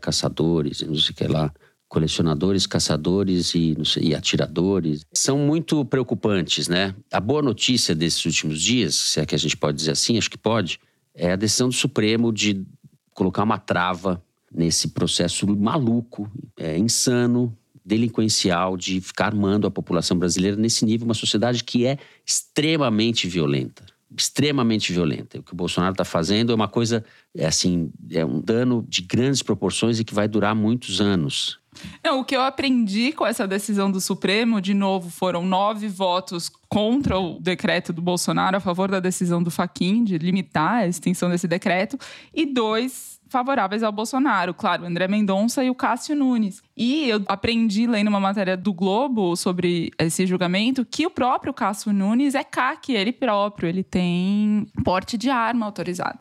caçadores, 0.00 0.82
não 0.82 0.94
sei 0.94 1.10
o 1.10 1.14
que 1.14 1.26
lá, 1.26 1.52
colecionadores, 1.92 2.66
caçadores 2.66 3.54
e, 3.54 3.76
sei, 3.84 4.04
e 4.04 4.14
atiradores, 4.14 5.04
são 5.12 5.36
muito 5.36 5.84
preocupantes, 5.84 6.66
né? 6.66 6.94
A 7.12 7.20
boa 7.20 7.42
notícia 7.42 7.94
desses 7.94 8.24
últimos 8.24 8.62
dias, 8.62 8.94
se 8.94 9.20
é 9.20 9.26
que 9.26 9.34
a 9.34 9.38
gente 9.38 9.58
pode 9.58 9.76
dizer 9.76 9.90
assim, 9.90 10.16
acho 10.16 10.30
que 10.30 10.38
pode, 10.38 10.80
é 11.14 11.32
a 11.32 11.36
decisão 11.36 11.68
do 11.68 11.74
Supremo 11.74 12.32
de 12.32 12.64
colocar 13.12 13.42
uma 13.42 13.58
trava 13.58 14.24
nesse 14.50 14.88
processo 14.88 15.46
maluco, 15.54 16.32
é, 16.56 16.78
insano, 16.78 17.54
delinquencial 17.84 18.74
de 18.74 18.98
ficar 19.02 19.26
armando 19.26 19.66
a 19.66 19.70
população 19.70 20.16
brasileira 20.16 20.56
nesse 20.56 20.86
nível, 20.86 21.04
uma 21.04 21.12
sociedade 21.12 21.62
que 21.62 21.84
é 21.84 21.98
extremamente 22.24 23.28
violenta. 23.28 23.84
Extremamente 24.16 24.94
violenta. 24.94 25.40
O 25.40 25.42
que 25.42 25.52
o 25.52 25.56
Bolsonaro 25.56 25.92
está 25.92 26.06
fazendo 26.06 26.52
é 26.52 26.54
uma 26.54 26.68
coisa, 26.68 27.04
é 27.36 27.44
assim, 27.44 27.92
é 28.10 28.24
um 28.24 28.40
dano 28.40 28.82
de 28.88 29.02
grandes 29.02 29.42
proporções 29.42 30.00
e 30.00 30.04
que 30.04 30.14
vai 30.14 30.26
durar 30.26 30.54
muitos 30.54 30.98
anos. 30.98 31.60
Não, 32.02 32.20
o 32.20 32.24
que 32.24 32.36
eu 32.36 32.42
aprendi 32.42 33.12
com 33.12 33.26
essa 33.26 33.46
decisão 33.46 33.90
do 33.90 34.00
Supremo, 34.00 34.60
de 34.60 34.74
novo, 34.74 35.10
foram 35.10 35.44
nove 35.44 35.88
votos 35.88 36.50
contra 36.68 37.18
o 37.18 37.38
decreto 37.40 37.92
do 37.92 38.00
Bolsonaro, 38.00 38.56
a 38.56 38.60
favor 38.60 38.90
da 38.90 39.00
decisão 39.00 39.42
do 39.42 39.50
Faquin 39.50 40.04
de 40.04 40.18
limitar 40.18 40.82
a 40.82 40.86
extensão 40.86 41.28
desse 41.28 41.46
decreto, 41.46 41.98
e 42.34 42.46
dois 42.46 43.20
favoráveis 43.32 43.82
ao 43.82 43.90
Bolsonaro, 43.90 44.52
claro, 44.52 44.84
André 44.84 45.08
Mendonça 45.08 45.64
e 45.64 45.70
o 45.70 45.74
Cássio 45.74 46.14
Nunes. 46.14 46.62
E 46.76 47.08
eu 47.08 47.22
aprendi 47.26 47.86
lendo 47.86 48.08
uma 48.08 48.20
matéria 48.20 48.56
do 48.56 48.74
Globo 48.74 49.34
sobre 49.36 49.90
esse 49.98 50.26
julgamento 50.26 50.84
que 50.84 51.06
o 51.06 51.10
próprio 51.10 51.54
Cássio 51.54 51.92
Nunes 51.92 52.34
é 52.34 52.44
CAC, 52.44 52.92
ele 52.92 53.10
próprio, 53.10 53.68
ele 53.68 53.82
tem 53.82 54.66
porte 54.84 55.16
de 55.16 55.30
arma 55.30 55.64
autorizado. 55.64 56.18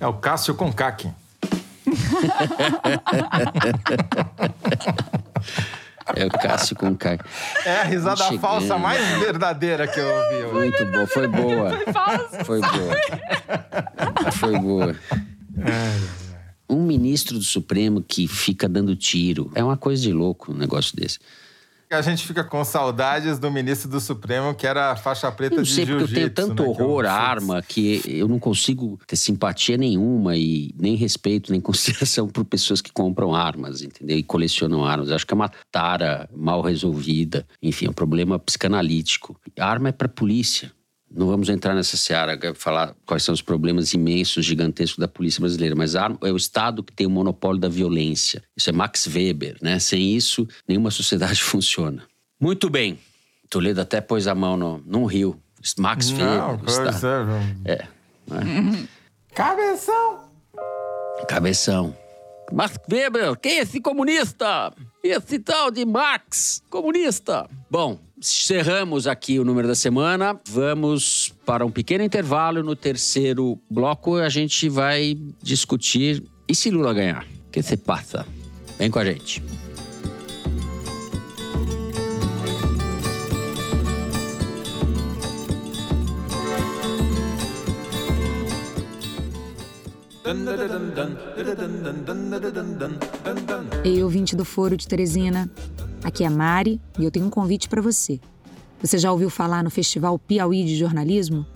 É 0.00 0.06
o 0.06 0.14
Cássio 0.14 0.54
com 0.54 0.72
caque. 0.72 1.10
É 6.14 6.24
o 6.24 6.30
Cássio 6.30 6.76
com 6.76 6.94
K. 6.94 7.18
É 7.64 7.80
a 7.80 7.82
risada 7.82 8.16
Chegando. 8.16 8.40
falsa 8.40 8.78
mais 8.78 9.04
verdadeira 9.18 9.88
que 9.88 9.98
eu 9.98 10.06
ouvi 10.06 10.36
hoje. 10.44 10.54
Muito 10.54 10.86
boa, 10.86 11.06
foi 11.08 11.26
boa. 11.26 11.70
Foi 12.44 12.60
boa. 12.60 12.96
Foi 14.32 14.58
boa. 14.58 14.96
Um 16.68 16.82
ministro 16.84 17.36
do 17.36 17.44
Supremo 17.44 18.00
que 18.02 18.28
fica 18.28 18.68
dando 18.68 18.94
tiro. 18.94 19.50
É 19.54 19.64
uma 19.64 19.76
coisa 19.76 20.02
de 20.02 20.12
louco 20.12 20.52
um 20.52 20.56
negócio 20.56 20.94
desse. 20.96 21.18
A 21.90 22.02
gente 22.02 22.26
fica 22.26 22.42
com 22.42 22.64
saudades 22.64 23.38
do 23.38 23.50
ministro 23.50 23.88
do 23.88 24.00
Supremo, 24.00 24.54
que 24.54 24.66
era 24.66 24.90
a 24.90 24.96
faixa 24.96 25.30
preta 25.30 25.56
eu 25.56 25.62
de 25.62 25.72
sei, 25.72 25.86
porque 25.86 26.02
eu 26.02 26.08
tenho 26.08 26.30
tanto 26.30 26.62
né, 26.62 26.68
horror 26.68 27.06
à 27.06 27.12
arma 27.12 27.62
que 27.62 28.02
eu 28.04 28.26
não 28.26 28.38
consigo 28.38 28.98
ter 29.06 29.16
simpatia 29.16 29.76
nenhuma 29.76 30.36
e 30.36 30.74
nem 30.76 30.96
respeito, 30.96 31.52
nem 31.52 31.60
consideração 31.62 32.28
por 32.28 32.44
pessoas 32.44 32.80
que 32.80 32.92
compram 32.92 33.34
armas, 33.34 33.82
entendeu? 33.82 34.18
E 34.18 34.22
colecionam 34.22 34.84
armas. 34.84 35.12
Acho 35.12 35.26
que 35.26 35.32
é 35.32 35.36
uma 35.36 35.50
tara 35.70 36.28
mal 36.34 36.60
resolvida. 36.60 37.46
Enfim, 37.62 37.86
é 37.86 37.90
um 37.90 37.94
problema 37.94 38.38
psicanalítico. 38.38 39.38
A 39.58 39.66
arma 39.66 39.90
é 39.90 39.92
para 39.92 40.08
polícia. 40.08 40.72
Não 41.10 41.28
vamos 41.28 41.48
entrar 41.48 41.74
nessa 41.74 41.96
seara, 41.96 42.38
falar 42.54 42.94
quais 43.06 43.22
são 43.22 43.32
os 43.32 43.40
problemas 43.40 43.92
imensos, 43.94 44.44
gigantescos 44.44 44.98
da 44.98 45.06
polícia 45.06 45.40
brasileira, 45.40 45.74
mas 45.74 45.94
é 45.94 46.32
o 46.32 46.36
Estado 46.36 46.82
que 46.82 46.92
tem 46.92 47.06
o 47.06 47.10
monopólio 47.10 47.60
da 47.60 47.68
violência. 47.68 48.42
Isso 48.56 48.68
é 48.68 48.72
Max 48.72 49.06
Weber, 49.06 49.56
né? 49.62 49.78
Sem 49.78 50.14
isso, 50.14 50.46
nenhuma 50.66 50.90
sociedade 50.90 51.42
funciona. 51.44 52.02
Muito 52.40 52.68
bem. 52.68 52.98
Toledo 53.48 53.80
até 53.80 54.00
pôs 54.00 54.26
a 54.26 54.34
mão 54.34 54.56
no, 54.56 54.82
num 54.84 55.04
rio. 55.04 55.40
Max 55.78 56.10
Não, 56.10 56.52
Weber. 56.52 56.68
Estado. 56.68 57.30
É. 57.64 57.72
é. 57.72 57.74
é. 57.74 58.88
Cabeção! 59.34 60.20
Cabeção. 61.28 61.96
Max 62.52 62.78
Weber, 62.90 63.36
quem 63.36 63.58
é 63.58 63.62
esse 63.62 63.80
comunista? 63.80 64.72
Esse 65.02 65.38
tal 65.38 65.70
de 65.70 65.84
Max, 65.84 66.62
comunista. 66.70 67.48
Bom, 67.70 67.98
Cerramos 68.20 69.06
aqui 69.06 69.38
o 69.38 69.44
número 69.44 69.68
da 69.68 69.74
semana. 69.74 70.40
Vamos 70.48 71.34
para 71.44 71.66
um 71.66 71.70
pequeno 71.70 72.02
intervalo. 72.02 72.62
No 72.62 72.74
terceiro 72.74 73.58
bloco, 73.70 74.16
a 74.16 74.28
gente 74.28 74.68
vai 74.68 75.18
discutir 75.42 76.22
e 76.48 76.54
se 76.54 76.70
Lula 76.70 76.94
ganhar? 76.94 77.26
O 77.48 77.50
que 77.50 77.62
se 77.62 77.76
passa? 77.76 78.26
Vem 78.78 78.90
com 78.90 78.98
a 78.98 79.04
gente. 79.04 79.42
Ei, 93.84 94.02
ouvinte 94.02 94.34
do 94.34 94.44
Foro 94.44 94.76
de 94.76 94.88
Teresina. 94.88 95.48
Aqui 96.02 96.24
é 96.24 96.28
Mari 96.28 96.80
e 96.98 97.04
eu 97.04 97.12
tenho 97.12 97.26
um 97.26 97.30
convite 97.30 97.68
para 97.68 97.80
você. 97.80 98.18
Você 98.82 98.98
já 98.98 99.12
ouviu 99.12 99.30
falar 99.30 99.62
no 99.62 99.70
Festival 99.70 100.18
Piauí 100.18 100.64
de 100.64 100.74
Jornalismo? 100.74 101.46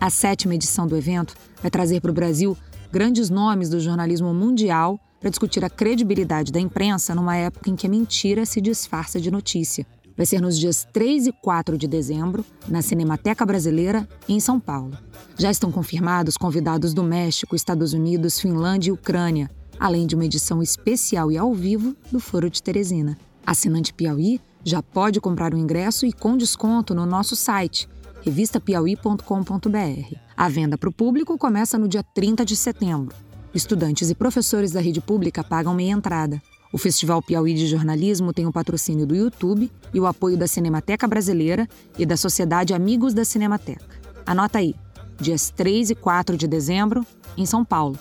A 0.00 0.10
sétima 0.10 0.54
edição 0.54 0.86
do 0.86 0.96
evento 0.96 1.34
vai 1.60 1.72
trazer 1.72 2.00
para 2.00 2.12
o 2.12 2.14
Brasil 2.14 2.56
grandes 2.92 3.30
nomes 3.30 3.68
do 3.68 3.80
jornalismo 3.80 4.32
mundial 4.32 5.00
para 5.18 5.30
discutir 5.30 5.64
a 5.64 5.70
credibilidade 5.70 6.52
da 6.52 6.60
imprensa 6.60 7.16
numa 7.16 7.34
época 7.34 7.68
em 7.68 7.74
que 7.74 7.88
a 7.88 7.90
mentira 7.90 8.46
se 8.46 8.60
disfarça 8.60 9.20
de 9.20 9.28
notícia. 9.28 9.84
Vai 10.18 10.26
ser 10.26 10.42
nos 10.42 10.58
dias 10.58 10.84
3 10.92 11.28
e 11.28 11.32
4 11.32 11.78
de 11.78 11.86
dezembro, 11.86 12.44
na 12.66 12.82
Cinemateca 12.82 13.46
Brasileira, 13.46 14.06
em 14.28 14.40
São 14.40 14.58
Paulo. 14.58 14.98
Já 15.38 15.48
estão 15.48 15.70
confirmados 15.70 16.36
convidados 16.36 16.92
do 16.92 17.04
México, 17.04 17.54
Estados 17.54 17.92
Unidos, 17.92 18.40
Finlândia 18.40 18.90
e 18.90 18.92
Ucrânia, 18.92 19.48
além 19.78 20.08
de 20.08 20.16
uma 20.16 20.24
edição 20.24 20.60
especial 20.60 21.30
e 21.30 21.38
ao 21.38 21.54
vivo 21.54 21.94
do 22.10 22.18
Foro 22.18 22.50
de 22.50 22.60
Teresina. 22.60 23.16
Assinante 23.46 23.94
Piauí 23.94 24.40
já 24.64 24.82
pode 24.82 25.20
comprar 25.20 25.54
o 25.54 25.58
ingresso 25.58 26.04
e 26.04 26.12
com 26.12 26.36
desconto 26.36 26.96
no 26.96 27.06
nosso 27.06 27.36
site 27.36 27.88
revistapiauí.com.br. 28.22 30.16
A 30.36 30.48
venda 30.48 30.76
para 30.76 30.88
o 30.88 30.92
público 30.92 31.38
começa 31.38 31.78
no 31.78 31.86
dia 31.86 32.02
30 32.02 32.44
de 32.44 32.56
setembro. 32.56 33.14
Estudantes 33.54 34.10
e 34.10 34.16
professores 34.16 34.72
da 34.72 34.80
rede 34.80 35.00
pública 35.00 35.44
pagam 35.44 35.72
meia 35.74 35.92
entrada. 35.92 36.42
O 36.70 36.76
Festival 36.76 37.22
Piauí 37.22 37.54
de 37.54 37.66
Jornalismo 37.66 38.32
tem 38.32 38.46
o 38.46 38.52
patrocínio 38.52 39.06
do 39.06 39.16
YouTube 39.16 39.70
e 39.92 39.98
o 39.98 40.06
apoio 40.06 40.36
da 40.36 40.46
Cinemateca 40.46 41.08
Brasileira 41.08 41.66
e 41.98 42.04
da 42.04 42.16
Sociedade 42.16 42.74
Amigos 42.74 43.14
da 43.14 43.24
Cinemateca. 43.24 43.98
Anota 44.26 44.58
aí, 44.58 44.74
dias 45.18 45.50
3 45.56 45.90
e 45.90 45.94
4 45.94 46.36
de 46.36 46.46
dezembro, 46.46 47.06
em 47.38 47.46
São 47.46 47.64
Paulo. 47.64 47.98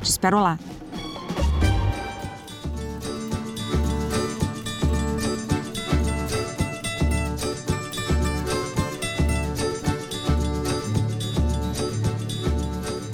Te 0.00 0.08
espero 0.08 0.40
lá. 0.40 0.56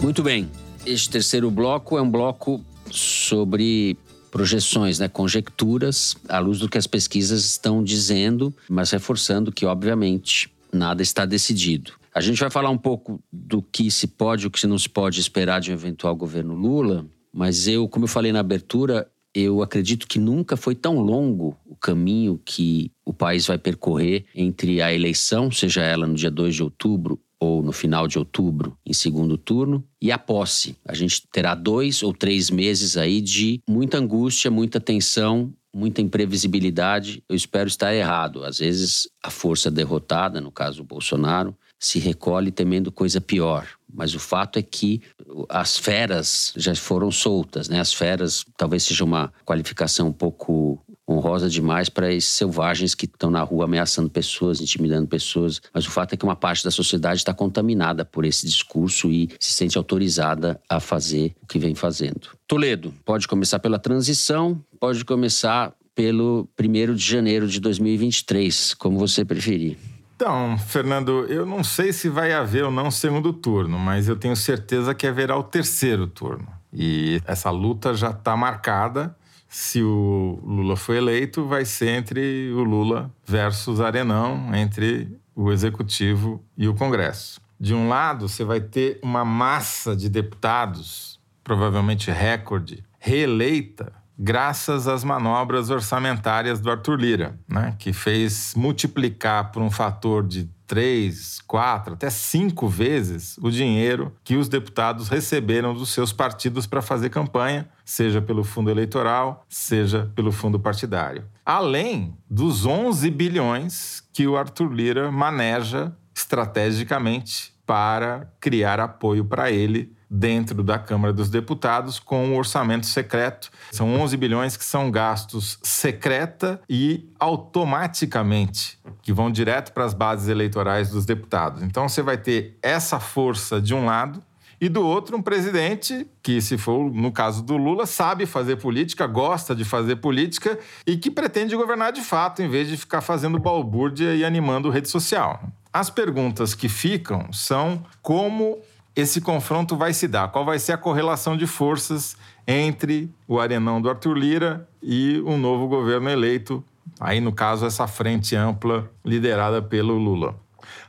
Muito 0.03 0.23
bem. 0.23 0.51
Este 0.85 1.09
terceiro 1.09 1.51
bloco 1.51 1.97
é 1.97 2.03
um 2.03 2.11
bloco 2.11 2.61
sobre 2.91 3.97
projeções, 4.33 4.99
né, 4.99 5.09
conjecturas, 5.09 6.17
à 6.27 6.39
luz 6.39 6.59
do 6.59 6.69
que 6.69 6.79
as 6.79 6.87
pesquisas 6.87 7.45
estão 7.45 7.85
dizendo, 7.85 8.53
mas 8.69 8.91
reforçando 8.91 9.53
que, 9.53 9.67
obviamente, 9.67 10.51
nada 10.73 11.03
está 11.03 11.27
decidido. 11.27 11.93
A 12.15 12.21
gente 12.21 12.41
vai 12.41 12.51
falar 12.51 12.71
um 12.71 12.79
pouco 12.79 13.23
do 13.31 13.63
que 13.63 13.91
se 13.91 14.07
pode 14.07 14.47
o 14.47 14.51
que 14.51 14.67
não 14.67 14.79
se 14.79 14.89
pode 14.89 15.21
esperar 15.21 15.61
de 15.61 15.71
um 15.71 15.75
eventual 15.75 16.17
governo 16.17 16.55
Lula, 16.55 17.07
mas 17.33 17.69
eu, 17.69 17.87
como 17.87 18.07
eu 18.07 18.09
falei 18.09 18.33
na 18.33 18.41
abertura, 18.41 19.07
eu 19.35 19.63
acredito 19.63 20.09
que 20.09 20.19
nunca 20.19 20.57
foi 20.57 20.75
tão 20.75 20.99
longo 20.99 21.55
o 21.67 21.77
caminho 21.77 22.41
que 22.43 22.91
o 23.05 23.13
país 23.13 23.47
vai 23.47 23.59
percorrer 23.59 24.25
entre 24.35 24.81
a 24.81 24.93
eleição, 24.93 25.51
seja 25.51 25.83
ela 25.83 26.07
no 26.07 26.15
dia 26.15 26.31
2 26.31 26.55
de 26.55 26.63
outubro 26.63 27.21
ou 27.43 27.61
no 27.61 27.73
final 27.73 28.07
de 28.07 28.21
outubro, 28.21 28.79
em 28.87 28.93
segundo 28.93 29.37
turno, 29.37 29.85
e 30.01 30.13
a 30.13 30.19
posse. 30.19 30.77
A 30.87 30.95
gente 30.95 31.27
terá 31.27 31.57
dois 31.57 32.01
ou 32.01 32.15
três 32.15 32.51
meses 32.51 32.97
aí 32.97 33.21
de 33.21 33.61
muita 33.69 33.99
angústia, 33.99 34.49
muita 34.49 34.79
tensão, 34.79 35.53
muita 35.75 36.01
imprevisibilidade. 36.01 37.21
Eu 37.29 37.35
espero 37.35 37.67
estar 37.67 37.93
errado. 37.93 38.45
Às 38.45 38.59
vezes 38.59 39.09
a 39.21 39.29
força 39.29 39.73
derrotada, 39.73 40.41
no 40.41 40.53
caso 40.53 40.79
do 40.79 40.85
Bolsonaro, 40.85 41.53
se 41.81 41.99
recolhe 41.99 42.53
temendo 42.53 42.93
coisa 42.93 43.21
pior. 43.21 43.67
Mas 43.93 44.15
o 44.15 44.21
fato 44.21 44.57
é 44.57 44.63
que 44.63 45.03
as 45.49 45.77
feras 45.77 46.53
já 46.57 46.73
foram 46.77 47.11
soltas, 47.11 47.69
né? 47.69 47.81
As 47.81 47.93
feras 47.93 48.45
talvez 48.57 48.85
seja 48.85 49.03
uma 49.03 49.33
qualificação 49.45 50.07
um 50.07 50.13
pouco 50.13 50.81
honrosa 51.13 51.49
demais 51.49 51.89
para 51.89 52.13
esses 52.13 52.31
selvagens 52.31 52.95
que 52.95 53.07
estão 53.07 53.31
na 53.31 53.43
rua 53.43 53.65
ameaçando 53.65 54.11
pessoas, 54.11 54.61
intimidando 54.61 55.07
pessoas. 55.07 55.61
Mas 55.73 55.87
o 55.87 55.91
fato 55.91 56.15
é 56.15 56.17
que 56.17 56.25
uma 56.25 56.37
parte 56.37 56.65
da 56.65 56.71
sociedade 56.71 57.19
está 57.19 57.33
contaminada 57.33 58.05
por 58.05 58.25
esse 58.25 58.47
discurso 58.47 59.11
e 59.11 59.31
se 59.39 59.53
sente 59.53 59.79
autorizada 59.79 60.61
a 60.69 60.81
fazer 60.81 61.35
o 61.43 61.47
que 61.47 61.59
vem 61.59 61.75
fazendo. 61.75 62.29
Toledo, 62.47 62.95
pode 63.05 63.29
começar 63.29 63.59
pela 63.59 63.79
transição, 63.79 64.61
pode 64.79 65.05
começar 65.05 65.73
pelo 65.95 66.49
1 66.59 66.95
de 66.95 67.05
janeiro 67.05 67.47
de 67.47 67.61
2023, 67.61 68.75
como 68.75 68.99
você 68.99 69.25
preferir. 69.25 69.77
Então, 70.17 70.57
Fernando, 70.57 71.27
eu 71.29 71.45
não 71.45 71.65
sei 71.65 71.93
se 71.93 72.09
vai 72.09 72.33
haver 72.33 72.65
ou 72.65 72.71
não 72.71 72.91
segundo 72.91 73.33
turno, 73.33 73.79
mas 73.79 74.07
eu 74.07 74.15
tenho 74.15 74.37
certeza 74.37 74.95
que 74.95 75.07
haverá 75.07 75.37
o 75.37 75.43
terceiro 75.43 76.07
turno. 76.07 76.47
E 76.73 77.21
essa 77.27 77.51
luta 77.51 77.93
já 77.93 78.11
está 78.11 78.37
marcada 78.37 79.17
se 79.53 79.83
o 79.83 80.41
Lula 80.43 80.77
for 80.77 80.97
eleito, 80.97 81.47
vai 81.47 81.67
ser 81.67 81.91
entre 81.91 82.51
o 82.53 82.65
Lula 82.65 83.13
versus 83.23 83.83
Arenão, 83.83 84.55
entre 84.55 85.15
o 85.37 85.53
Executivo 85.53 86.43
e 86.57 86.67
o 86.67 86.75
Congresso. 86.75 87.39
De 87.61 87.75
um 87.75 87.87
lado, 87.87 88.31
você 88.31 88.45
vai 88.45 88.63
ter 88.63 88.99
uma 89.03 89.27
massa 89.27 89.95
de 89.95 90.09
deputados, 90.09 91.21
provavelmente 91.45 92.11
recorde, 92.11 92.83
reeleita 92.99 93.93
graças 94.19 94.89
às 94.89 95.05
manobras 95.05 95.69
orçamentárias 95.69 96.59
do 96.59 96.71
Arthur 96.71 96.99
Lira, 96.99 97.39
né? 97.47 97.77
que 97.79 97.93
fez 97.93 98.55
multiplicar 98.57 99.53
por 99.53 99.63
um 99.63 99.71
fator 99.71 100.27
de 100.27 100.49
três, 100.73 101.39
quatro, 101.47 101.93
até 101.93 102.09
cinco 102.09 102.67
vezes 102.67 103.37
o 103.43 103.51
dinheiro 103.51 104.11
que 104.25 104.37
os 104.37 104.49
deputados 104.49 105.11
receberam 105.11 105.75
dos 105.75 105.91
seus 105.91 106.15
partidos 106.15 106.67
para 106.67 106.81
fazer 106.81 107.11
campanha, 107.11 107.69
seja 107.85 108.23
pelo 108.23 108.43
fundo 108.43 108.71
eleitoral, 108.71 109.45
seja 109.51 110.11
pelo 110.15 110.33
fundo 110.33 110.59
partidário. 110.59 111.27
Além 111.45 112.17
dos 112.31 112.65
11 112.65 113.11
bilhões 113.11 114.03
que 114.15 114.27
o 114.27 114.35
Arthur 114.35 114.73
Lira 114.73 115.13
maneja 115.13 115.95
estrategicamente 116.15 117.53
para 117.67 118.33
criar 118.41 118.81
apoio 118.81 119.27
para 119.27 119.51
ele 119.51 119.93
dentro 120.15 120.63
da 120.63 120.79
Câmara 120.79 121.11
dos 121.11 121.31
Deputados 121.31 121.99
com 121.99 122.33
o 122.33 122.37
orçamento 122.37 122.85
secreto. 122.85 123.51
São 123.71 123.99
11 123.99 124.15
bilhões 124.19 124.57
que 124.59 124.65
são 124.65 124.91
gastos 124.91 125.59
secreta 125.63 126.61
e 126.69 127.09
automaticamente, 127.19 128.79
que 129.01 129.11
vão 129.11 129.31
direto 129.31 129.73
para 129.73 129.87
as 129.87 129.95
bases 129.95 130.29
eleitorais 130.29 130.91
dos 130.91 131.07
deputados. 131.07 131.63
Então 131.63 131.89
você 131.89 132.03
vai 132.03 132.19
ter 132.19 132.59
essa 132.63 133.01
força 133.01 133.59
de 133.59 133.75
um 133.75 133.87
lado 133.87 134.23
e 134.61 134.69
do 134.69 134.87
outro 134.87 135.17
um 135.17 135.23
presidente 135.23 136.07
que, 136.23 136.41
se 136.41 136.59
for 136.59 136.93
no 136.93 137.11
caso 137.11 137.43
do 137.43 137.57
Lula, 137.57 137.87
sabe 137.87 138.27
fazer 138.27 138.57
política, 138.57 139.07
gosta 139.07 139.57
de 139.57 139.65
fazer 139.65 139.97
política 139.97 140.59
e 140.87 140.97
que 140.97 141.11
pretende 141.11 141.57
governar 141.57 141.91
de 141.91 142.03
fato, 142.03 142.43
em 142.43 142.49
vez 142.49 142.69
de 142.69 142.77
ficar 142.77 143.01
fazendo 143.01 143.39
balbúrdia 143.39 144.15
e 144.15 144.25
animando 144.25 144.71
rede 144.71 144.89
social. 144.89 145.43
As 145.73 145.89
perguntas 145.89 146.55
que 146.55 146.69
ficam 146.69 147.33
são 147.33 147.83
como 148.03 148.59
esse 148.95 149.21
confronto 149.21 149.77
vai 149.77 149.93
se 149.93 150.07
dar? 150.07 150.29
Qual 150.29 150.45
vai 150.45 150.59
ser 150.59 150.73
a 150.73 150.79
correlação 150.79 151.37
de 151.37 151.47
forças 151.47 152.17
entre 152.47 153.11
o 153.27 153.41
arenão 153.41 153.81
do 153.81 153.89
Arthur 153.89 154.15
Lira 154.15 154.69
e 154.83 155.23
o 155.25 155.37
novo 155.37 155.69
governo 155.69 156.11
eleito 156.11 156.65
Aí, 157.01 157.21
no 157.21 157.33
caso, 157.33 157.67
essa 157.67 157.87
frente 157.87 158.37
ampla 158.37 158.89
liderada 159.05 159.61
pelo 159.61 159.95
Lula. 159.95 160.37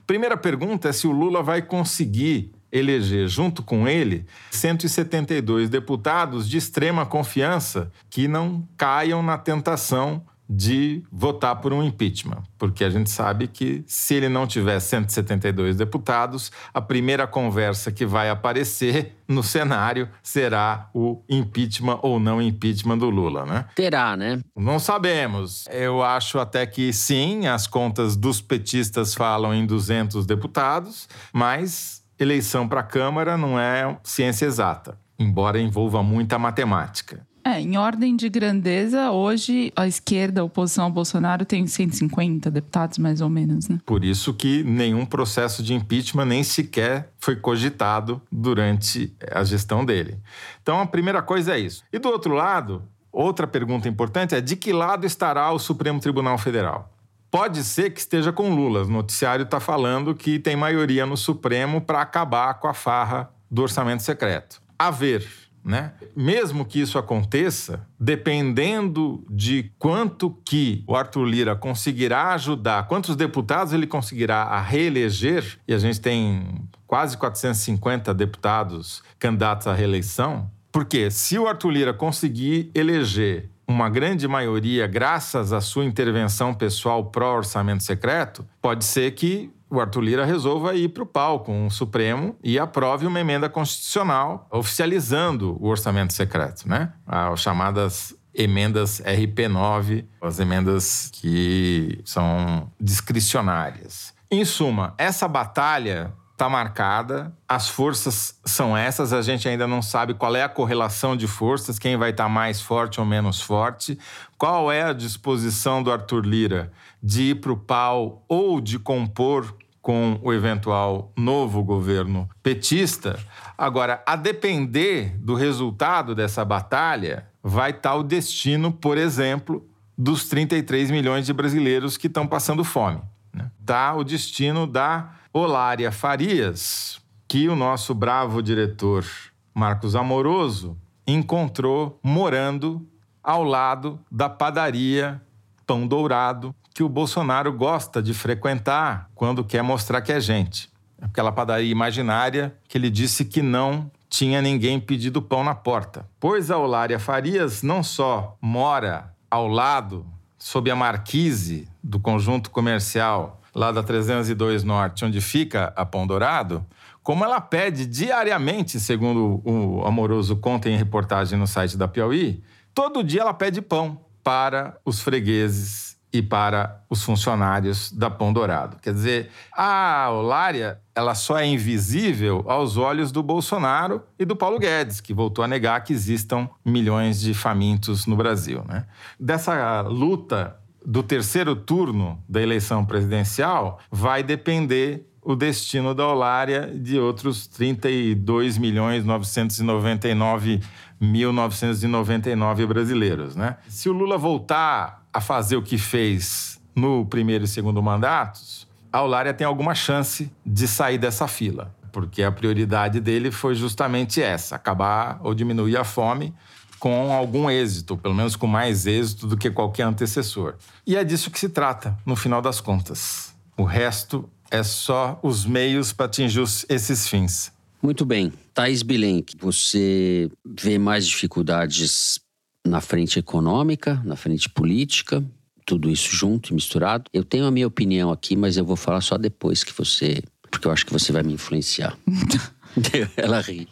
Primeira 0.05 0.37
pergunta 0.37 0.89
é 0.89 0.91
se 0.91 1.07
o 1.07 1.11
Lula 1.11 1.41
vai 1.41 1.61
conseguir 1.61 2.51
eleger 2.71 3.27
junto 3.27 3.63
com 3.63 3.87
ele 3.87 4.25
172 4.51 5.69
deputados 5.69 6.49
de 6.49 6.57
extrema 6.57 7.05
confiança 7.05 7.91
que 8.09 8.27
não 8.27 8.67
caiam 8.77 9.23
na 9.23 9.37
tentação 9.37 10.23
de 10.49 11.03
votar 11.11 11.55
por 11.57 11.73
um 11.73 11.81
impeachment, 11.81 12.43
porque 12.57 12.83
a 12.83 12.89
gente 12.89 13.09
sabe 13.09 13.47
que 13.47 13.83
se 13.87 14.15
ele 14.15 14.29
não 14.29 14.45
tiver 14.45 14.79
172 14.79 15.75
deputados, 15.75 16.51
a 16.73 16.81
primeira 16.81 17.25
conversa 17.25 17.91
que 17.91 18.05
vai 18.05 18.29
aparecer 18.29 19.15
no 19.27 19.41
cenário 19.41 20.09
será 20.21 20.89
o 20.93 21.21
impeachment 21.29 21.99
ou 22.01 22.19
não 22.19 22.41
impeachment 22.41 22.97
do 22.97 23.09
Lula, 23.09 23.45
né? 23.45 23.65
Terá, 23.75 24.17
né? 24.17 24.41
Não 24.55 24.79
sabemos. 24.79 25.65
Eu 25.71 26.03
acho 26.03 26.39
até 26.39 26.65
que 26.65 26.91
sim, 26.91 27.47
as 27.47 27.65
contas 27.65 28.15
dos 28.15 28.41
petistas 28.41 29.15
falam 29.15 29.53
em 29.53 29.65
200 29.65 30.25
deputados, 30.25 31.07
mas 31.31 32.03
eleição 32.19 32.67
para 32.67 32.81
a 32.81 32.83
Câmara 32.83 33.37
não 33.37 33.59
é 33.59 33.97
ciência 34.03 34.45
exata, 34.45 34.97
embora 35.17 35.59
envolva 35.59 36.03
muita 36.03 36.37
matemática. 36.37 37.25
É, 37.45 37.59
em 37.59 37.75
ordem 37.75 38.15
de 38.15 38.29
grandeza, 38.29 39.11
hoje 39.11 39.73
a 39.75 39.85
esquerda, 39.85 40.39
a 40.39 40.43
oposição 40.45 40.85
ao 40.85 40.91
Bolsonaro, 40.91 41.43
tem 41.43 41.67
150 41.67 42.49
deputados, 42.49 42.97
mais 42.97 43.19
ou 43.19 43.29
menos, 43.29 43.67
né? 43.67 43.79
Por 43.85 44.05
isso 44.05 44.33
que 44.33 44.63
nenhum 44.63 45.05
processo 45.05 45.61
de 45.61 45.73
impeachment 45.73 46.25
nem 46.25 46.41
sequer 46.41 47.11
foi 47.19 47.35
cogitado 47.35 48.21
durante 48.31 49.13
a 49.29 49.43
gestão 49.43 49.83
dele. 49.83 50.17
Então, 50.61 50.79
a 50.79 50.85
primeira 50.85 51.21
coisa 51.21 51.55
é 51.55 51.59
isso. 51.59 51.83
E 51.91 51.99
do 51.99 52.07
outro 52.07 52.33
lado, 52.33 52.81
outra 53.11 53.45
pergunta 53.45 53.89
importante 53.89 54.33
é 54.33 54.39
de 54.39 54.55
que 54.55 54.71
lado 54.71 55.05
estará 55.05 55.51
o 55.51 55.59
Supremo 55.59 55.99
Tribunal 55.99 56.37
Federal? 56.37 56.93
Pode 57.29 57.63
ser 57.63 57.89
que 57.89 57.99
esteja 57.99 58.31
com 58.31 58.55
Lula. 58.55 58.83
O 58.83 58.89
noticiário 58.89 59.43
está 59.43 59.59
falando 59.59 60.15
que 60.15 60.39
tem 60.39 60.55
maioria 60.55 61.05
no 61.05 61.17
Supremo 61.17 61.81
para 61.81 61.99
acabar 61.99 62.53
com 62.53 62.67
a 62.67 62.73
farra 62.73 63.29
do 63.51 63.63
orçamento 63.63 64.03
secreto. 64.03 64.61
A 64.79 64.91
ver. 64.91 65.42
Né? 65.63 65.93
Mesmo 66.13 66.65
que 66.65 66.81
isso 66.81 66.97
aconteça, 66.97 67.87
dependendo 67.97 69.25
de 69.29 69.71
quanto 69.79 70.37
que 70.43 70.83
o 70.85 70.93
Arthur 70.93 71.23
Lira 71.23 71.55
conseguirá 71.55 72.33
ajudar, 72.33 72.85
quantos 72.87 73.15
deputados 73.15 73.71
ele 73.71 73.87
conseguirá 73.87 74.43
a 74.43 74.61
reeleger, 74.61 75.57
e 75.65 75.73
a 75.73 75.77
gente 75.77 76.01
tem 76.01 76.67
quase 76.85 77.17
450 77.17 78.13
deputados 78.13 79.01
candidatos 79.17 79.65
à 79.65 79.73
reeleição, 79.73 80.51
porque 80.69 81.09
se 81.09 81.39
o 81.39 81.47
Arthur 81.47 81.69
Lira 81.69 81.93
conseguir 81.93 82.69
eleger 82.75 83.49
uma 83.67 83.89
grande 83.89 84.27
maioria 84.27 84.85
graças 84.87 85.53
à 85.53 85.61
sua 85.61 85.85
intervenção 85.85 86.53
pessoal 86.53 87.05
pró-orçamento 87.05 87.83
secreto, 87.83 88.45
pode 88.61 88.83
ser 88.83 89.11
que 89.11 89.49
o 89.73 89.81
Arthur 89.81 90.01
Lira 90.01 90.25
resolva 90.25 90.75
ir 90.75 90.89
para 90.89 91.01
o 91.01 91.05
palco, 91.05 91.51
um 91.51 91.67
Supremo, 91.67 92.35
e 92.43 92.59
aprove 92.59 93.07
uma 93.07 93.19
emenda 93.19 93.49
constitucional 93.49 94.47
oficializando 94.51 95.57
o 95.59 95.67
orçamento 95.67 96.13
secreto, 96.13 96.69
né? 96.69 96.93
As 97.07 97.39
chamadas 97.39 98.15
emendas 98.35 99.01
RP9, 99.01 100.05
as 100.21 100.39
emendas 100.39 101.09
que 101.11 101.99
são 102.05 102.71
discricionárias. 102.79 104.13
Em 104.29 104.45
suma, 104.45 104.93
essa 104.97 105.27
batalha 105.27 106.13
está 106.33 106.49
marcada, 106.49 107.31
as 107.47 107.69
forças 107.69 108.39
são 108.43 108.75
essas, 108.75 109.13
a 109.13 109.21
gente 109.21 109.47
ainda 109.47 109.67
não 109.67 109.81
sabe 109.81 110.13
qual 110.13 110.35
é 110.35 110.43
a 110.43 110.49
correlação 110.49 111.15
de 111.15 111.27
forças, 111.27 111.79
quem 111.79 111.95
vai 111.95 112.09
estar 112.09 112.23
tá 112.23 112.29
mais 112.29 112.59
forte 112.59 112.99
ou 112.99 113.05
menos 113.05 113.39
forte, 113.39 113.97
qual 114.37 114.71
é 114.71 114.83
a 114.83 114.93
disposição 114.93 115.81
do 115.81 115.91
Arthur 115.91 116.25
Lira 116.25 116.71
de 117.01 117.31
ir 117.31 117.35
para 117.35 117.51
o 117.51 117.57
pau 117.57 118.23
ou 118.27 118.59
de 118.59 118.79
compor 118.79 119.55
com 119.83 120.17
o 120.23 120.31
eventual 120.31 121.11
novo 121.15 121.61
governo 121.61 122.27
petista. 122.41 123.19
Agora, 123.57 124.01
a 124.07 124.15
depender 124.15 125.17
do 125.19 125.35
resultado 125.35 126.15
dessa 126.15 126.45
batalha, 126.45 127.27
vai 127.43 127.71
estar 127.71 127.93
o 127.95 128.01
destino, 128.01 128.71
por 128.71 128.97
exemplo, 128.97 129.67
dos 129.97 130.29
33 130.29 130.89
milhões 130.89 131.25
de 131.25 131.33
brasileiros 131.33 131.97
que 131.97 132.07
estão 132.07 132.25
passando 132.25 132.63
fome. 132.63 133.01
Né? 133.33 133.51
Tá 133.65 133.93
o 133.93 134.05
destino 134.05 134.65
da 134.65 135.15
Olária 135.33 135.91
Farias, 135.91 137.01
que 137.27 137.49
o 137.49 137.55
nosso 137.55 137.93
bravo 137.93 138.41
diretor 138.41 139.05
Marcos 139.53 139.97
Amoroso 139.97 140.77
encontrou 141.05 141.99
morando 142.01 142.87
ao 143.21 143.43
lado 143.43 143.99
da 144.09 144.29
padaria 144.29 145.21
Pão 145.67 145.85
Dourado, 145.85 146.55
que 146.73 146.83
o 146.83 146.89
Bolsonaro 146.89 147.53
gosta 147.53 148.01
de 148.01 148.13
frequentar 148.13 149.09
quando 149.13 149.43
quer 149.43 149.61
mostrar 149.61 150.01
que 150.01 150.11
é 150.11 150.19
gente. 150.19 150.69
Aquela 151.01 151.31
padaria 151.31 151.71
imaginária 151.71 152.55
que 152.67 152.77
ele 152.77 152.89
disse 152.89 153.25
que 153.25 153.41
não 153.41 153.91
tinha 154.09 154.41
ninguém 154.41 154.79
pedido 154.79 155.21
pão 155.21 155.43
na 155.43 155.53
porta. 155.53 156.07
Pois 156.19 156.49
a 156.49 156.57
Olária 156.57 156.99
Farias 156.99 157.61
não 157.61 157.83
só 157.83 158.37
mora 158.41 159.13
ao 159.29 159.47
lado, 159.47 160.05
sob 160.37 160.69
a 160.69 160.75
marquise 160.75 161.67
do 161.83 161.99
conjunto 161.99 162.51
comercial 162.51 163.41
lá 163.53 163.71
da 163.71 163.83
302 163.83 164.63
Norte, 164.63 165.05
onde 165.05 165.21
fica 165.21 165.71
a 165.75 165.85
Pão 165.85 166.07
Dourado, 166.07 166.65
como 167.01 167.23
ela 167.23 167.39
pede 167.39 167.85
diariamente, 167.85 168.79
segundo 168.79 169.41
o 169.45 169.85
amoroso 169.85 170.35
conta 170.35 170.69
em 170.69 170.77
reportagem 170.77 171.37
no 171.37 171.45
site 171.45 171.77
da 171.77 171.87
Piauí, 171.87 172.41
todo 172.73 173.03
dia 173.03 173.21
ela 173.21 173.33
pede 173.33 173.61
pão 173.61 173.99
para 174.23 174.77
os 174.85 174.99
fregueses 175.01 175.92
e 176.13 176.21
para 176.21 176.83
os 176.87 177.01
funcionários 177.01 177.91
da 177.91 178.07
Pão 178.07 178.31
Dourado. 178.31 178.77
Quer 178.79 178.93
dizer, 178.93 179.29
a 179.51 180.09
Olária 180.11 180.79
ela 180.93 181.15
só 181.15 181.39
é 181.39 181.45
invisível 181.45 182.45
aos 182.47 182.77
olhos 182.77 183.11
do 183.11 183.23
Bolsonaro 183.23 184.03
e 184.19 184.23
do 184.23 184.35
Paulo 184.35 184.59
Guedes, 184.59 185.01
que 185.01 185.11
voltou 185.11 185.43
a 185.43 185.47
negar 185.47 185.83
que 185.83 185.91
existam 185.91 186.47
milhões 186.63 187.19
de 187.19 187.33
famintos 187.33 188.05
no 188.05 188.15
Brasil. 188.15 188.63
Né? 188.67 188.85
Dessa 189.19 189.81
luta 189.81 190.55
do 190.85 191.01
terceiro 191.01 191.55
turno 191.55 192.21
da 192.29 192.41
eleição 192.41 192.85
presidencial 192.85 193.79
vai 193.89 194.21
depender 194.21 195.09
o 195.19 195.35
destino 195.35 195.95
da 195.95 196.05
Olária 196.05 196.67
de 196.75 196.99
outros 196.99 197.47
32 197.47 198.57
milhões 198.57 199.03
999 199.03 200.61
1.999 201.01 202.65
brasileiros. 202.65 203.35
Né? 203.35 203.57
Se 203.67 203.89
o 203.89 203.93
Lula 203.93 204.17
voltar 204.17 205.02
a 205.13 205.21
fazer 205.21 205.55
o 205.55 205.61
que 205.61 205.77
fez 205.77 206.59
no 206.75 207.05
primeiro 207.05 207.43
e 207.43 207.47
segundo 207.47 207.81
mandatos, 207.81 208.67
a 208.91 208.99
Eulária 208.99 209.33
tem 209.33 209.45
alguma 209.45 209.75
chance 209.75 210.31
de 210.45 210.67
sair 210.67 210.97
dessa 210.97 211.27
fila, 211.27 211.73
porque 211.91 212.23
a 212.23 212.31
prioridade 212.31 212.99
dele 212.99 213.31
foi 213.31 213.55
justamente 213.55 214.21
essa: 214.21 214.55
acabar 214.55 215.19
ou 215.23 215.33
diminuir 215.33 215.77
a 215.77 215.83
fome 215.83 216.33
com 216.79 217.13
algum 217.13 217.49
êxito, 217.49 217.95
pelo 217.95 218.13
menos 218.13 218.35
com 218.35 218.45
mais 218.45 218.85
êxito 218.85 219.25
do 219.25 219.37
que 219.37 219.49
qualquer 219.49 219.83
antecessor. 219.83 220.55
E 220.85 220.97
é 220.97 221.03
disso 221.03 221.31
que 221.31 221.39
se 221.39 221.47
trata, 221.47 221.97
no 222.05 222.15
final 222.15 222.41
das 222.41 222.59
contas. 222.59 223.33
O 223.55 223.63
resto 223.63 224.29
é 224.51 224.61
só 224.63 225.17
os 225.23 225.45
meios 225.45 225.93
para 225.93 226.07
atingir 226.07 226.43
esses 226.67 227.07
fins. 227.07 227.53
Muito 227.81 228.05
bem. 228.05 228.33
Thais 228.53 228.83
Bilenque, 228.83 229.35
você 229.37 230.29
vê 230.45 230.77
mais 230.77 231.07
dificuldades 231.07 232.19
na 232.65 232.81
frente 232.81 233.19
econômica, 233.19 234.01
na 234.03 234.15
frente 234.15 234.49
política, 234.49 235.23
tudo 235.65 235.89
isso 235.89 236.15
junto 236.15 236.51
e 236.51 236.53
misturado. 236.53 237.05
Eu 237.13 237.23
tenho 237.23 237.45
a 237.45 237.51
minha 237.51 237.67
opinião 237.67 238.11
aqui, 238.11 238.35
mas 238.35 238.57
eu 238.57 238.65
vou 238.65 238.75
falar 238.75 239.01
só 239.01 239.17
depois 239.17 239.63
que 239.63 239.73
você. 239.73 240.21
Porque 240.49 240.67
eu 240.67 240.71
acho 240.71 240.85
que 240.85 240.93
você 240.93 241.11
vai 241.11 241.23
me 241.23 241.33
influenciar. 241.33 241.97
ela 243.17 243.41
ri. 243.41 243.67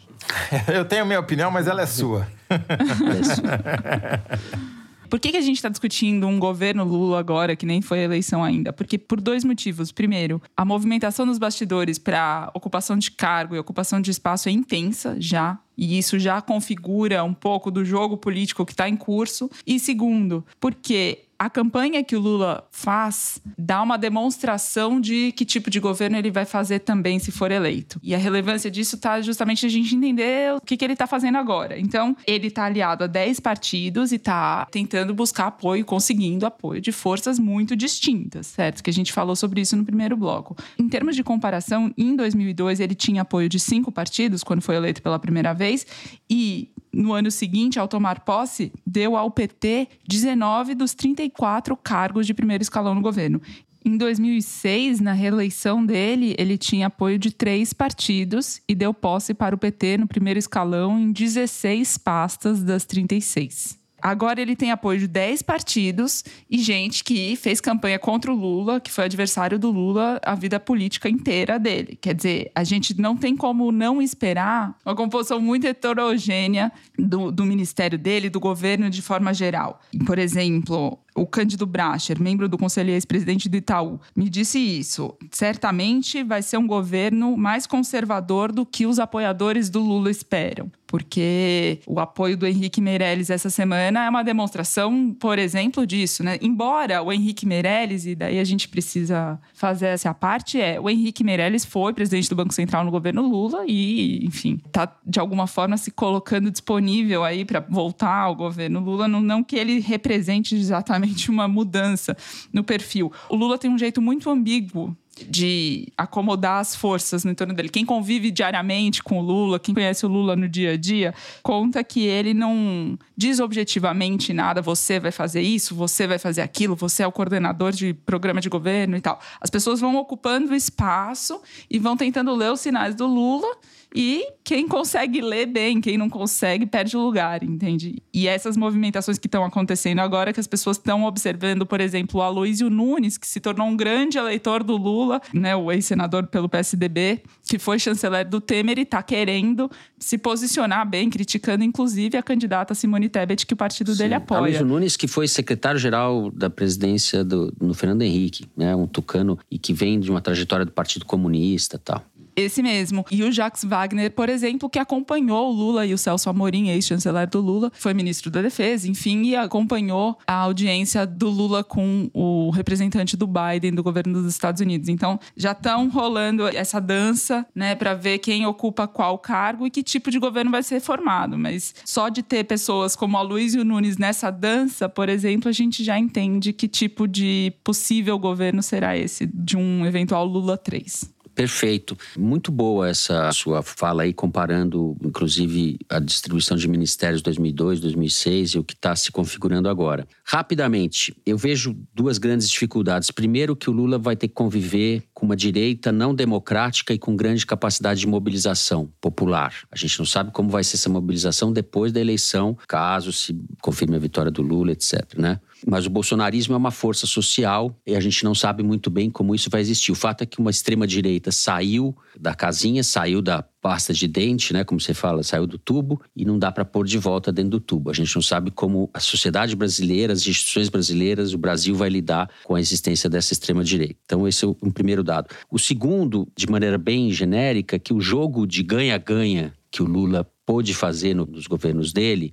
Eu 0.72 0.84
tenho 0.84 1.02
a 1.02 1.04
minha 1.04 1.20
opinião, 1.20 1.50
mas 1.50 1.66
ela 1.66 1.82
é 1.82 1.86
sua. 1.86 2.26
Ela 2.48 3.18
é 3.18 3.22
sua. 3.22 4.72
Por 5.12 5.20
que, 5.20 5.30
que 5.30 5.36
a 5.36 5.42
gente 5.42 5.56
está 5.56 5.68
discutindo 5.68 6.26
um 6.26 6.38
governo 6.38 6.84
Lula 6.84 7.20
agora, 7.20 7.54
que 7.54 7.66
nem 7.66 7.82
foi 7.82 7.98
eleição 7.98 8.42
ainda? 8.42 8.72
Porque 8.72 8.96
por 8.96 9.20
dois 9.20 9.44
motivos. 9.44 9.92
Primeiro, 9.92 10.40
a 10.56 10.64
movimentação 10.64 11.26
nos 11.26 11.36
bastidores 11.36 11.98
para 11.98 12.50
ocupação 12.54 12.96
de 12.96 13.10
cargo 13.10 13.54
e 13.54 13.58
ocupação 13.58 14.00
de 14.00 14.10
espaço 14.10 14.48
é 14.48 14.52
intensa 14.52 15.14
já. 15.18 15.58
E 15.76 15.98
isso 15.98 16.18
já 16.18 16.40
configura 16.40 17.22
um 17.24 17.34
pouco 17.34 17.70
do 17.70 17.84
jogo 17.84 18.16
político 18.16 18.64
que 18.64 18.72
está 18.72 18.88
em 18.88 18.96
curso. 18.96 19.50
E 19.66 19.78
segundo, 19.78 20.46
porque 20.58 21.26
a 21.42 21.50
campanha 21.50 22.04
que 22.04 22.14
o 22.14 22.20
Lula 22.20 22.64
faz 22.70 23.42
dá 23.58 23.82
uma 23.82 23.98
demonstração 23.98 25.00
de 25.00 25.32
que 25.32 25.44
tipo 25.44 25.70
de 25.70 25.80
governo 25.80 26.16
ele 26.16 26.30
vai 26.30 26.44
fazer 26.44 26.78
também 26.78 27.18
se 27.18 27.32
for 27.32 27.50
eleito. 27.50 27.98
E 28.00 28.14
a 28.14 28.18
relevância 28.18 28.70
disso 28.70 28.94
está 28.94 29.20
justamente 29.20 29.66
a 29.66 29.68
gente 29.68 29.92
entender 29.92 30.54
o 30.54 30.60
que, 30.60 30.76
que 30.76 30.84
ele 30.84 30.92
está 30.92 31.04
fazendo 31.04 31.38
agora. 31.38 31.80
Então, 31.80 32.16
ele 32.28 32.46
está 32.46 32.66
aliado 32.66 33.02
a 33.02 33.06
10 33.08 33.40
partidos 33.40 34.12
e 34.12 34.16
está 34.16 34.66
tentando 34.66 35.12
buscar 35.12 35.48
apoio, 35.48 35.84
conseguindo 35.84 36.46
apoio 36.46 36.80
de 36.80 36.92
forças 36.92 37.40
muito 37.40 37.74
distintas, 37.74 38.46
certo? 38.46 38.80
Que 38.80 38.90
a 38.90 38.92
gente 38.92 39.12
falou 39.12 39.34
sobre 39.34 39.62
isso 39.62 39.76
no 39.76 39.84
primeiro 39.84 40.16
bloco. 40.16 40.56
Em 40.78 40.88
termos 40.88 41.16
de 41.16 41.24
comparação, 41.24 41.92
em 41.98 42.14
2002 42.14 42.78
ele 42.78 42.94
tinha 42.94 43.22
apoio 43.22 43.48
de 43.48 43.58
cinco 43.58 43.90
partidos 43.90 44.44
quando 44.44 44.62
foi 44.62 44.76
eleito 44.76 45.02
pela 45.02 45.18
primeira 45.18 45.52
vez 45.52 45.84
e 46.30 46.70
no 46.92 47.12
ano 47.12 47.30
seguinte, 47.30 47.78
ao 47.78 47.88
tomar 47.88 48.20
posse, 48.20 48.72
deu 48.86 49.16
ao 49.16 49.30
PT 49.30 49.88
19 50.06 50.74
dos 50.74 50.94
34 50.94 51.76
cargos 51.76 52.26
de 52.26 52.34
primeiro 52.34 52.62
escalão 52.62 52.94
no 52.94 53.00
governo. 53.00 53.40
Em 53.84 53.96
2006, 53.96 55.00
na 55.00 55.12
reeleição 55.12 55.84
dele, 55.84 56.36
ele 56.38 56.56
tinha 56.56 56.86
apoio 56.86 57.18
de 57.18 57.32
três 57.32 57.72
partidos 57.72 58.60
e 58.68 58.74
deu 58.76 58.94
posse 58.94 59.34
para 59.34 59.54
o 59.54 59.58
PT 59.58 59.98
no 59.98 60.06
primeiro 60.06 60.38
escalão 60.38 60.98
em 60.98 61.10
16 61.10 61.98
pastas 61.98 62.62
das 62.62 62.84
36. 62.84 63.81
Agora 64.02 64.40
ele 64.40 64.56
tem 64.56 64.72
apoio 64.72 64.98
de 64.98 65.06
10 65.06 65.42
partidos 65.42 66.24
e 66.50 66.58
gente 66.58 67.04
que 67.04 67.36
fez 67.36 67.60
campanha 67.60 67.98
contra 67.98 68.32
o 68.32 68.34
Lula, 68.34 68.80
que 68.80 68.90
foi 68.90 69.04
adversário 69.04 69.58
do 69.58 69.70
Lula 69.70 70.20
a 70.24 70.34
vida 70.34 70.58
política 70.58 71.08
inteira 71.08 71.58
dele. 71.58 71.96
Quer 72.00 72.14
dizer, 72.14 72.50
a 72.54 72.64
gente 72.64 73.00
não 73.00 73.16
tem 73.16 73.36
como 73.36 73.70
não 73.70 74.02
esperar 74.02 74.76
uma 74.84 74.96
composição 74.96 75.40
muito 75.40 75.66
heterogênea 75.66 76.72
do, 76.98 77.30
do 77.30 77.44
ministério 77.44 77.96
dele, 77.96 78.28
do 78.28 78.40
governo 78.40 78.90
de 78.90 79.00
forma 79.00 79.32
geral. 79.32 79.80
Por 80.04 80.18
exemplo, 80.18 80.98
o 81.14 81.26
Cândido 81.26 81.66
Bracher, 81.66 82.20
membro 82.20 82.48
do 82.48 82.58
Conselho 82.58 82.90
ex-presidente 82.90 83.48
do 83.48 83.56
Itaú, 83.56 84.00
me 84.16 84.28
disse 84.28 84.58
isso. 84.58 85.14
Certamente 85.30 86.22
vai 86.22 86.42
ser 86.42 86.56
um 86.56 86.66
governo 86.66 87.36
mais 87.36 87.66
conservador 87.66 88.50
do 88.50 88.64
que 88.64 88.86
os 88.86 88.98
apoiadores 88.98 89.68
do 89.68 89.80
Lula 89.80 90.10
esperam. 90.10 90.70
Porque 90.86 91.80
o 91.86 91.98
apoio 91.98 92.36
do 92.36 92.46
Henrique 92.46 92.78
Meirelles 92.78 93.30
essa 93.30 93.48
semana 93.48 94.04
é 94.04 94.10
uma 94.10 94.22
demonstração, 94.22 95.16
por 95.18 95.38
exemplo, 95.38 95.86
disso, 95.86 96.22
né? 96.22 96.38
Embora 96.42 97.02
o 97.02 97.10
Henrique 97.10 97.46
Meirelles, 97.46 98.04
e 98.04 98.14
daí 98.14 98.38
a 98.38 98.44
gente 98.44 98.68
precisa 98.68 99.40
fazer 99.54 99.86
essa 99.86 100.12
parte, 100.12 100.60
é 100.60 100.78
o 100.78 100.90
Henrique 100.90 101.24
Meirelles 101.24 101.64
foi 101.64 101.94
presidente 101.94 102.28
do 102.28 102.36
Banco 102.36 102.52
Central 102.52 102.84
no 102.84 102.90
governo 102.90 103.26
Lula 103.26 103.64
e, 103.66 104.22
enfim, 104.26 104.60
tá 104.70 104.94
de 105.06 105.18
alguma 105.18 105.46
forma 105.46 105.78
se 105.78 105.90
colocando 105.90 106.50
disponível 106.50 107.24
aí 107.24 107.42
para 107.46 107.60
voltar 107.60 108.14
ao 108.14 108.36
governo 108.36 108.80
Lula, 108.80 109.08
não, 109.08 109.22
não 109.22 109.42
que 109.42 109.56
ele 109.56 109.80
represente 109.80 110.54
exatamente 110.54 111.01
uma 111.30 111.48
mudança 111.48 112.16
no 112.52 112.64
perfil. 112.64 113.12
O 113.28 113.36
Lula 113.36 113.58
tem 113.58 113.70
um 113.70 113.78
jeito 113.78 114.00
muito 114.00 114.30
ambíguo 114.30 114.96
de 115.28 115.92
acomodar 115.96 116.60
as 116.60 116.74
forças 116.74 117.24
no 117.24 117.30
entorno 117.30 117.54
dele. 117.54 117.68
Quem 117.68 117.84
convive 117.84 118.30
diariamente 118.30 119.02
com 119.02 119.18
o 119.18 119.22
Lula, 119.22 119.58
quem 119.58 119.74
conhece 119.74 120.06
o 120.06 120.08
Lula 120.08 120.34
no 120.34 120.48
dia 120.48 120.72
a 120.72 120.76
dia, 120.76 121.14
conta 121.42 121.84
que 121.84 122.04
ele 122.06 122.32
não 122.32 122.98
diz 123.16 123.38
objetivamente 123.38 124.32
nada, 124.32 124.62
você 124.62 124.98
vai 124.98 125.12
fazer 125.12 125.42
isso, 125.42 125.74
você 125.74 126.06
vai 126.06 126.18
fazer 126.18 126.40
aquilo, 126.40 126.74
você 126.74 127.02
é 127.02 127.06
o 127.06 127.12
coordenador 127.12 127.72
de 127.72 127.92
programa 127.92 128.40
de 128.40 128.48
governo 128.48 128.96
e 128.96 129.00
tal. 129.00 129.20
As 129.40 129.50
pessoas 129.50 129.80
vão 129.80 129.96
ocupando 129.96 130.54
espaço 130.54 131.40
e 131.70 131.78
vão 131.78 131.96
tentando 131.96 132.34
ler 132.34 132.50
os 132.50 132.60
sinais 132.60 132.94
do 132.94 133.06
Lula 133.06 133.48
e 133.94 134.26
quem 134.44 134.66
consegue 134.66 135.20
ler 135.20 135.46
bem, 135.46 135.80
quem 135.80 135.96
não 135.96 136.08
consegue, 136.08 136.66
perde 136.66 136.96
o 136.96 137.00
lugar, 137.00 137.42
entende? 137.42 138.02
E 138.12 138.26
essas 138.26 138.56
movimentações 138.56 139.18
que 139.18 139.26
estão 139.26 139.44
acontecendo 139.44 140.00
agora, 140.00 140.32
que 140.32 140.40
as 140.40 140.46
pessoas 140.46 140.76
estão 140.76 141.04
observando, 141.04 141.64
por 141.64 141.80
exemplo, 141.80 142.20
o 142.20 142.22
Aloysio 142.22 142.68
Nunes, 142.68 143.18
que 143.18 143.26
se 143.26 143.40
tornou 143.40 143.66
um 143.66 143.76
grande 143.76 144.18
eleitor 144.18 144.62
do 144.62 144.76
Lula, 144.76 145.20
né, 145.32 145.54
o 145.54 145.70
ex-senador 145.70 146.26
pelo 146.26 146.48
PSDB, 146.48 147.20
que 147.48 147.58
foi 147.58 147.78
chanceler 147.78 148.28
do 148.28 148.40
Temer 148.40 148.78
e 148.78 148.82
está 148.82 149.02
querendo 149.02 149.70
se 149.98 150.18
posicionar 150.18 150.88
bem, 150.88 151.08
criticando 151.08 151.62
inclusive 151.62 152.16
a 152.16 152.22
candidata 152.22 152.74
Simone 152.74 153.08
Tebet, 153.08 153.46
que 153.46 153.54
o 153.54 153.56
partido 153.56 153.92
Sim. 153.92 153.98
dele 153.98 154.14
apoia. 154.14 154.40
Aloysio 154.40 154.66
Nunes, 154.66 154.96
que 154.96 155.06
foi 155.06 155.28
secretário-geral 155.28 156.30
da 156.30 156.50
presidência 156.50 157.22
do, 157.22 157.52
Fernando 157.74 158.02
Henrique, 158.02 158.46
né, 158.56 158.74
um 158.74 158.86
tucano 158.86 159.38
e 159.50 159.58
que 159.58 159.72
vem 159.72 160.00
de 160.00 160.10
uma 160.10 160.20
trajetória 160.20 160.64
do 160.64 160.72
Partido 160.72 161.04
Comunista 161.04 161.78
tal. 161.78 162.04
Esse 162.34 162.62
mesmo. 162.62 163.04
E 163.10 163.22
o 163.22 163.30
Jacques 163.30 163.64
Wagner, 163.64 164.10
por 164.10 164.28
exemplo, 164.28 164.68
que 164.68 164.78
acompanhou 164.78 165.50
o 165.50 165.52
Lula 165.52 165.86
e 165.86 165.92
o 165.92 165.98
Celso 165.98 166.30
Amorim, 166.30 166.68
ex-chanceler 166.68 167.28
do 167.28 167.40
Lula, 167.40 167.70
foi 167.74 167.92
ministro 167.92 168.30
da 168.30 168.40
Defesa, 168.40 168.88
enfim, 168.88 169.22
e 169.22 169.36
acompanhou 169.36 170.18
a 170.26 170.34
audiência 170.34 171.06
do 171.06 171.28
Lula 171.28 171.62
com 171.62 172.10
o 172.14 172.50
representante 172.50 173.16
do 173.16 173.26
Biden 173.26 173.74
do 173.74 173.82
governo 173.82 174.14
dos 174.14 174.26
Estados 174.26 174.60
Unidos. 174.60 174.88
Então, 174.88 175.20
já 175.36 175.52
estão 175.52 175.88
rolando 175.88 176.46
essa 176.46 176.80
dança, 176.80 177.46
né, 177.54 177.74
para 177.74 177.94
ver 177.94 178.18
quem 178.18 178.46
ocupa 178.46 178.88
qual 178.88 179.18
cargo 179.18 179.66
e 179.66 179.70
que 179.70 179.82
tipo 179.82 180.10
de 180.10 180.18
governo 180.18 180.50
vai 180.50 180.62
ser 180.62 180.80
formado. 180.80 181.38
Mas 181.38 181.74
só 181.84 182.08
de 182.08 182.22
ter 182.22 182.44
pessoas 182.44 182.96
como 182.96 183.16
a 183.16 183.22
Luiz 183.22 183.54
e 183.54 183.58
o 183.58 183.64
Nunes 183.64 183.98
nessa 183.98 184.30
dança, 184.30 184.88
por 184.88 185.08
exemplo, 185.08 185.48
a 185.48 185.52
gente 185.52 185.84
já 185.84 185.98
entende 185.98 186.52
que 186.52 186.66
tipo 186.66 187.06
de 187.06 187.52
possível 187.62 188.18
governo 188.18 188.62
será 188.62 188.96
esse 188.96 189.26
de 189.26 189.56
um 189.56 189.84
eventual 189.84 190.24
Lula 190.24 190.56
3. 190.56 191.12
Perfeito. 191.34 191.96
Muito 192.16 192.52
boa 192.52 192.88
essa 192.88 193.32
sua 193.32 193.62
fala 193.62 194.02
aí, 194.02 194.12
comparando, 194.12 194.96
inclusive, 195.02 195.78
a 195.88 195.98
distribuição 195.98 196.56
de 196.56 196.68
ministérios 196.68 197.22
2002, 197.22 197.80
2006 197.80 198.50
e 198.50 198.58
o 198.58 198.64
que 198.64 198.74
está 198.74 198.94
se 198.94 199.10
configurando 199.10 199.68
agora. 199.68 200.06
Rapidamente, 200.24 201.14
eu 201.24 201.38
vejo 201.38 201.76
duas 201.94 202.18
grandes 202.18 202.48
dificuldades. 202.50 203.10
Primeiro, 203.10 203.56
que 203.56 203.70
o 203.70 203.72
Lula 203.72 203.98
vai 203.98 204.14
ter 204.14 204.28
que 204.28 204.34
conviver 204.34 205.02
com 205.22 205.26
uma 205.26 205.36
direita 205.36 205.92
não 205.92 206.12
democrática 206.12 206.92
e 206.92 206.98
com 206.98 207.14
grande 207.14 207.46
capacidade 207.46 208.00
de 208.00 208.08
mobilização 208.08 208.92
popular. 209.00 209.54
A 209.70 209.76
gente 209.76 209.96
não 210.00 210.04
sabe 210.04 210.32
como 210.32 210.50
vai 210.50 210.64
ser 210.64 210.74
essa 210.74 210.88
mobilização 210.88 211.52
depois 211.52 211.92
da 211.92 212.00
eleição, 212.00 212.58
caso 212.66 213.12
se 213.12 213.40
confirme 213.62 213.94
a 213.94 214.00
vitória 214.00 214.32
do 214.32 214.42
Lula, 214.42 214.72
etc. 214.72 215.16
Né? 215.16 215.38
Mas 215.64 215.86
o 215.86 215.90
bolsonarismo 215.90 216.54
é 216.54 216.56
uma 216.56 216.72
força 216.72 217.06
social 217.06 217.72
e 217.86 217.94
a 217.94 218.00
gente 218.00 218.24
não 218.24 218.34
sabe 218.34 218.64
muito 218.64 218.90
bem 218.90 219.08
como 219.08 219.32
isso 219.32 219.48
vai 219.48 219.60
existir. 219.60 219.92
O 219.92 219.94
fato 219.94 220.22
é 220.22 220.26
que 220.26 220.40
uma 220.40 220.50
extrema-direita 220.50 221.30
saiu 221.30 221.96
da 222.18 222.34
casinha, 222.34 222.82
saiu 222.82 223.22
da 223.22 223.44
pasta 223.62 223.94
de 223.94 224.08
dente, 224.08 224.52
né, 224.52 224.64
como 224.64 224.80
você 224.80 224.92
fala, 224.92 225.22
saiu 225.22 225.46
do 225.46 225.56
tubo 225.56 226.02
e 226.16 226.24
não 226.24 226.36
dá 226.36 226.50
para 226.50 226.64
pôr 226.64 226.84
de 226.84 226.98
volta 226.98 227.30
dentro 227.32 227.52
do 227.52 227.60
tubo. 227.60 227.90
A 227.90 227.94
gente 227.94 228.12
não 228.14 228.20
sabe 228.20 228.50
como 228.50 228.90
a 228.92 228.98
sociedade 228.98 229.54
brasileira, 229.54 230.12
as 230.12 230.26
instituições 230.26 230.68
brasileiras, 230.68 231.32
o 231.32 231.38
Brasil 231.38 231.74
vai 231.76 231.88
lidar 231.88 232.28
com 232.42 232.56
a 232.56 232.60
existência 232.60 233.08
dessa 233.08 233.32
extrema 233.32 233.62
direita. 233.62 234.00
Então 234.04 234.26
esse 234.26 234.44
é 234.44 234.48
um 234.48 234.70
primeiro 234.70 235.04
dado. 235.04 235.28
O 235.48 235.60
segundo, 235.60 236.26
de 236.36 236.48
maneira 236.48 236.76
bem 236.76 237.12
genérica, 237.12 237.78
que 237.78 237.94
o 237.94 238.00
jogo 238.00 238.46
de 238.46 238.64
ganha-ganha 238.64 239.54
que 239.70 239.80
o 239.80 239.86
Lula 239.86 240.28
pôde 240.44 240.74
fazer 240.74 241.14
nos 241.14 241.46
governos 241.46 241.92
dele, 241.92 242.32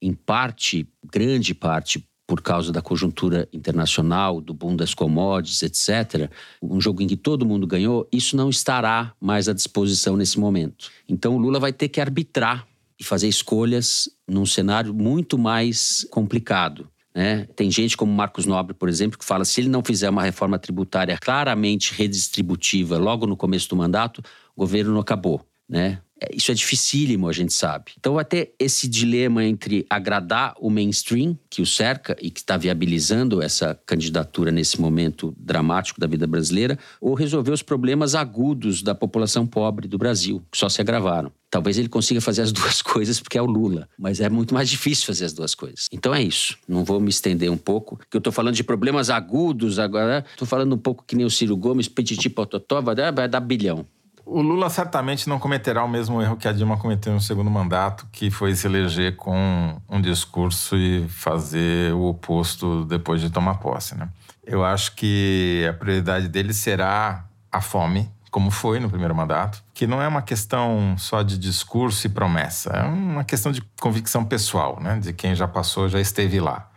em 0.00 0.14
parte, 0.14 0.88
grande 1.12 1.54
parte, 1.54 2.07
por 2.28 2.42
causa 2.42 2.70
da 2.70 2.82
conjuntura 2.82 3.48
internacional, 3.50 4.38
do 4.38 4.52
boom 4.52 4.76
das 4.76 4.92
commodities, 4.92 5.62
etc., 5.62 6.30
um 6.62 6.78
jogo 6.78 7.00
em 7.00 7.06
que 7.06 7.16
todo 7.16 7.46
mundo 7.46 7.66
ganhou, 7.66 8.06
isso 8.12 8.36
não 8.36 8.50
estará 8.50 9.14
mais 9.18 9.48
à 9.48 9.54
disposição 9.54 10.14
nesse 10.14 10.38
momento. 10.38 10.90
Então 11.08 11.34
o 11.34 11.38
Lula 11.38 11.58
vai 11.58 11.72
ter 11.72 11.88
que 11.88 12.02
arbitrar 12.02 12.68
e 13.00 13.02
fazer 13.02 13.28
escolhas 13.28 14.10
num 14.28 14.44
cenário 14.44 14.92
muito 14.92 15.38
mais 15.38 16.06
complicado. 16.10 16.86
Né? 17.14 17.48
Tem 17.56 17.70
gente 17.70 17.96
como 17.96 18.12
Marcos 18.12 18.44
Nobre, 18.44 18.74
por 18.74 18.90
exemplo, 18.90 19.18
que 19.18 19.24
fala 19.24 19.46
se 19.46 19.62
ele 19.62 19.70
não 19.70 19.82
fizer 19.82 20.10
uma 20.10 20.22
reforma 20.22 20.58
tributária 20.58 21.16
claramente 21.16 21.94
redistributiva 21.94 22.98
logo 22.98 23.26
no 23.26 23.38
começo 23.38 23.70
do 23.70 23.76
mandato, 23.76 24.22
o 24.54 24.60
governo 24.60 24.92
não 24.92 25.00
acabou. 25.00 25.40
Né? 25.66 25.98
É, 26.20 26.34
isso 26.34 26.50
é 26.50 26.54
dificílimo, 26.54 27.28
a 27.28 27.32
gente 27.32 27.52
sabe. 27.52 27.92
Então 27.98 28.14
vai 28.14 28.24
ter 28.24 28.54
esse 28.58 28.88
dilema 28.88 29.44
entre 29.44 29.86
agradar 29.88 30.54
o 30.60 30.68
mainstream, 30.68 31.38
que 31.48 31.62
o 31.62 31.66
cerca 31.66 32.16
e 32.20 32.30
que 32.30 32.40
está 32.40 32.56
viabilizando 32.56 33.42
essa 33.42 33.78
candidatura 33.86 34.50
nesse 34.50 34.80
momento 34.80 35.34
dramático 35.38 36.00
da 36.00 36.06
vida 36.06 36.26
brasileira, 36.26 36.78
ou 37.00 37.14
resolver 37.14 37.52
os 37.52 37.62
problemas 37.62 38.14
agudos 38.14 38.82
da 38.82 38.94
população 38.94 39.46
pobre 39.46 39.86
do 39.86 39.98
Brasil, 39.98 40.42
que 40.50 40.58
só 40.58 40.68
se 40.68 40.80
agravaram. 40.80 41.32
Talvez 41.50 41.78
ele 41.78 41.88
consiga 41.88 42.20
fazer 42.20 42.42
as 42.42 42.52
duas 42.52 42.82
coisas 42.82 43.20
porque 43.20 43.38
é 43.38 43.42
o 43.42 43.46
Lula, 43.46 43.88
mas 43.98 44.20
é 44.20 44.28
muito 44.28 44.52
mais 44.52 44.68
difícil 44.68 45.06
fazer 45.06 45.24
as 45.24 45.32
duas 45.32 45.54
coisas. 45.54 45.86
Então 45.92 46.14
é 46.14 46.22
isso. 46.22 46.58
Não 46.68 46.84
vou 46.84 47.00
me 47.00 47.08
estender 47.08 47.50
um 47.50 47.56
pouco, 47.56 47.98
que 48.10 48.16
eu 48.16 48.18
estou 48.18 48.32
falando 48.32 48.54
de 48.54 48.64
problemas 48.64 49.08
agudos 49.08 49.78
agora. 49.78 50.24
Estou 50.32 50.46
falando 50.46 50.74
um 50.74 50.78
pouco 50.78 51.04
que 51.06 51.16
nem 51.16 51.24
o 51.24 51.30
Ciro 51.30 51.56
Gomes, 51.56 51.88
petiti 51.88 52.28
pototó, 52.28 52.80
vai 52.80 52.94
vai 53.12 53.28
dar 53.28 53.40
bilhão. 53.40 53.86
O 54.30 54.42
Lula 54.42 54.68
certamente 54.68 55.26
não 55.26 55.38
cometerá 55.38 55.82
o 55.82 55.88
mesmo 55.88 56.20
erro 56.20 56.36
que 56.36 56.46
a 56.46 56.52
Dilma 56.52 56.76
cometeu 56.76 57.14
no 57.14 57.20
segundo 57.20 57.50
mandato, 57.50 58.06
que 58.12 58.30
foi 58.30 58.54
se 58.54 58.66
eleger 58.66 59.16
com 59.16 59.80
um 59.88 60.02
discurso 60.02 60.76
e 60.76 61.08
fazer 61.08 61.94
o 61.94 62.02
oposto 62.02 62.84
depois 62.84 63.22
de 63.22 63.30
tomar 63.30 63.54
posse. 63.54 63.96
Né? 63.96 64.06
Eu 64.44 64.62
acho 64.62 64.94
que 64.94 65.66
a 65.66 65.72
prioridade 65.72 66.28
dele 66.28 66.52
será 66.52 67.24
a 67.50 67.62
fome, 67.62 68.12
como 68.30 68.50
foi 68.50 68.78
no 68.78 68.90
primeiro 68.90 69.14
mandato, 69.14 69.64
que 69.72 69.86
não 69.86 70.02
é 70.02 70.06
uma 70.06 70.20
questão 70.20 70.94
só 70.98 71.22
de 71.22 71.38
discurso 71.38 72.06
e 72.06 72.10
promessa, 72.10 72.68
é 72.68 72.82
uma 72.82 73.24
questão 73.24 73.50
de 73.50 73.62
convicção 73.80 74.26
pessoal, 74.26 74.78
né? 74.78 74.98
de 74.98 75.14
quem 75.14 75.34
já 75.34 75.48
passou, 75.48 75.88
já 75.88 76.00
esteve 76.00 76.38
lá. 76.38 76.68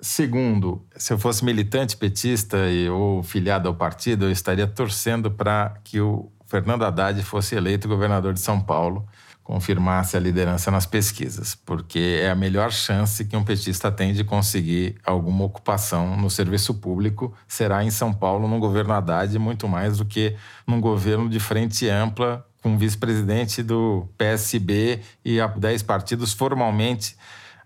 Segundo, 0.00 0.82
se 0.96 1.12
eu 1.12 1.18
fosse 1.18 1.44
militante 1.44 1.98
petista 1.98 2.56
e, 2.70 2.88
ou 2.88 3.22
filiado 3.22 3.68
ao 3.68 3.74
partido, 3.74 4.24
eu 4.24 4.30
estaria 4.30 4.66
torcendo 4.66 5.30
para 5.30 5.74
que 5.84 6.00
o 6.00 6.30
Fernando 6.54 6.84
Haddad 6.84 7.20
fosse 7.24 7.56
eleito 7.56 7.88
governador 7.88 8.32
de 8.32 8.38
São 8.38 8.60
Paulo, 8.60 9.04
confirmasse 9.42 10.16
a 10.16 10.20
liderança 10.20 10.70
nas 10.70 10.86
pesquisas, 10.86 11.56
porque 11.56 12.20
é 12.22 12.30
a 12.30 12.34
melhor 12.36 12.70
chance 12.70 13.24
que 13.24 13.36
um 13.36 13.42
petista 13.42 13.90
tem 13.90 14.12
de 14.12 14.22
conseguir 14.22 14.94
alguma 15.04 15.44
ocupação 15.44 16.16
no 16.16 16.30
serviço 16.30 16.74
público 16.74 17.34
será 17.48 17.82
em 17.82 17.90
São 17.90 18.14
Paulo, 18.14 18.46
no 18.46 18.60
governo 18.60 18.92
Haddad, 18.94 19.36
muito 19.36 19.66
mais 19.66 19.98
do 19.98 20.04
que 20.04 20.36
num 20.64 20.80
governo 20.80 21.28
de 21.28 21.40
frente 21.40 21.88
ampla 21.88 22.46
com 22.62 22.78
vice-presidente 22.78 23.60
do 23.60 24.08
PSB 24.16 25.00
e 25.24 25.38
10 25.56 25.82
partidos 25.82 26.32
formalmente 26.32 27.16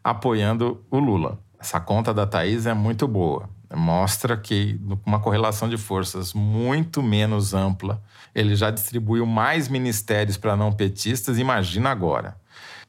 apoiando 0.03 0.83
o 0.91 0.99
Lula. 0.99 1.39
Essa 1.61 1.79
conta 1.79 2.15
da 2.15 2.27
Thaís 2.27 2.65
é 2.65 2.73
muito 2.73 3.07
boa. 3.07 3.51
Mostra 3.77 4.35
que, 4.35 4.81
uma 5.05 5.21
correlação 5.21 5.69
de 5.69 5.77
forças 5.77 6.33
muito 6.33 7.03
menos 7.03 7.53
ampla, 7.53 8.03
ele 8.39 8.55
já 8.55 8.71
distribuiu 8.71 9.27
mais 9.27 9.69
ministérios 9.69 10.37
para 10.37 10.57
não 10.57 10.73
petistas, 10.73 11.39
imagina 11.39 11.91
agora. 11.91 12.37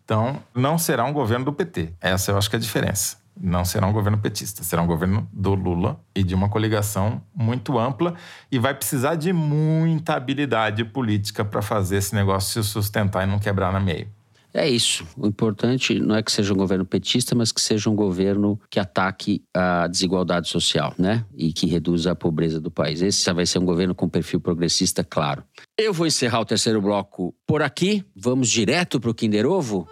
Então, 0.04 0.39
não 0.54 0.78
será 0.78 1.04
um 1.06 1.14
governo 1.14 1.45
do 1.45 1.54
PT. 1.54 1.93
Essa 2.00 2.32
eu 2.32 2.38
acho 2.38 2.50
que 2.50 2.56
é 2.56 2.60
a 2.60 2.62
diferença. 2.62 3.18
Não 3.39 3.64
será 3.64 3.88
um 3.88 3.93
governo 3.93 4.18
petista, 4.18 4.64
será 4.64 4.82
um 4.82 4.88
governo 4.88 5.28
do 5.32 5.56
Lula 5.56 6.00
e 6.14 6.24
de 6.24 6.36
uma 6.36 6.50
coligação 6.50 7.22
muito 7.34 7.80
ampla 7.80 8.14
e 8.52 8.60
vai 8.60 8.74
precisar 8.74 9.16
de 9.16 9.32
muita 9.32 10.16
habilidade 10.16 10.84
política 10.84 11.45
para 11.45 11.62
fazer 11.62 11.97
esse 11.97 12.14
negócio 12.14 12.62
se 12.62 12.70
sustentar 12.70 13.24
e 13.24 13.32
não 13.32 13.39
quebrar 13.39 13.72
na 13.72 13.80
meio. 13.80 14.08
É 14.54 14.68
isso. 14.68 15.06
O 15.16 15.28
importante 15.28 16.00
não 16.00 16.16
é 16.16 16.24
que 16.24 16.32
seja 16.32 16.54
um 16.54 16.58
governo 16.58 16.86
petista, 16.86 17.36
mas 17.36 17.52
que 17.52 17.62
seja 17.62 17.89
um 17.89 17.95
governo 17.95 18.60
que 18.70 18.80
ataque 18.80 19.43
a 19.54 19.88
desigualdade 19.88 20.47
social, 20.50 20.93
né? 20.97 21.24
E 21.36 21.54
que 21.54 21.68
reduza 21.68 22.12
a 22.12 22.16
pobreza 22.16 22.60
do 22.60 22.72
país. 22.72 23.02
Esse 23.02 23.32
vai 23.32 23.45
ser 23.45 23.60
um 23.60 23.66
governo 23.66 23.93
com 23.93 24.10
perfil 24.10 24.39
progressista, 24.39 25.04
claro. 25.04 25.43
Eu 25.78 25.93
vou 25.93 26.08
encerrar 26.08 26.39
o 26.39 26.45
terceiro 26.45 26.82
bloco 26.82 27.34
por 27.45 27.62
aqui. 27.62 28.04
Vamos 28.16 28.50
direto 28.50 29.00
para 29.00 29.12
o 29.12 29.14
Kinder 29.14 29.45
Ovo? 29.45 29.88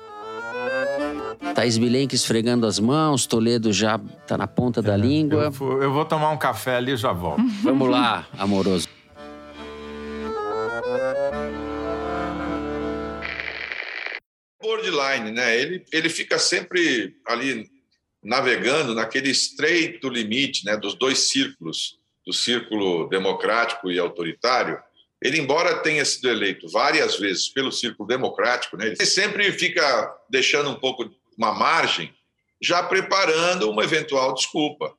Thaís 1.54 1.78
Bilenque 1.78 2.16
esfregando 2.16 2.68
as 2.68 2.80
mãos, 2.80 3.26
Toledo 3.26 3.72
já 3.74 3.98
tá 4.28 4.38
na 4.38 4.48
ponta 4.48 4.82
da 4.82 4.94
é, 4.94 4.98
língua. 4.98 5.44
Eu 5.46 5.52
vou, 5.52 5.82
eu 5.82 5.92
vou 5.92 6.06
tomar 6.06 6.30
um 6.30 6.38
café 6.38 6.76
ali 6.78 6.92
e 6.92 6.98
já 6.98 7.12
volto. 7.12 7.42
Vamos 7.64 7.90
lá, 7.90 8.28
amoroso. 8.38 8.88
Borderline, 15.18 15.32
né? 15.32 15.60
Ele, 15.60 15.86
ele 15.92 16.10
fica 16.10 16.38
sempre 16.38 17.16
ali 17.26 17.70
navegando 18.24 18.94
naquele 18.94 19.30
estreito 19.30 20.10
limite, 20.10 20.66
né, 20.66 20.76
dos 20.76 20.96
dois 20.96 21.30
círculos, 21.30 21.98
do 22.26 22.34
círculo 22.34 23.08
democrático 23.08 23.92
e 23.92 24.00
autoritário. 24.00 24.82
Ele, 25.22 25.40
embora 25.40 25.80
tenha 25.80 26.04
sido 26.04 26.30
eleito 26.30 26.68
várias 26.70 27.18
vezes 27.18 27.48
pelo 27.48 27.72
círculo 27.72 28.08
democrático, 28.08 28.76
né, 28.76 28.88
ele 28.88 29.06
sempre 29.06 29.52
fica 29.52 30.14
deixando 30.30 30.70
um 30.70 30.76
pouco 30.76 31.10
uma 31.38 31.54
margem, 31.54 32.14
já 32.62 32.84
preparando 32.84 33.70
uma 33.70 33.84
eventual 33.84 34.34
desculpa. 34.34 34.94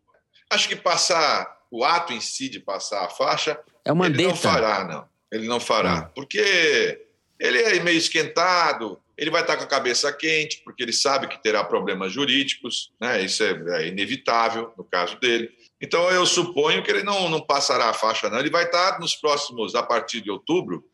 Acho 0.51 0.69
que 0.69 0.77
passar 0.77 1.59
o 1.71 1.85
ato 1.85 2.13
em 2.13 2.21
si 2.21 2.49
de 2.49 2.61
passar 2.61 3.05
a 3.05 3.11
faixa, 3.11 3.61
é 3.85 3.93
uma 3.93 4.07
ele 4.07 4.23
não 4.23 4.37
fará, 4.37 4.85
não. 4.85 5.09
Ele 5.31 5.47
não 5.47 5.61
fará, 5.61 6.07
hum. 6.07 6.13
porque 6.15 7.07
ele 7.39 7.59
é 7.59 7.81
meio 7.81 7.99
esquentado, 7.99 8.99
ele 9.19 9.31
vai 9.31 9.41
estar 9.41 9.57
com 9.57 9.65
a 9.65 9.69
cabeça 9.69 10.13
quente, 10.13 10.63
porque 10.65 10.81
ele 10.81 10.93
sabe 10.93 11.27
que 11.27 11.43
terá 11.43 11.65
problemas 11.65 12.13
jurídicos, 12.13 12.93
né? 13.01 13.21
isso 13.21 13.43
é, 13.43 13.83
é 13.83 13.89
inevitável 13.89 14.73
no 14.79 14.85
caso 14.85 15.19
dele. 15.19 15.51
Então, 15.83 16.09
eu 16.11 16.25
suponho 16.25 16.85
que 16.85 16.91
ele 16.91 17.03
não, 17.03 17.29
não 17.29 17.41
passará 17.41 17.91
a 17.91 17.95
faixa, 17.95 18.31
não. 18.31 18.39
Ele 18.39 18.51
vai 18.51 18.65
estar 18.65 19.01
nos 19.01 19.17
próximos, 19.17 19.75
a 19.75 19.83
partir 19.83 20.21
de 20.21 20.31
outubro, 20.31 20.85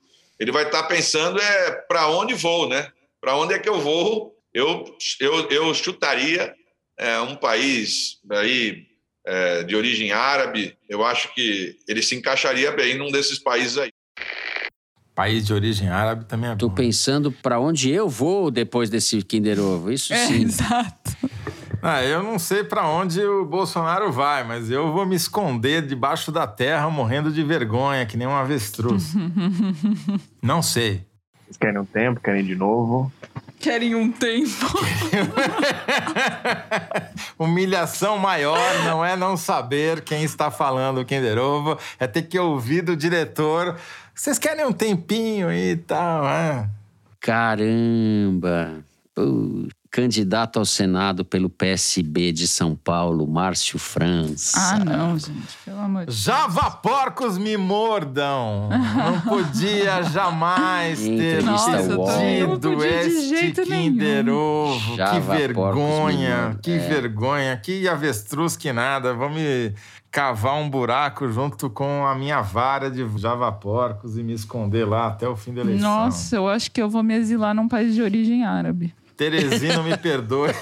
ele 0.41 0.51
vai 0.51 0.65
estar 0.65 0.83
pensando 0.85 1.41
é 1.41 1.71
para 1.87 2.09
onde 2.09 2.35
vou, 2.35 2.69
né? 2.69 2.91
Para 3.21 3.37
onde 3.37 3.55
é 3.55 3.59
que 3.59 3.69
eu 3.69 3.79
vou? 3.79 4.35
Eu, 4.53 4.85
eu, 5.21 5.49
eu 5.51 5.75
chutaria 5.75 6.55
é, 6.99 7.21
um 7.21 7.37
país 7.37 8.21
aí 8.31 8.87
é, 9.27 9.63
de 9.63 9.77
origem 9.77 10.13
árabe. 10.13 10.77
Eu 10.89 11.05
acho 11.05 11.33
que 11.35 11.77
ele 11.87 12.03
se 12.03 12.15
encaixaria 12.15 12.73
bem 12.73 12.97
num 12.97 13.11
desses 13.11 13.39
países 13.39 13.79
aí. 13.79 13.93
País 15.15 15.47
de 15.47 15.55
origem 15.55 15.89
árabe 15.89 16.25
também 16.25 16.51
é 16.51 16.57
Tô 16.57 16.69
bom. 16.69 16.75
pensando 16.75 17.31
para 17.31 17.61
onde 17.61 17.91
eu 17.91 18.09
vou 18.09 18.51
depois 18.51 18.91
desse 18.91 19.23
Kinder 19.23 19.61
Ovo. 19.61 19.93
Isso 19.93 20.13
é, 20.13 20.27
sim. 20.27 20.43
Exato. 20.43 21.17
Ah, 21.81 22.03
eu 22.03 22.23
não 22.23 22.39
sei 22.39 22.65
para 22.65 22.89
onde 22.89 23.21
o 23.21 23.45
Bolsonaro 23.45 24.11
vai, 24.11 24.43
mas 24.43 24.71
eu 24.71 24.91
vou 24.93 25.05
me 25.07 25.15
esconder 25.15 25.87
debaixo 25.87 26.33
da 26.33 26.47
terra 26.47 26.89
morrendo 26.89 27.31
de 27.31 27.45
vergonha, 27.45 28.07
que 28.07 28.17
nem 28.17 28.27
um 28.27 28.35
avestruz. 28.35 29.15
não 30.43 30.63
sei. 30.63 31.07
Vocês 31.45 31.59
querem 31.59 31.79
um 31.79 31.85
tempo? 31.85 32.21
Querem 32.21 32.43
de 32.43 32.57
novo? 32.57 33.13
Querem 33.61 33.95
um 33.95 34.11
tempo. 34.11 34.79
Humilhação 37.39 38.19
maior 38.19 38.85
não 38.85 39.05
é 39.05 39.17
não 39.17 39.37
saber 39.37 40.01
quem 40.03 40.25
está 40.25 40.51
falando 40.51 41.01
o 41.01 41.05
Kinder 41.05 41.39
Ovo, 41.39 41.79
é 41.99 42.07
ter 42.07 42.23
que 42.23 42.39
ouvir 42.39 42.83
do 42.83 42.97
diretor 42.97 43.77
vocês 44.15 44.39
querem 44.39 44.65
um 44.65 44.73
tempinho 44.73 45.53
e 45.53 45.77
tal, 45.77 46.27
é? 46.27 46.69
Caramba! 47.21 48.85
Candidato 49.91 50.59
ao 50.59 50.65
Senado 50.65 51.25
pelo 51.25 51.49
PSB 51.49 52.33
de 52.33 52.49
São 52.49 52.75
Paulo, 52.75 53.27
Márcio 53.27 53.79
França. 53.79 54.59
Ah, 54.59 54.85
não, 54.85 55.19
gente, 55.19 55.57
pelo 55.65 55.79
amor 55.79 56.01
de 56.01 56.07
Deus. 56.07 56.19
Java 56.19 56.71
porcos 56.71 57.39
me 57.39 57.57
mordam! 57.57 58.69
Não 58.71 59.21
podia 59.21 60.03
jamais 60.11 60.99
ter 60.99 61.43
tido 61.43 62.85
este 62.85 63.63
Kinder 63.63 64.29
Ovo. 64.29 64.97
Que 64.97 65.21
vergonha, 65.21 66.59
que 66.61 66.73
é. 66.73 66.79
vergonha, 66.79 67.57
que 67.57 67.89
avestruz 67.89 68.57
que 68.57 68.73
nada. 68.73 69.15
Vamos 69.15 69.41
me 69.41 69.75
cavar 70.15 70.55
um 70.55 70.71
buraco 70.71 71.29
junto 71.29 71.69
com 71.69 72.07
a 72.07 72.15
minha 72.15 72.41
vara 72.41 72.89
de 72.89 73.05
javaporcos 73.19 74.17
e 74.17 74.23
me 74.23 74.33
esconder 74.33 74.85
lá 74.85 75.09
até 75.09 75.29
o 75.29 75.35
fim 75.35 75.53
da 75.53 75.63
eleição. 75.63 75.91
Nossa, 75.91 76.37
eu 76.37 76.49
acho 76.49 76.71
que 76.71 76.81
eu 76.81 76.89
vou 76.89 77.03
me 77.03 77.17
exilar 77.17 77.53
num 77.53 77.67
país 77.67 77.97
de 77.97 78.01
origem 78.01 78.45
árabe. 78.45 78.95
Teresino, 79.17 79.83
me 79.83 79.97
perdoe. 79.97 80.53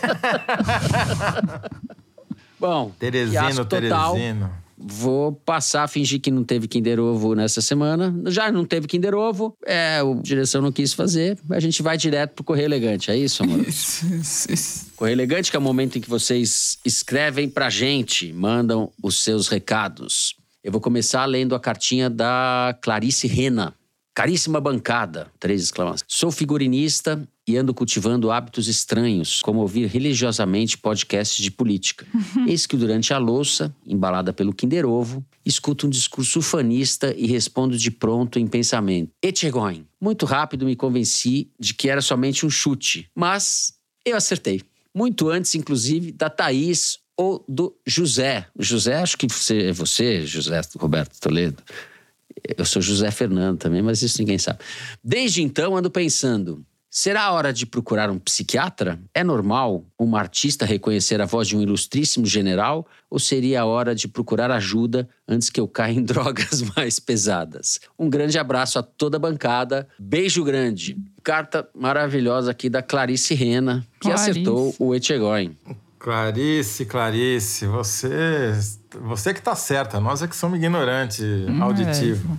Bom, 2.59 2.93
Teresino, 2.99 3.67
Teresino. 3.67 4.51
Vou 4.85 5.33
passar 5.33 5.85
a 5.85 5.89
fingir 5.89 6.21
que 6.21 6.31
não 6.31 6.45
teve 6.45 6.67
Kinder 6.67 6.99
Ovo 7.01 7.35
nessa 7.35 7.61
semana. 7.61 8.15
Já 8.27 8.51
não 8.51 8.65
teve 8.65 8.87
Kinder 8.87 9.15
Ovo, 9.15 9.57
é, 9.65 10.01
a 10.01 10.23
direção 10.23 10.61
não 10.61 10.73
quis 10.73 10.93
fazer. 10.93 11.39
A 11.51 11.61
gente 11.61 11.83
vai 11.83 11.97
direto 11.97 12.35
pro 12.35 12.45
Correio 12.45 12.67
Elegante, 12.67 13.11
é 13.11 13.17
isso, 13.17 13.43
amor? 13.43 13.61
Isso, 13.67 14.07
isso, 14.15 14.53
isso. 14.53 14.87
Correio 14.97 15.15
Elegante, 15.15 15.51
que 15.51 15.57
é 15.57 15.61
o 15.61 15.63
momento 15.63 15.99
em 15.99 16.01
que 16.01 16.09
vocês 16.09 16.79
escrevem 16.85 17.49
pra 17.49 17.71
gente, 17.71 18.33
mandam 18.33 18.91
os 19.03 19.23
seus 19.23 19.49
recados. 19.49 20.35
Eu 20.63 20.71
vou 20.71 20.81
começar 20.81 21.25
lendo 21.25 21.55
a 21.55 21.61
cartinha 21.61 22.09
da 22.09 22.77
Clarice 22.81 23.27
Rena. 23.27 23.75
Caríssima 24.15 24.61
bancada, 24.61 25.33
três 25.41 25.63
exclamações. 25.63 26.03
Sou 26.07 26.31
figurinista 26.31 27.27
e 27.49 27.57
ando 27.57 27.73
cultivando 27.73 28.31
hábitos 28.31 28.69
estranhos, 28.69 29.41
como 29.41 29.61
ouvir 29.61 29.87
religiosamente 29.87 30.77
podcasts 30.77 31.43
de 31.43 31.51
política. 31.51 32.07
Eis 32.47 32.67
que 32.67 32.77
durante 32.77 33.15
a 33.15 33.19
louça, 33.19 33.75
embalada 33.87 34.31
pelo 34.33 34.53
Kinder 34.53 34.85
Ovo, 34.85 35.25
escuto 35.47 35.87
um 35.87 35.91
discurso 35.91 36.41
ufanista 36.41 37.15
e 37.17 37.27
respondo 37.27 37.77
de 37.77 37.91
pronto 37.91 38.39
em 38.39 38.47
pensamento. 38.47 39.11
Etchegoin. 39.23 39.87
Muito 39.99 40.27
rápido 40.27 40.67
me 40.67 40.77
convenci 40.77 41.51
de 41.59 41.73
que 41.73 41.89
era 41.89 42.03
somente 42.03 42.45
um 42.45 42.51
chute, 42.51 43.09
mas 43.15 43.75
eu 44.05 44.17
acertei. 44.17 44.61
Muito 44.95 45.31
antes, 45.31 45.55
inclusive, 45.55 46.13
da 46.13 46.29
Thaís 46.29 46.99
ou 47.17 47.43
do 47.49 47.75
José. 47.87 48.47
José, 48.59 48.97
acho 48.97 49.17
que 49.17 49.27
você 49.27 49.69
é 49.69 49.73
você, 49.73 50.27
José 50.27 50.61
Roberto 50.77 51.19
Toledo. 51.19 51.63
Eu 52.57 52.65
sou 52.65 52.83
José 52.83 53.11
Fernando 53.11 53.59
também, 53.59 53.83
mas 53.83 54.03
isso 54.03 54.19
ninguém 54.19 54.39
sabe. 54.39 54.59
Desde 55.03 55.43
então 55.43 55.77
ando 55.77 55.91
pensando: 55.91 56.65
será 56.91 57.23
a 57.25 57.33
hora 57.33 57.53
de 57.53 57.65
procurar 57.65 58.11
um 58.11 58.19
psiquiatra? 58.19 59.01
É 59.15 59.23
normal 59.23 59.85
uma 59.99 60.19
artista 60.19 60.67
reconhecer 60.67 61.21
a 61.21 61.25
voz 61.25 61.49
de 61.49 61.57
um 61.57 61.63
ilustríssimo 61.63 62.27
general? 62.27 62.87
Ou 63.09 63.19
seria 63.19 63.61
a 63.63 63.65
hora 63.65 63.95
de 63.95 64.09
procurar 64.09 64.51
ajuda 64.51 65.09
antes 65.29 65.51
que 65.51 65.61
eu 65.61 65.69
caia 65.69 65.93
em 65.93 66.03
drogas 66.05 66.63
mais 66.77 66.99
pesadas? 66.99 67.81
Um 67.99 68.11
grande 68.11 68.39
abraço 68.39 68.79
a 68.79 68.83
toda 68.83 69.17
a 69.17 69.21
bancada. 69.21 69.89
Beijo 69.99 70.43
grande. 70.43 70.97
Carta 71.23 71.69
maravilhosa 71.75 72.51
aqui 72.51 72.69
da 72.69 72.83
Clarice 72.83 73.35
Rena, 73.35 73.87
que 74.01 74.09
Clarice. 74.09 74.31
acertou 74.31 74.75
o 74.79 74.95
Etchegoin. 74.95 75.57
Clarice, 76.03 76.85
Clarice, 76.85 77.65
você, 77.65 78.53
você 79.01 79.33
que 79.33 79.39
está 79.39 79.55
certa, 79.55 80.01
nós 80.01 80.21
é 80.21 80.27
que 80.27 80.35
somos 80.35 80.59
ignorantes 80.59 81.25
hum, 81.25 81.63
auditivo. 81.63 82.35
É. 82.35 82.37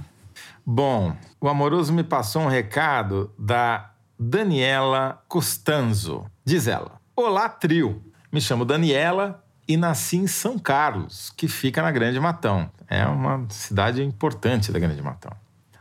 Bom, 0.66 1.16
o 1.40 1.48
amoroso 1.48 1.94
me 1.94 2.04
passou 2.04 2.42
um 2.42 2.48
recado 2.48 3.32
da 3.40 3.92
Daniela 4.20 5.24
Costanzo. 5.30 6.26
Diz 6.44 6.68
ela: 6.68 7.00
Olá, 7.16 7.48
trio. 7.48 8.04
Me 8.30 8.42
chamo 8.42 8.66
Daniela 8.66 9.42
e 9.66 9.78
nasci 9.78 10.18
em 10.18 10.28
São 10.28 10.60
Carlos, 10.60 11.32
que 11.38 11.48
fica 11.48 11.82
na 11.82 11.90
Grande 11.90 12.20
Matão. 12.20 12.70
É 12.90 13.06
uma 13.06 13.46
cidade 13.48 14.04
importante 14.04 14.74
da 14.74 14.80
Grande 14.80 15.02
Matão. 15.02 15.32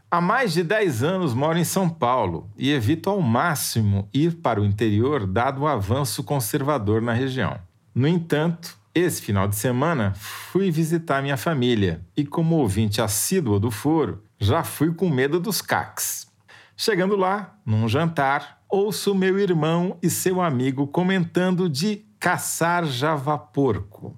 Há 0.08 0.20
mais 0.20 0.52
de 0.52 0.62
10 0.62 1.02
anos 1.02 1.34
moro 1.34 1.58
em 1.58 1.64
São 1.64 1.88
Paulo 1.88 2.48
e 2.56 2.70
evito 2.70 3.10
ao 3.10 3.20
máximo 3.20 4.08
ir 4.14 4.36
para 4.36 4.60
o 4.60 4.64
interior, 4.64 5.26
dado 5.26 5.62
o 5.62 5.66
avanço 5.66 6.22
conservador 6.22 7.02
na 7.02 7.12
região. 7.12 7.58
No 7.94 8.08
entanto, 8.08 8.78
esse 8.94 9.20
final 9.20 9.46
de 9.46 9.56
semana 9.56 10.14
fui 10.14 10.70
visitar 10.70 11.22
minha 11.22 11.36
família 11.36 12.04
e, 12.16 12.24
como 12.24 12.56
ouvinte 12.56 13.02
assíduo 13.02 13.60
do 13.60 13.70
foro, 13.70 14.22
já 14.38 14.64
fui 14.64 14.92
com 14.94 15.10
medo 15.10 15.38
dos 15.38 15.60
CACs. 15.60 16.26
Chegando 16.74 17.16
lá, 17.16 17.58
num 17.66 17.86
jantar, 17.86 18.62
ouço 18.68 19.14
meu 19.14 19.38
irmão 19.38 19.98
e 20.02 20.08
seu 20.08 20.40
amigo 20.40 20.86
comentando 20.86 21.68
de 21.68 22.04
caçar 22.18 22.84
javaporco. 22.86 24.16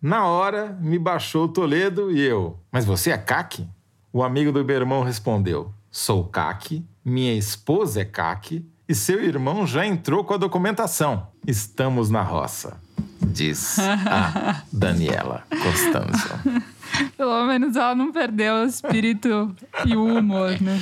Na 0.00 0.26
hora, 0.26 0.76
me 0.80 0.98
baixou 0.98 1.44
o 1.44 1.48
Toledo 1.48 2.12
e 2.12 2.20
eu, 2.20 2.60
mas 2.70 2.84
você 2.84 3.10
é 3.10 3.18
caque? 3.18 3.66
O 4.12 4.22
amigo 4.22 4.52
do 4.52 4.64
meu 4.64 4.76
irmão 4.76 5.02
respondeu, 5.02 5.72
sou 5.90 6.24
caque, 6.24 6.84
minha 7.04 7.34
esposa 7.34 8.02
é 8.02 8.04
caque 8.04 8.68
e 8.88 8.94
seu 8.94 9.22
irmão 9.22 9.66
já 9.66 9.86
entrou 9.86 10.24
com 10.24 10.34
a 10.34 10.36
documentação. 10.36 11.28
Estamos 11.46 12.08
na 12.10 12.22
roça, 12.22 12.80
diz 13.20 13.78
a 13.78 14.62
Daniela 14.72 15.44
Constanzo. 15.50 16.66
Pelo 17.16 17.46
menos 17.46 17.76
ela 17.76 17.94
não 17.94 18.12
perdeu 18.12 18.54
o 18.54 18.64
espírito 18.64 19.54
e 19.84 19.96
o 19.96 20.04
humor, 20.04 20.56
né? 20.60 20.78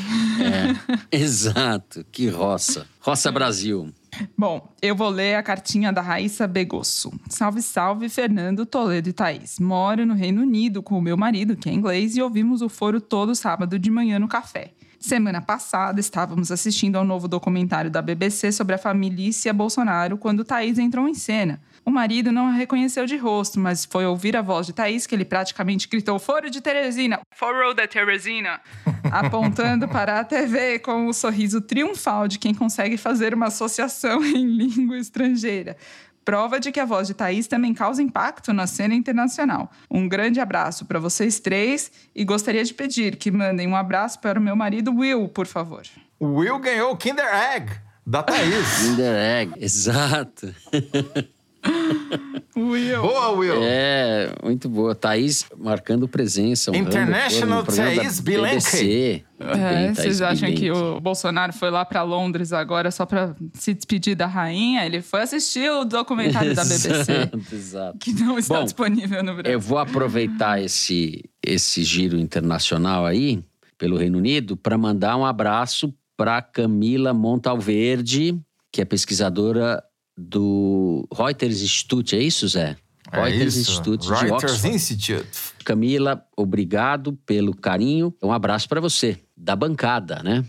É, 1.11 1.17
exato, 1.17 2.05
que 2.13 2.29
roça. 2.29 2.87
Roça 3.01 3.33
Brasil. 3.33 3.91
Bom, 4.37 4.69
eu 4.81 4.95
vou 4.95 5.09
ler 5.09 5.35
a 5.35 5.43
cartinha 5.43 5.93
da 5.93 6.01
Raíssa 6.01 6.47
Begosso. 6.47 7.13
Salve, 7.29 7.63
salve, 7.63 8.09
Fernando, 8.09 8.65
Toledo 8.65 9.09
e 9.09 9.13
Thaís. 9.13 9.59
Moro 9.59 10.07
no 10.07 10.15
Reino 10.15 10.43
Unido 10.43 10.83
com 10.83 10.99
o 10.99 11.03
meu 11.03 11.17
marido, 11.17 11.57
que 11.57 11.69
é 11.69 11.73
inglês, 11.73 12.17
e 12.17 12.23
ouvimos 12.23 12.63
o 12.63 12.69
foro 12.69 13.01
todo 13.01 13.35
sábado 13.35 13.79
de 13.79 13.91
manhã 13.91 14.19
no 14.19 14.29
café. 14.29 14.73
Semana 15.05 15.43
passada, 15.43 16.01
estávamos 16.01 16.51
assistindo 16.51 16.97
ao 16.97 17.05
novo 17.05 17.29
documentário 17.29 17.91
da 17.91 18.01
BBC 18.01 18.51
sobre 18.51 18.75
a 18.75 18.79
família 18.79 19.53
Bolsonaro 19.53 20.17
quando 20.17 20.47
Thaís 20.47 20.79
entrou 20.79 21.07
em 21.07 21.13
cena. 21.13 21.61
O 21.85 21.91
marido 21.91 22.33
não 22.33 22.47
a 22.47 22.53
reconheceu 22.53 23.05
de 23.05 23.19
rosto, 23.19 23.61
mas 23.61 23.85
foi 23.85 24.07
ouvir 24.07 24.35
a 24.35 24.41
voz 24.41 24.67
de 24.67 24.73
Thaís 24.73 25.07
que 25.07 25.15
ele 25.15 25.27
praticamente 25.27 25.87
gritou: 25.87 26.19
Foro 26.19 26.49
de 26.49 26.63
Teresina! 26.63 27.21
Foro 27.37 27.75
da 27.75 27.87
Teresina! 27.87 28.63
apontando 29.13 29.87
para 29.87 30.21
a 30.21 30.25
TV 30.25 30.79
com 30.79 31.07
o 31.07 31.13
sorriso 31.13 31.61
triunfal 31.61 32.27
de 32.27 32.39
quem 32.39 32.55
consegue 32.55 32.97
fazer 32.97 33.35
uma 33.35 33.49
associação 33.49 34.25
em 34.25 34.47
língua 34.47 34.97
estrangeira. 34.97 35.77
Prova 36.25 36.59
de 36.59 36.73
que 36.73 36.81
a 36.81 36.87
voz 36.87 37.07
de 37.07 37.15
Thaís 37.15 37.47
também 37.47 37.75
causa 37.75 38.03
impacto 38.03 38.53
na 38.53 38.67
cena 38.67 38.95
internacional. 38.95 39.71
Um 39.91 40.09
grande 40.09 40.41
abraço 40.41 40.87
para 40.87 40.99
vocês 40.99 41.39
três 41.39 41.93
e 42.15 42.25
gostaria 42.25 42.65
de 42.65 42.73
pedir 42.73 43.17
que 43.17 43.31
mandem 43.31 43.69
um 43.69 43.77
abraço 43.77 44.19
para 44.21 44.39
o 44.39 44.43
meu 44.43 44.57
marido 44.57 44.95
Will, 44.95 45.29
por 45.29 45.47
favor. 45.47 45.83
Will 46.21 46.59
ganhou 46.59 46.93
o 46.93 46.97
Kinder 46.97 47.27
Egg 47.55 47.73
da 48.07 48.23
Thaís. 48.23 48.79
Kinder 48.79 49.15
Egg, 49.15 49.53
exato. 49.63 50.55
Will. 52.57 53.03
Boa, 53.03 53.31
Will. 53.31 53.63
É, 53.63 54.33
muito 54.43 54.69
boa. 54.69 54.95
Thaís 54.95 55.45
marcando 55.57 56.07
presença. 56.07 56.75
International 56.77 57.65
Thaís 57.65 58.21
Bilenque. 58.21 59.25
É, 59.41 59.93
vocês 59.93 60.23
acham 60.23 60.53
que 60.55 60.71
o 60.71 61.01
Bolsonaro 61.01 61.53
foi 61.53 61.71
lá 61.71 61.85
para 61.85 62.03
Londres 62.03 62.53
agora 62.53 62.91
só 62.91 63.05
para 63.05 63.35
se 63.55 63.75
despedir 63.75 64.15
da 64.15 64.27
rainha? 64.27 64.87
Ele 64.87 65.03
foi 65.03 65.23
assistir 65.23 65.71
o 65.71 65.85
documentário 65.85 66.55
da 66.55 66.65
BBC. 66.65 67.31
Exato. 67.53 67.99
Que 67.99 68.13
não 68.13 68.39
está 68.39 68.59
Bom, 68.59 68.65
disponível 68.65 69.23
no 69.23 69.35
Brasil. 69.35 69.53
Eu 69.53 69.61
vou 69.61 69.79
aproveitar 69.79 70.63
esse, 70.63 71.25
esse 71.45 71.83
giro 71.83 72.17
internacional 72.17 73.05
aí, 73.05 73.43
pelo 73.77 73.97
Reino 73.97 74.19
Unido, 74.19 74.57
para 74.57 74.79
mandar 74.79 75.17
um 75.17 75.27
abraço 75.27 75.93
para 76.17 76.41
Camila 76.41 77.13
Montalverde, 77.13 78.39
que 78.71 78.81
é 78.81 78.85
pesquisadora 78.85 79.83
do 80.17 81.07
Reuters 81.13 81.63
Institute, 81.63 82.17
é 82.17 82.21
isso, 82.21 82.47
Zé? 82.49 82.77
É 83.11 83.23
Reuters 83.23 83.57
isso. 83.57 83.71
Institute 83.73 84.07
de 84.07 84.13
Reuters 84.13 84.53
Oxford. 84.53 84.75
Institute. 84.75 85.29
Camila, 85.65 86.25
obrigado 86.37 87.13
pelo 87.27 87.55
carinho. 87.55 88.15
Um 88.23 88.33
abraço 88.33 88.69
para 88.69 88.81
você, 88.81 89.19
da 89.37 89.55
bancada, 89.55 90.23
né? 90.23 90.45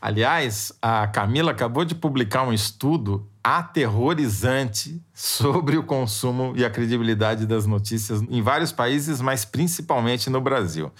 Aliás, 0.00 0.70
a 0.82 1.06
Camila 1.06 1.52
acabou 1.52 1.84
de 1.84 1.94
publicar 1.94 2.42
um 2.42 2.52
estudo 2.52 3.26
aterrorizante 3.42 5.02
sobre 5.14 5.78
o 5.78 5.82
consumo 5.82 6.52
e 6.56 6.64
a 6.64 6.68
credibilidade 6.68 7.46
das 7.46 7.66
notícias 7.66 8.20
em 8.28 8.42
vários 8.42 8.70
países, 8.70 9.20
mas 9.22 9.46
principalmente 9.46 10.28
no 10.28 10.42
Brasil. 10.42 10.92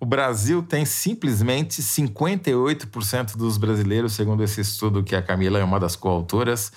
O 0.00 0.04
Brasil 0.06 0.62
tem 0.62 0.84
simplesmente 0.84 1.82
58% 1.82 3.36
dos 3.36 3.56
brasileiros, 3.56 4.12
segundo 4.12 4.42
esse 4.42 4.60
estudo 4.60 5.02
que 5.02 5.16
a 5.16 5.22
Camila 5.22 5.58
é 5.58 5.64
uma 5.64 5.80
das 5.80 5.96
coautoras, 5.96 6.72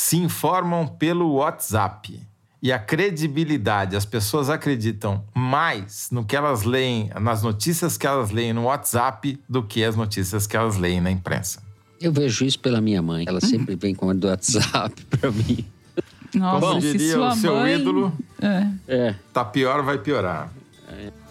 se 0.00 0.16
informam 0.16 0.86
pelo 0.86 1.32
WhatsApp. 1.34 2.22
E 2.62 2.70
a 2.72 2.78
credibilidade, 2.78 3.96
as 3.96 4.04
pessoas 4.04 4.48
acreditam 4.48 5.24
mais 5.34 6.08
no 6.12 6.24
que 6.24 6.36
elas 6.36 6.62
leem, 6.62 7.10
nas 7.20 7.42
notícias 7.42 7.96
que 7.98 8.06
elas 8.06 8.30
leem 8.30 8.52
no 8.52 8.64
WhatsApp, 8.66 9.40
do 9.48 9.60
que 9.60 9.82
as 9.82 9.96
notícias 9.96 10.46
que 10.46 10.56
elas 10.56 10.76
leem 10.76 11.00
na 11.00 11.10
imprensa. 11.10 11.60
Eu 12.00 12.12
vejo 12.12 12.44
isso 12.44 12.60
pela 12.60 12.80
minha 12.80 13.02
mãe. 13.02 13.24
Ela 13.26 13.40
sempre 13.40 13.74
vem 13.74 13.92
com 13.92 14.14
do 14.14 14.28
WhatsApp 14.28 14.94
para 15.10 15.32
mim. 15.32 15.64
Nossa, 16.32 16.60
Como 16.66 16.80
se 16.80 16.92
diria 16.92 17.14
sua 17.14 17.28
o 17.32 17.36
seu 17.36 17.54
mãe- 17.56 17.74
ídolo, 17.74 18.12
É. 18.40 18.66
É. 18.86 19.14
tá 19.32 19.44
pior, 19.44 19.82
vai 19.82 19.98
piorar. 19.98 20.48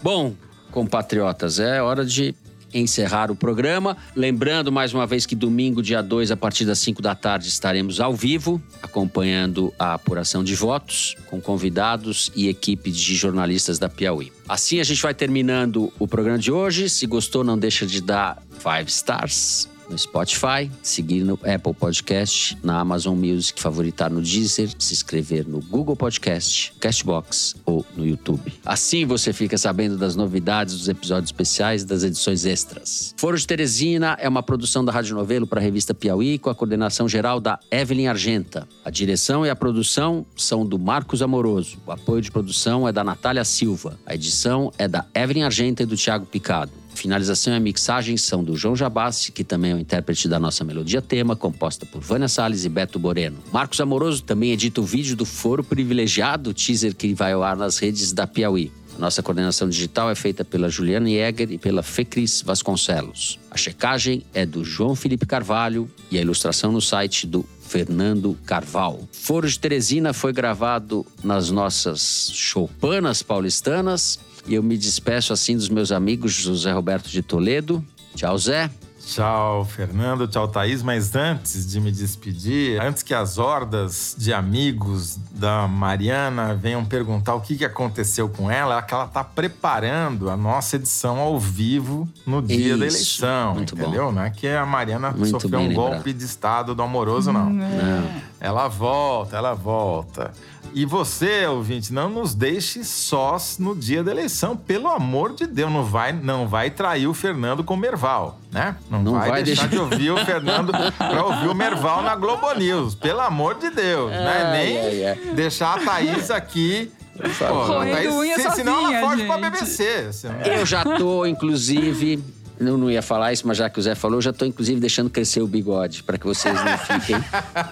Bom, 0.02 0.34
compatriotas, 0.70 1.58
é 1.58 1.80
hora 1.82 2.04
de 2.04 2.34
encerrar 2.72 3.30
o 3.30 3.36
programa. 3.36 3.96
Lembrando 4.14 4.70
mais 4.70 4.92
uma 4.92 5.06
vez 5.06 5.26
que 5.26 5.34
domingo, 5.34 5.82
dia 5.82 6.02
2, 6.02 6.30
a 6.30 6.36
partir 6.36 6.64
das 6.64 6.78
5 6.78 7.00
da 7.00 7.14
tarde, 7.14 7.48
estaremos 7.48 8.00
ao 8.00 8.14
vivo, 8.14 8.60
acompanhando 8.82 9.72
a 9.78 9.94
apuração 9.94 10.44
de 10.44 10.54
votos, 10.54 11.16
com 11.26 11.40
convidados 11.40 12.30
e 12.34 12.48
equipe 12.48 12.90
de 12.90 13.14
jornalistas 13.14 13.78
da 13.78 13.88
Piauí. 13.88 14.32
Assim 14.48 14.80
a 14.80 14.84
gente 14.84 15.02
vai 15.02 15.14
terminando 15.14 15.92
o 15.98 16.06
programa 16.06 16.38
de 16.38 16.50
hoje. 16.50 16.88
Se 16.88 17.06
gostou, 17.06 17.44
não 17.44 17.58
deixa 17.58 17.86
de 17.86 18.00
dar 18.00 18.42
five 18.58 18.88
stars 18.88 19.68
no 19.88 19.98
Spotify, 19.98 20.70
seguir 20.82 21.24
no 21.24 21.34
Apple 21.34 21.74
Podcast, 21.74 22.56
na 22.62 22.78
Amazon 22.80 23.16
Music, 23.16 23.60
favoritar 23.60 24.10
no 24.10 24.20
Deezer, 24.20 24.70
se 24.78 24.92
inscrever 24.92 25.46
no 25.46 25.60
Google 25.60 25.96
Podcast, 25.96 26.72
Castbox 26.80 27.56
ou 27.64 27.84
no 27.96 28.06
YouTube. 28.06 28.52
Assim 28.64 29.06
você 29.06 29.32
fica 29.32 29.56
sabendo 29.56 29.96
das 29.96 30.16
novidades 30.16 30.74
dos 30.74 30.88
episódios 30.88 31.28
especiais 31.28 31.82
e 31.82 31.86
das 31.86 32.02
edições 32.02 32.44
extras. 32.44 33.14
Foro 33.16 33.36
de 33.36 33.46
Teresina 33.46 34.16
é 34.20 34.28
uma 34.28 34.42
produção 34.42 34.84
da 34.84 34.92
Rádio 34.92 35.14
Novelo 35.14 35.46
para 35.46 35.60
a 35.60 35.62
revista 35.62 35.94
Piauí 35.94 36.38
com 36.38 36.50
a 36.50 36.54
coordenação 36.54 37.08
geral 37.08 37.40
da 37.40 37.58
Evelyn 37.70 38.08
Argenta. 38.08 38.68
A 38.84 38.90
direção 38.90 39.44
e 39.44 39.50
a 39.50 39.56
produção 39.56 40.26
são 40.36 40.66
do 40.66 40.78
Marcos 40.78 41.22
Amoroso. 41.22 41.78
O 41.86 41.92
apoio 41.92 42.22
de 42.22 42.30
produção 42.30 42.86
é 42.86 42.92
da 42.92 43.04
Natália 43.04 43.44
Silva. 43.44 43.98
A 44.06 44.14
edição 44.14 44.72
é 44.78 44.86
da 44.86 45.04
Evelyn 45.14 45.44
Argenta 45.44 45.82
e 45.82 45.86
do 45.86 45.96
Thiago 45.96 46.26
Picado. 46.26 46.72
Finalização 46.98 47.52
e 47.52 47.56
a 47.56 47.60
mixagem 47.60 48.16
são 48.16 48.42
do 48.42 48.56
João 48.56 48.74
Jabassi, 48.74 49.30
que 49.30 49.44
também 49.44 49.70
é 49.70 49.74
o 49.74 49.78
intérprete 49.78 50.28
da 50.28 50.40
nossa 50.40 50.64
melodia 50.64 51.00
tema, 51.00 51.36
composta 51.36 51.86
por 51.86 52.00
Vânia 52.00 52.26
Salles 52.26 52.64
e 52.64 52.68
Beto 52.68 52.98
Boreno. 52.98 53.38
Marcos 53.52 53.80
Amoroso 53.80 54.24
também 54.24 54.50
edita 54.50 54.80
o 54.80 54.84
vídeo 54.84 55.14
do 55.14 55.24
Foro 55.24 55.62
Privilegiado, 55.62 56.52
teaser 56.52 56.96
que 56.96 57.14
vai 57.14 57.32
ao 57.32 57.44
ar 57.44 57.56
nas 57.56 57.78
redes 57.78 58.12
da 58.12 58.26
Piauí. 58.26 58.72
A 58.96 59.00
nossa 59.00 59.22
coordenação 59.22 59.68
digital 59.68 60.10
é 60.10 60.16
feita 60.16 60.44
pela 60.44 60.68
Juliana 60.68 61.08
Jäger 61.08 61.52
e 61.52 61.56
pela 61.56 61.84
Fecris 61.84 62.42
Vasconcelos. 62.42 63.38
A 63.48 63.56
checagem 63.56 64.24
é 64.34 64.44
do 64.44 64.64
João 64.64 64.96
Felipe 64.96 65.24
Carvalho 65.24 65.88
e 66.10 66.18
a 66.18 66.20
ilustração 66.20 66.72
no 66.72 66.80
site 66.80 67.28
do 67.28 67.46
Fernando 67.60 68.36
Carval. 68.44 69.08
Foro 69.12 69.48
de 69.48 69.56
Teresina 69.56 70.12
foi 70.12 70.32
gravado 70.32 71.06
nas 71.22 71.48
nossas 71.48 72.30
choupanas 72.32 73.22
paulistanas 73.22 74.18
e 74.48 74.54
eu 74.54 74.62
me 74.62 74.76
despeço 74.78 75.32
assim 75.32 75.56
dos 75.56 75.68
meus 75.68 75.92
amigos 75.92 76.32
José 76.32 76.72
Roberto 76.72 77.08
de 77.08 77.22
Toledo. 77.22 77.84
Tchau, 78.14 78.36
Zé. 78.38 78.70
Tchau, 79.06 79.64
Fernando. 79.64 80.28
Tchau, 80.28 80.46
Thaís. 80.48 80.82
Mas 80.82 81.14
antes 81.16 81.66
de 81.66 81.80
me 81.80 81.90
despedir, 81.90 82.78
antes 82.78 83.02
que 83.02 83.14
as 83.14 83.38
hordas 83.38 84.14
de 84.18 84.34
amigos 84.34 85.18
da 85.30 85.66
Mariana 85.66 86.54
venham 86.54 86.84
perguntar 86.84 87.34
o 87.34 87.40
que 87.40 87.56
que 87.56 87.64
aconteceu 87.64 88.28
com 88.28 88.50
ela, 88.50 88.76
é 88.78 88.82
que 88.82 88.92
ela 88.92 89.06
está 89.06 89.24
preparando 89.24 90.28
a 90.28 90.36
nossa 90.36 90.76
edição 90.76 91.18
ao 91.20 91.38
vivo 91.40 92.06
no 92.26 92.42
dia 92.42 92.76
da 92.76 92.86
Isso. 92.86 92.96
eleição. 92.96 93.54
Muito 93.54 93.74
bom. 93.74 93.82
entendeu? 93.82 94.12
Não 94.12 94.22
é 94.22 94.28
que 94.30 94.46
a 94.46 94.66
Mariana 94.66 95.10
Muito 95.10 95.30
sofreu 95.40 95.58
um 95.58 95.68
lembrado. 95.68 95.90
golpe 95.92 96.12
de 96.12 96.24
Estado 96.24 96.74
do 96.74 96.82
amoroso, 96.82 97.32
não. 97.32 97.48
Não. 97.48 98.10
Ela 98.40 98.68
volta, 98.68 99.36
ela 99.36 99.54
volta. 99.54 100.32
E 100.74 100.84
você, 100.84 101.46
ouvinte, 101.46 101.92
não 101.92 102.10
nos 102.10 102.34
deixe 102.34 102.84
sós 102.84 103.56
no 103.58 103.74
dia 103.74 104.04
da 104.04 104.10
eleição. 104.10 104.54
Pelo 104.54 104.86
amor 104.88 105.32
de 105.34 105.46
Deus, 105.46 105.72
não 105.72 105.82
vai, 105.82 106.12
não 106.12 106.46
vai 106.46 106.70
trair 106.70 107.06
o 107.08 107.14
Fernando 107.14 107.64
com 107.64 107.74
o 107.74 107.76
Merval, 107.76 108.38
né? 108.52 108.76
Não, 108.90 109.02
Não 109.02 109.12
vai, 109.14 109.30
vai 109.30 109.42
deixar 109.42 109.66
deixar- 109.66 109.88
de 109.88 109.94
ouvir 109.94 110.10
o 110.10 110.24
Fernando 110.24 110.70
para 110.96 111.24
ouvir 111.24 111.48
o 111.48 111.54
Merval 111.54 112.02
na 112.02 112.14
Globo 112.14 112.52
News. 112.54 112.94
Pelo 112.94 113.20
amor 113.22 113.54
de 113.54 113.70
Deus, 113.70 114.10
né? 114.10 114.42
Ai, 114.44 114.52
Nem 114.52 114.78
ai, 114.78 115.04
ai. 115.06 115.34
deixar 115.34 115.78
a 115.78 115.84
Thaís 115.84 116.30
aqui. 116.30 116.92
Pô, 117.16 117.66
Thaís, 117.74 118.12
unha 118.12 118.36
se- 118.36 118.50
senão 118.52 118.74
ela 118.74 118.82
sozinha, 118.84 119.00
foge 119.00 119.24
pra 119.24 119.34
gente. 119.36 119.50
BBC. 119.50 120.12
senão- 120.12 120.40
Eu 120.42 120.64
já 120.66 120.84
tô, 120.84 121.26
inclusive. 121.26 122.22
Eu 122.58 122.76
não 122.76 122.90
ia 122.90 123.02
falar 123.02 123.32
isso, 123.32 123.46
mas 123.46 123.56
já 123.56 123.70
que 123.70 123.78
o 123.78 123.82
Zé 123.82 123.94
falou, 123.94 124.18
eu 124.18 124.22
já 124.22 124.32
tô, 124.32 124.44
inclusive, 124.44 124.80
deixando 124.80 125.08
crescer 125.08 125.40
o 125.40 125.46
bigode, 125.46 126.02
para 126.02 126.18
que 126.18 126.26
vocês 126.26 126.54
não 126.54 126.78
fiquem 126.78 127.16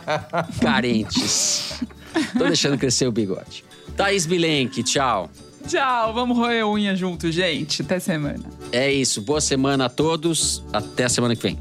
carentes. 0.63 1.83
Tô 2.39 2.45
deixando 2.45 2.79
crescer 2.79 3.07
o 3.07 3.13
bigode. 3.13 3.65
Thaís 3.97 4.27
Bilenque, 4.27 4.83
tchau. 4.83 5.31
Tchau, 5.67 6.15
vamos 6.15 6.37
roer 6.39 6.65
unha 6.67 6.95
junto, 6.95 7.31
gente. 7.33 7.83
Até 7.83 7.99
semana. 7.99 8.45
É 8.71 8.93
isso. 8.93 9.21
Boa 9.21 9.41
semana 9.41 9.87
a 9.87 9.89
todos. 9.89 10.63
Até 10.73 11.05
a 11.05 11.09
semana 11.09 11.35
que 11.35 11.43
vem. 11.43 11.59